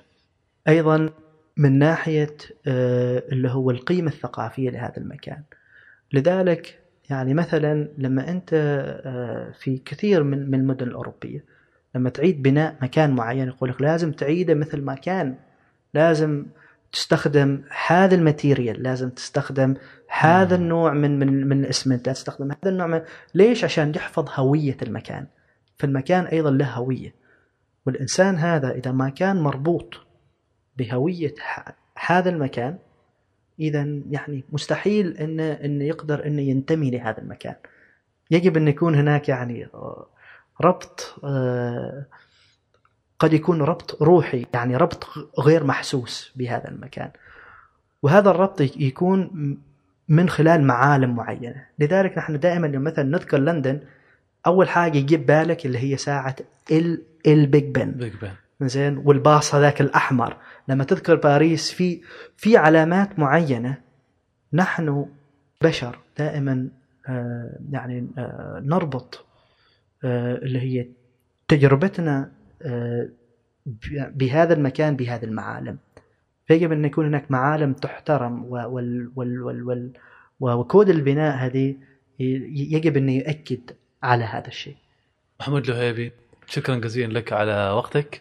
أيضا 0.69 1.11
من 1.57 1.79
ناحية 1.79 2.37
آه، 2.67 3.23
اللي 3.33 3.49
هو 3.49 3.71
القيمة 3.71 4.11
الثقافية 4.11 4.71
لهذا 4.71 4.97
المكان. 4.97 5.43
لذلك 6.13 6.79
يعني 7.11 7.35
مثلا 7.35 7.89
لما 7.99 8.31
أنت 8.31 8.51
آه، 9.05 9.51
في 9.51 9.79
كثير 9.79 10.23
من 10.23 10.51
من 10.51 10.61
المدن 10.61 10.87
الأوروبية 10.87 11.45
لما 11.95 12.11
تعيد 12.11 12.43
بناء 12.43 12.77
مكان 12.83 13.11
معين 13.11 13.49
يقول 13.49 13.71
لك 13.71 13.83
لازم 13.83 14.13
تعيده 14.13 14.55
مثل 14.55 14.83
ما 14.83 14.95
كان. 14.95 15.35
لازم 15.95 16.47
تستخدم 16.93 17.63
هذا 17.87 18.15
ال 18.15 18.22
material 18.22 18.83
لازم 18.83 19.11
تستخدم 19.11 19.75
هذا. 20.09 20.55
النوع 20.55 20.93
من 20.93 21.19
من 21.19 21.49
من 21.49 21.65
الاسمنت 21.65 22.07
لازم 22.07 22.19
تستخدم 22.19 22.51
هذا 22.51 22.71
النوع 22.71 22.87
من 22.87 23.01
ليش؟ 23.35 23.65
عشان 23.65 23.93
يحفظ 23.97 24.29
هوية 24.35 24.77
المكان. 24.83 25.27
فالمكان 25.79 26.25
أيضا 26.25 26.51
له 26.51 26.67
هوية. 26.67 27.20
والإنسان 27.87 28.37
هذا 28.39 28.71
إذا 28.71 28.93
ما 28.93 29.09
كان 29.09 29.37
مربوط 29.37 30.01
بهوية 30.77 31.35
ح- 31.39 31.75
هذا 32.07 32.31
المكان 32.31 32.79
إذا 33.61 34.01
يعني 34.11 34.45
مستحيل 34.53 35.17
انه 35.17 35.53
انه 35.53 35.85
يقدر 35.85 36.27
انه 36.27 36.43
ينتمي 36.43 36.91
لهذا 36.91 37.19
المكان. 37.19 37.55
يجب 38.31 38.57
أن 38.57 38.69
يكون 38.69 38.95
هناك 38.95 39.29
يعني 39.29 39.67
آه، 39.75 40.07
ربط 40.61 41.21
آه، 41.25 42.05
قد 43.19 43.33
يكون 43.33 43.63
ربط 43.63 44.03
روحي 44.03 44.47
يعني 44.55 44.77
ربط 44.77 45.07
غير 45.41 45.65
محسوس 45.65 46.33
بهذا 46.37 46.69
المكان. 46.69 47.11
وهذا 48.03 48.31
الربط 48.31 48.61
يكون 48.61 49.31
من 50.09 50.29
خلال 50.29 50.65
معالم 50.65 51.17
معينة. 51.17 51.67
لذلك 51.79 52.19
نحن 52.19 52.39
دائما 52.39 52.69
مثلا 52.69 53.05
نذكر 53.05 53.39
لندن 53.39 53.81
أول 54.47 54.69
حاجة 54.69 54.99
يجيب 54.99 55.27
بالك 55.27 55.67
اللي 55.67 55.79
هي 55.79 55.97
ساعة 55.97 56.37
ال 56.71 57.03
البيج 57.27 57.65
بن 57.65 57.91
بيج 57.91 58.13
بن 58.61 58.69
زين؟ 58.69 58.99
والباص 58.99 59.55
هذاك 59.55 59.81
الأحمر. 59.81 60.37
لما 60.69 60.85
تذكر 60.85 61.15
باريس 61.15 61.73
في 61.73 62.01
في 62.37 62.57
علامات 62.57 63.19
معينة 63.19 63.77
نحن 64.53 65.07
بشر 65.63 65.99
دائما 66.19 66.69
آه، 67.09 67.59
يعني 67.71 68.09
آه، 68.19 68.63
نربط 68.65 69.25
آه، 70.05 70.35
اللي 70.37 70.61
هي 70.61 70.89
تجربتنا 71.49 72.33
بهذا 73.95 74.55
المكان 74.55 74.97
بهذه 74.97 75.25
المعالم. 75.25 75.79
فيجب 76.47 76.73
أن 76.73 76.85
يكون 76.85 77.07
هناك 77.07 77.31
معالم 77.31 77.73
تحترم 77.73 78.45
وال 78.45 79.13
وال 79.17 79.43
وال 79.43 79.63
وال 79.63 79.93
وكود 80.41 80.89
البناء 80.89 81.37
هذه 81.37 81.77
يجب 82.19 82.97
انه 82.97 83.13
يؤكد 83.13 83.71
على 84.03 84.25
هذا 84.25 84.49
الشيء. 84.49 84.77
محمود 85.41 85.67
لهيبي 85.71 86.13
شكرا 86.47 86.75
جزيلا 86.75 87.19
لك 87.19 87.33
على 87.33 87.71
وقتك. 87.71 88.21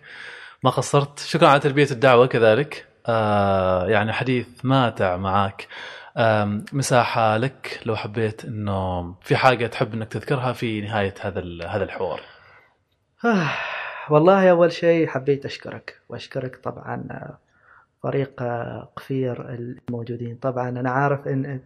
ما 0.64 0.70
قصرت. 0.70 1.20
شكرا 1.20 1.48
على 1.48 1.60
تلبية 1.60 1.88
الدعوة 1.92 2.28
كذلك. 2.28 2.86
آه 3.08 3.88
يعني 3.88 4.14
حديث 4.14 4.48
ماتع 4.64 5.18
معك 5.18 5.68
آم، 6.18 6.66
مساحة 6.74 7.38
لك 7.38 7.80
لو 7.86 7.96
حبيت 7.96 8.46
إنه 8.46 9.14
في 9.22 9.36
حاجة 9.36 9.68
تحب 9.68 9.94
إنك 9.94 10.08
تذكرها 10.08 10.54
في 10.54 10.82
نهاية 10.82 11.14
هذا 11.22 11.42
هذا 11.68 11.84
الحوار. 11.84 12.22
آه 13.26 13.50
والله 14.10 14.52
أول 14.52 14.72
شيء 14.72 15.08
حبيت 15.08 15.46
أشكرك 15.46 16.00
وأشكرك 16.10 16.56
طبعا 16.56 17.08
آه، 17.12 17.38
فريق 18.04 18.42
آه، 18.42 18.90
قفير 18.96 19.50
الموجودين. 19.50 20.36
طبعا 20.36 20.70
أنا 20.70 20.90
عارف 20.92 21.28
إن 21.28 21.60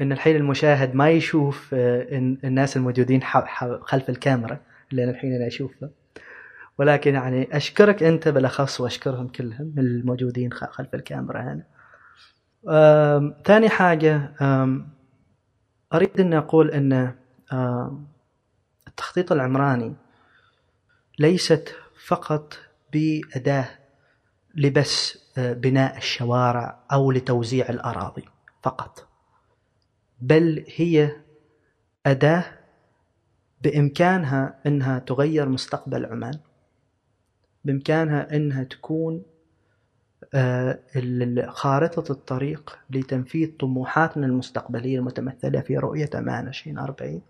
إن 0.00 0.12
الحين 0.12 0.36
المشاهد 0.36 0.94
ما 0.94 1.10
يشوف 1.10 1.74
آه، 1.74 2.06
الناس 2.44 2.76
الموجودين 2.76 3.22
خلف 3.82 4.10
الكاميرا 4.10 4.58
لأن 4.92 5.08
الحين 5.08 5.34
أنا 5.34 5.46
أشوفه 5.46 5.90
ولكن 6.78 7.14
يعني 7.14 7.56
أشكرك 7.56 8.02
أنت 8.02 8.28
بالأخص 8.28 8.80
وأشكرهم 8.80 9.28
كلهم 9.28 9.74
الموجودين 9.78 10.52
خلف 10.52 10.94
الكاميرا 10.94 11.40
هنا. 11.42 11.64
ثاني 13.44 13.68
أريد 15.94 16.20
أن 16.20 16.34
أقول 16.34 16.70
أن 16.70 17.14
آم، 17.52 18.06
التخطيط 18.88 19.32
العمراني 19.32 19.94
ليست 21.18 21.74
فقط 22.06 22.58
بأداة 22.92 23.68
لبس 24.54 25.18
آه، 25.38 25.52
بناء 25.52 25.96
الشوارع 25.96 26.78
أو 26.92 27.10
لتوزيع 27.12 27.68
الأراضي 27.68 28.24
فقط. 28.62 29.05
بل 30.20 30.64
هي 30.76 31.16
أداة 32.06 32.44
بإمكانها 33.62 34.58
أنها 34.66 34.98
تغير 34.98 35.48
مستقبل 35.48 36.06
عمان 36.06 36.38
بإمكانها 37.64 38.36
أنها 38.36 38.64
تكون 38.64 39.22
آه، 40.34 40.78
خارطة 41.48 42.12
الطريق 42.12 42.78
لتنفيذ 42.90 43.56
طموحاتنا 43.60 44.26
المستقبلية 44.26 44.98
المتمثلة 44.98 45.60
في 45.60 45.78
رؤية 45.78 46.10
أمان 46.14 46.48
2040 46.48 47.22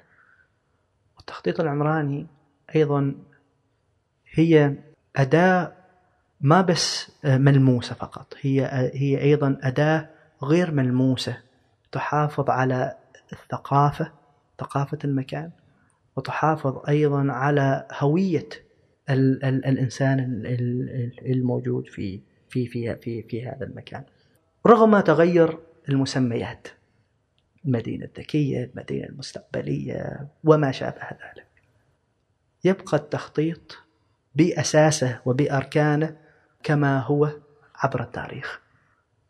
والتخطيط 1.17 1.61
العمراني 1.61 2.27
أيضا 2.75 3.15
هي 4.33 4.75
أداة 5.17 5.73
ما 6.41 6.61
بس 6.61 7.13
آه، 7.25 7.39
ملموسة 7.39 7.95
فقط 7.95 8.35
هي 8.41 8.67
هي 8.95 9.23
أيضا 9.23 9.59
أداة 9.63 10.09
غير 10.43 10.71
ملموسة. 10.71 11.46
تحافظ 12.01 12.51
على 12.51 12.97
الثقافة 13.33 14.13
ثقافة 14.61 14.99
المكان 15.05 15.51
وتحافظ 16.17 16.83
أيضا 16.89 17.33
على 17.33 17.87
هوية 17.93 18.49
ال 19.11 19.45
ال 19.45 19.65
الإنسان 19.67 20.19
ال- 20.21 20.47
ال- 20.47 21.33
الموجود 21.33 21.87
في 21.89 22.21
في 22.49 22.67
في 22.67 22.97
في 22.97 23.23
في 23.23 23.47
هذا 23.49 23.65
المكان. 23.67 24.05
رغم 24.67 25.01
تغير 25.01 25.59
المسميات 25.89 26.69
المدينة 27.65 28.05
الذكية 28.05 28.65
المدينة 28.65 29.07
المستقبلية 29.09 30.29
وما 30.45 30.73
شابه 30.73 31.03
ذلك 31.11 31.47
يبقى 32.65 32.97
التخطيط 32.97 33.79
بأساسه 34.35 35.21
وبأركانه 35.27 36.17
كما 36.63 36.99
هو 37.01 37.31
عبر 37.77 38.03
التاريخ. 38.03 38.61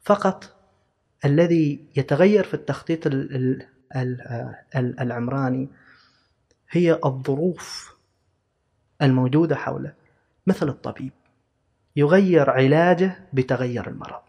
فقط 0.02 0.55
الذي 1.26 1.84
يتغير 1.96 2.44
في 2.44 2.54
التخطيط 2.54 3.06
ال- 3.06 3.36
ال- 3.36 3.66
ال- 3.96 4.54
ال- 4.76 5.00
العمراني 5.00 5.68
هي 6.70 7.00
الظروف 7.04 7.94
الموجودة 9.02 9.56
حوله 9.56 9.92
مثل 10.46 10.68
الطبيب 10.68 11.12
يغير 11.96 12.50
علاجه 12.50 13.18
بتغير 13.32 13.88
المرض. 13.88 14.20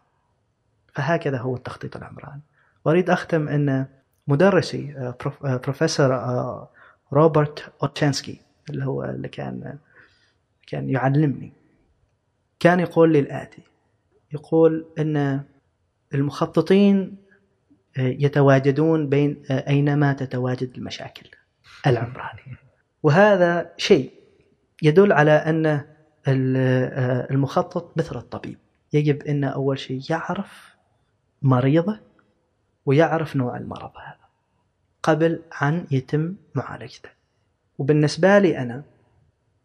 فهكذا 0.93 1.37
هو 1.37 1.55
التخطيط 1.55 1.95
العمراني. 1.97 2.41
وأريد 2.85 3.09
أختم 3.09 3.47
أن 3.47 3.85
مدرسي 4.27 4.93
آه، 4.97 5.17
آه، 5.45 5.57
بروفيسور 5.57 6.15
آه، 6.15 6.69
روبرت 7.13 7.71
أوتشانسكي 7.83 8.41
اللي 8.69 8.85
هو 8.85 9.03
اللي 9.03 9.27
كان 9.27 9.77
كان 10.67 10.89
يعلمني 10.89 11.53
كان 12.59 12.79
يقول 12.79 13.13
لي 13.13 13.19
الآتي 13.19 13.61
يقول 14.33 14.85
أن 14.99 15.43
المخططين 16.13 17.17
آه، 17.97 18.01
يتواجدون 18.01 19.09
بين 19.09 19.43
آه، 19.51 19.69
أينما 19.69 20.13
تتواجد 20.13 20.77
المشاكل 20.77 21.29
العمرانية. 21.87 22.59
وهذا 23.03 23.73
شيء 23.77 24.11
يدل 24.83 25.11
على 25.11 25.31
أن 25.31 25.65
آه، 25.65 27.27
المخطط 27.31 27.97
مثل 27.97 28.15
الطبيب. 28.15 28.57
يجب 28.93 29.23
أن 29.23 29.43
أول 29.43 29.79
شيء 29.79 30.01
يعرف 30.09 30.75
مريضه 31.41 31.99
ويعرف 32.85 33.35
نوع 33.35 33.57
المرض 33.57 33.91
هذا 34.05 34.27
قبل 35.03 35.41
أن 35.61 35.85
يتم 35.91 36.35
معالجته. 36.55 37.09
وبالنسبة 37.77 38.39
لي 38.39 38.57
أنا 38.57 38.83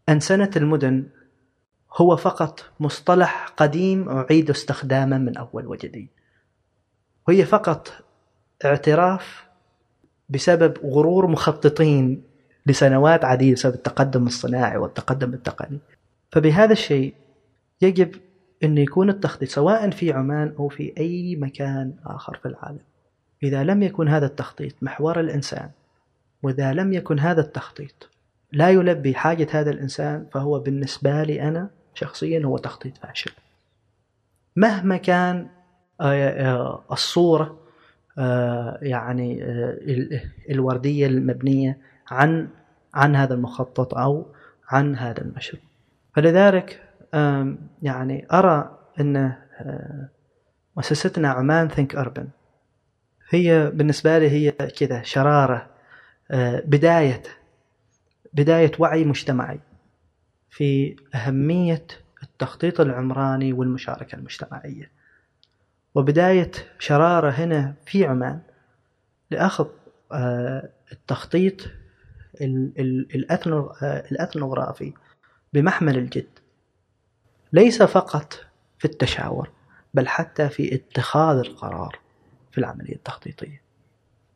أنسنة 0.09 0.51
المدن 0.57 1.09
هو 1.97 2.17
فقط 2.17 2.73
مصطلح 2.81 3.47
قديم 3.57 4.09
أعيد 4.09 4.51
استخدامه 4.51 5.19
من 5.19 5.37
أول 5.37 5.67
وجديد. 5.67 6.09
وهي 7.29 7.45
فقط 7.45 7.93
اعتراف 8.65 9.47
بسبب 10.29 10.79
غرور 10.85 11.27
مخططين 11.27 12.23
لسنوات 12.67 13.25
عديدة 13.25 13.55
بسبب 13.55 13.75
التقدم 13.75 14.27
الصناعي 14.27 14.77
والتقدم 14.77 15.35
التقني. 15.35 15.79
فبهذا 16.33 16.73
الشيء 16.73 17.15
يجب 17.83 18.15
أن 18.65 18.79
يكون 18.79 19.11
التخطيط 19.11 19.49
سواء 19.49 19.91
في 19.91 20.13
عمان 20.13 20.55
أو 20.59 20.69
في 20.69 20.93
أي 20.99 21.37
مكان 21.37 21.95
آخر 22.07 22.39
في 22.43 22.49
العالم. 22.49 22.81
إذا 23.43 23.65
لم 23.65 23.83
يكن 23.83 24.09
هذا 24.09 24.27
التخطيط 24.27 24.75
محور 24.83 25.21
الإنسان 25.21 25.71
وإذا 26.43 26.73
لم 26.73 26.93
يكن 26.93 27.19
هذا 27.19 27.41
التخطيط 27.41 28.09
لا 28.53 28.71
يلبي 28.71 29.15
حاجة 29.15 29.47
هذا 29.51 29.71
الإنسان 29.71 30.27
فهو 30.33 30.59
بالنسبة 30.59 31.23
لي 31.23 31.43
أنا 31.43 31.71
شخصيا 31.95 32.45
هو 32.45 32.59
تخطيط 32.59 32.97
فاشل. 32.97 33.33
مهما 34.57 34.97
كان 34.97 35.49
الصورة 36.93 37.59
آه، 38.19 38.79
يعني 38.83 39.45
آه، 39.45 39.71
ال- 39.73 40.21
الوردية 40.51 41.07
المبنية 41.07 41.79
عن 42.11 42.49
عن 42.95 43.17
هذا 43.17 43.35
المخطط 43.35 43.95
أو 43.95 44.27
عن 44.69 44.97
هذا 44.97 45.21
المشروع. 45.23 45.63
فلذلك 46.15 46.83
يعني 47.83 48.27
أرى 48.33 48.79
أن 49.01 49.17
آه، 49.17 50.09
مؤسستنا 50.77 51.29
عمان 51.29 51.69
ثينك 51.69 51.97
أربن 51.97 52.29
هي 53.31 53.71
بالنسبة 53.75 54.19
لي 54.19 54.31
هي 54.31 54.51
كذا 54.51 55.03
شرارة 55.03 55.67
آه، 56.31 56.63
بداية 56.67 57.23
بداية 58.33 58.73
وعي 58.79 59.05
مجتمعي 59.05 59.61
في 60.51 60.97
أهمية 61.15 61.87
التخطيط 62.23 62.81
العمراني 62.81 63.53
والمشاركة 63.53 64.17
المجتمعية. 64.17 64.91
وبداية 65.95 66.51
شرارة 66.79 67.31
هنا 67.31 67.75
في 67.87 68.05
عمان 68.05 68.41
لأخذ 69.31 69.67
آه، 70.13 70.69
التخطيط 70.93 71.61
آه، 72.41 74.05
الأثنوغرافي 74.13 74.93
بمحمل 75.53 75.99
الجد. 75.99 76.29
ليس 77.53 77.83
فقط 77.83 78.47
في 78.79 78.85
التشاور 78.85 79.51
بل 79.95 80.09
حتى 80.09 80.49
في 80.49 80.75
اتخاذ 80.75 81.39
القرار 81.39 81.99
في 82.53 82.59
العملية 82.59 82.95
التخطيطية. 82.95 83.63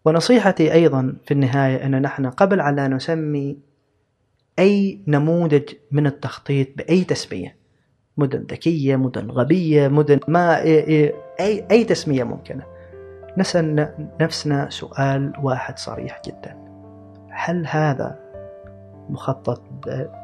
ونصيحتي 0.04 0.72
أيضا 0.72 1.16
في 1.24 1.34
النهاية 1.34 1.86
أن 1.86 2.02
نحن 2.02 2.26
قبل 2.26 2.60
على 2.60 2.88
نسمي 2.88 3.58
أي 4.58 5.00
نموذج 5.06 5.74
من 5.90 6.06
التخطيط 6.06 6.68
بأي 6.76 7.04
تسمية 7.04 7.56
مدن 8.16 8.46
ذكية 8.50 8.96
مدن 8.96 9.30
غبية 9.30 9.88
مدن 9.88 10.20
ما 10.28 10.62
أي, 11.40 11.66
أي, 11.70 11.84
تسمية 11.84 12.24
ممكنة. 12.24 12.62
نسأل 13.38 13.88
نفسنا 14.20 14.70
سؤال 14.70 15.32
واحد 15.42 15.78
صريح 15.78 16.20
جدا. 16.26 16.56
هل 17.30 17.66
هذا 17.66 18.18
مخطط 19.08 19.62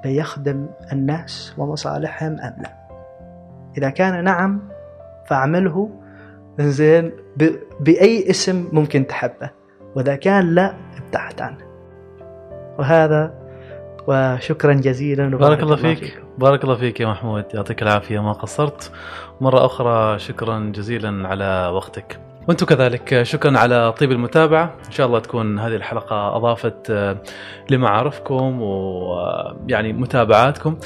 بيخدم 0.04 0.66
الناس 0.92 1.54
ومصالحهم 1.58 2.40
أم 2.40 2.54
لا؟ 2.62 2.72
إذا 3.78 3.90
كان 3.90 4.24
نعم 4.24 4.68
فاعمله. 5.26 5.90
زين 6.58 7.12
بأي 7.80 8.30
اسم 8.30 8.68
ممكن 8.72 9.06
تحبه. 9.06 9.50
وإذا 9.94 10.16
كان 10.16 10.54
لا 10.54 10.74
ابتعد 10.96 11.40
عنه. 11.40 11.64
وهذا 12.78 13.34
وشكرا 14.06 14.72
جزيلا. 14.72 15.36
بارك 15.36 15.62
الله 15.62 15.76
فيك. 15.76 16.22
بارك 16.38 16.64
الله 16.64 16.76
فيك 16.76 17.00
يا 17.00 17.06
محمود. 17.06 17.44
يعطيك 17.54 17.82
العافية. 17.82 18.22
ما 18.22 18.32
قصرت. 18.32 18.92
مرة 19.42 19.66
أخرى 19.66 20.18
شكرا 20.18 20.72
جزيلا 20.74 21.28
على 21.28 21.70
وقتك. 21.74 22.18
وأنتم 22.48 22.66
كذلك 22.66 23.22
شكرا 23.22 23.58
على 23.58 23.92
طيب 23.92 24.12
المتابعة. 24.12 24.74
إن 24.86 24.92
شاء 24.92 25.06
الله 25.06 25.18
تكون 25.18 25.58
هذه 25.58 25.76
الحلقة 25.76 26.36
أضافت 26.36 26.90
آه، 26.90 27.16
لمعارفكم 27.70 28.62
ويعني 28.62 29.92
متابعاتكم. 29.92 30.76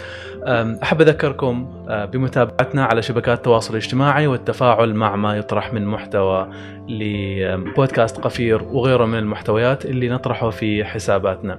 آم، 0.47 0.79
أحب 0.83 1.01
أذكركم 1.01 1.85
آه، 1.89 2.05
بمتابعتنا 2.05 2.85
على 2.85 3.03
شبكات 3.03 3.39
التواصل 3.39 3.71
الاجتماعي 3.71 4.27
والتفاعل 4.27 4.95
مع 4.95 5.17
ما 5.17 5.37
يطرح 5.37 5.73
من 5.73 5.87
محتوى 5.87 6.49
لبودكاست 6.89 8.21
قفير 8.21 8.63
وغيره 8.63 9.05
من 9.05 9.19
المحتويات 9.19 9.85
اللي 9.85 10.09
نطرحه 10.09 10.51
في 10.51 10.85
حساباتنا. 10.85 11.59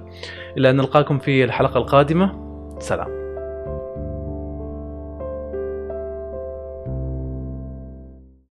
إلى 0.56 0.70
أن 0.70 0.76
نلقاكم 0.76 1.18
في 1.18 1.44
الحلقة 1.44 1.78
القادمة. 1.78 2.48
سلام. 2.78 3.17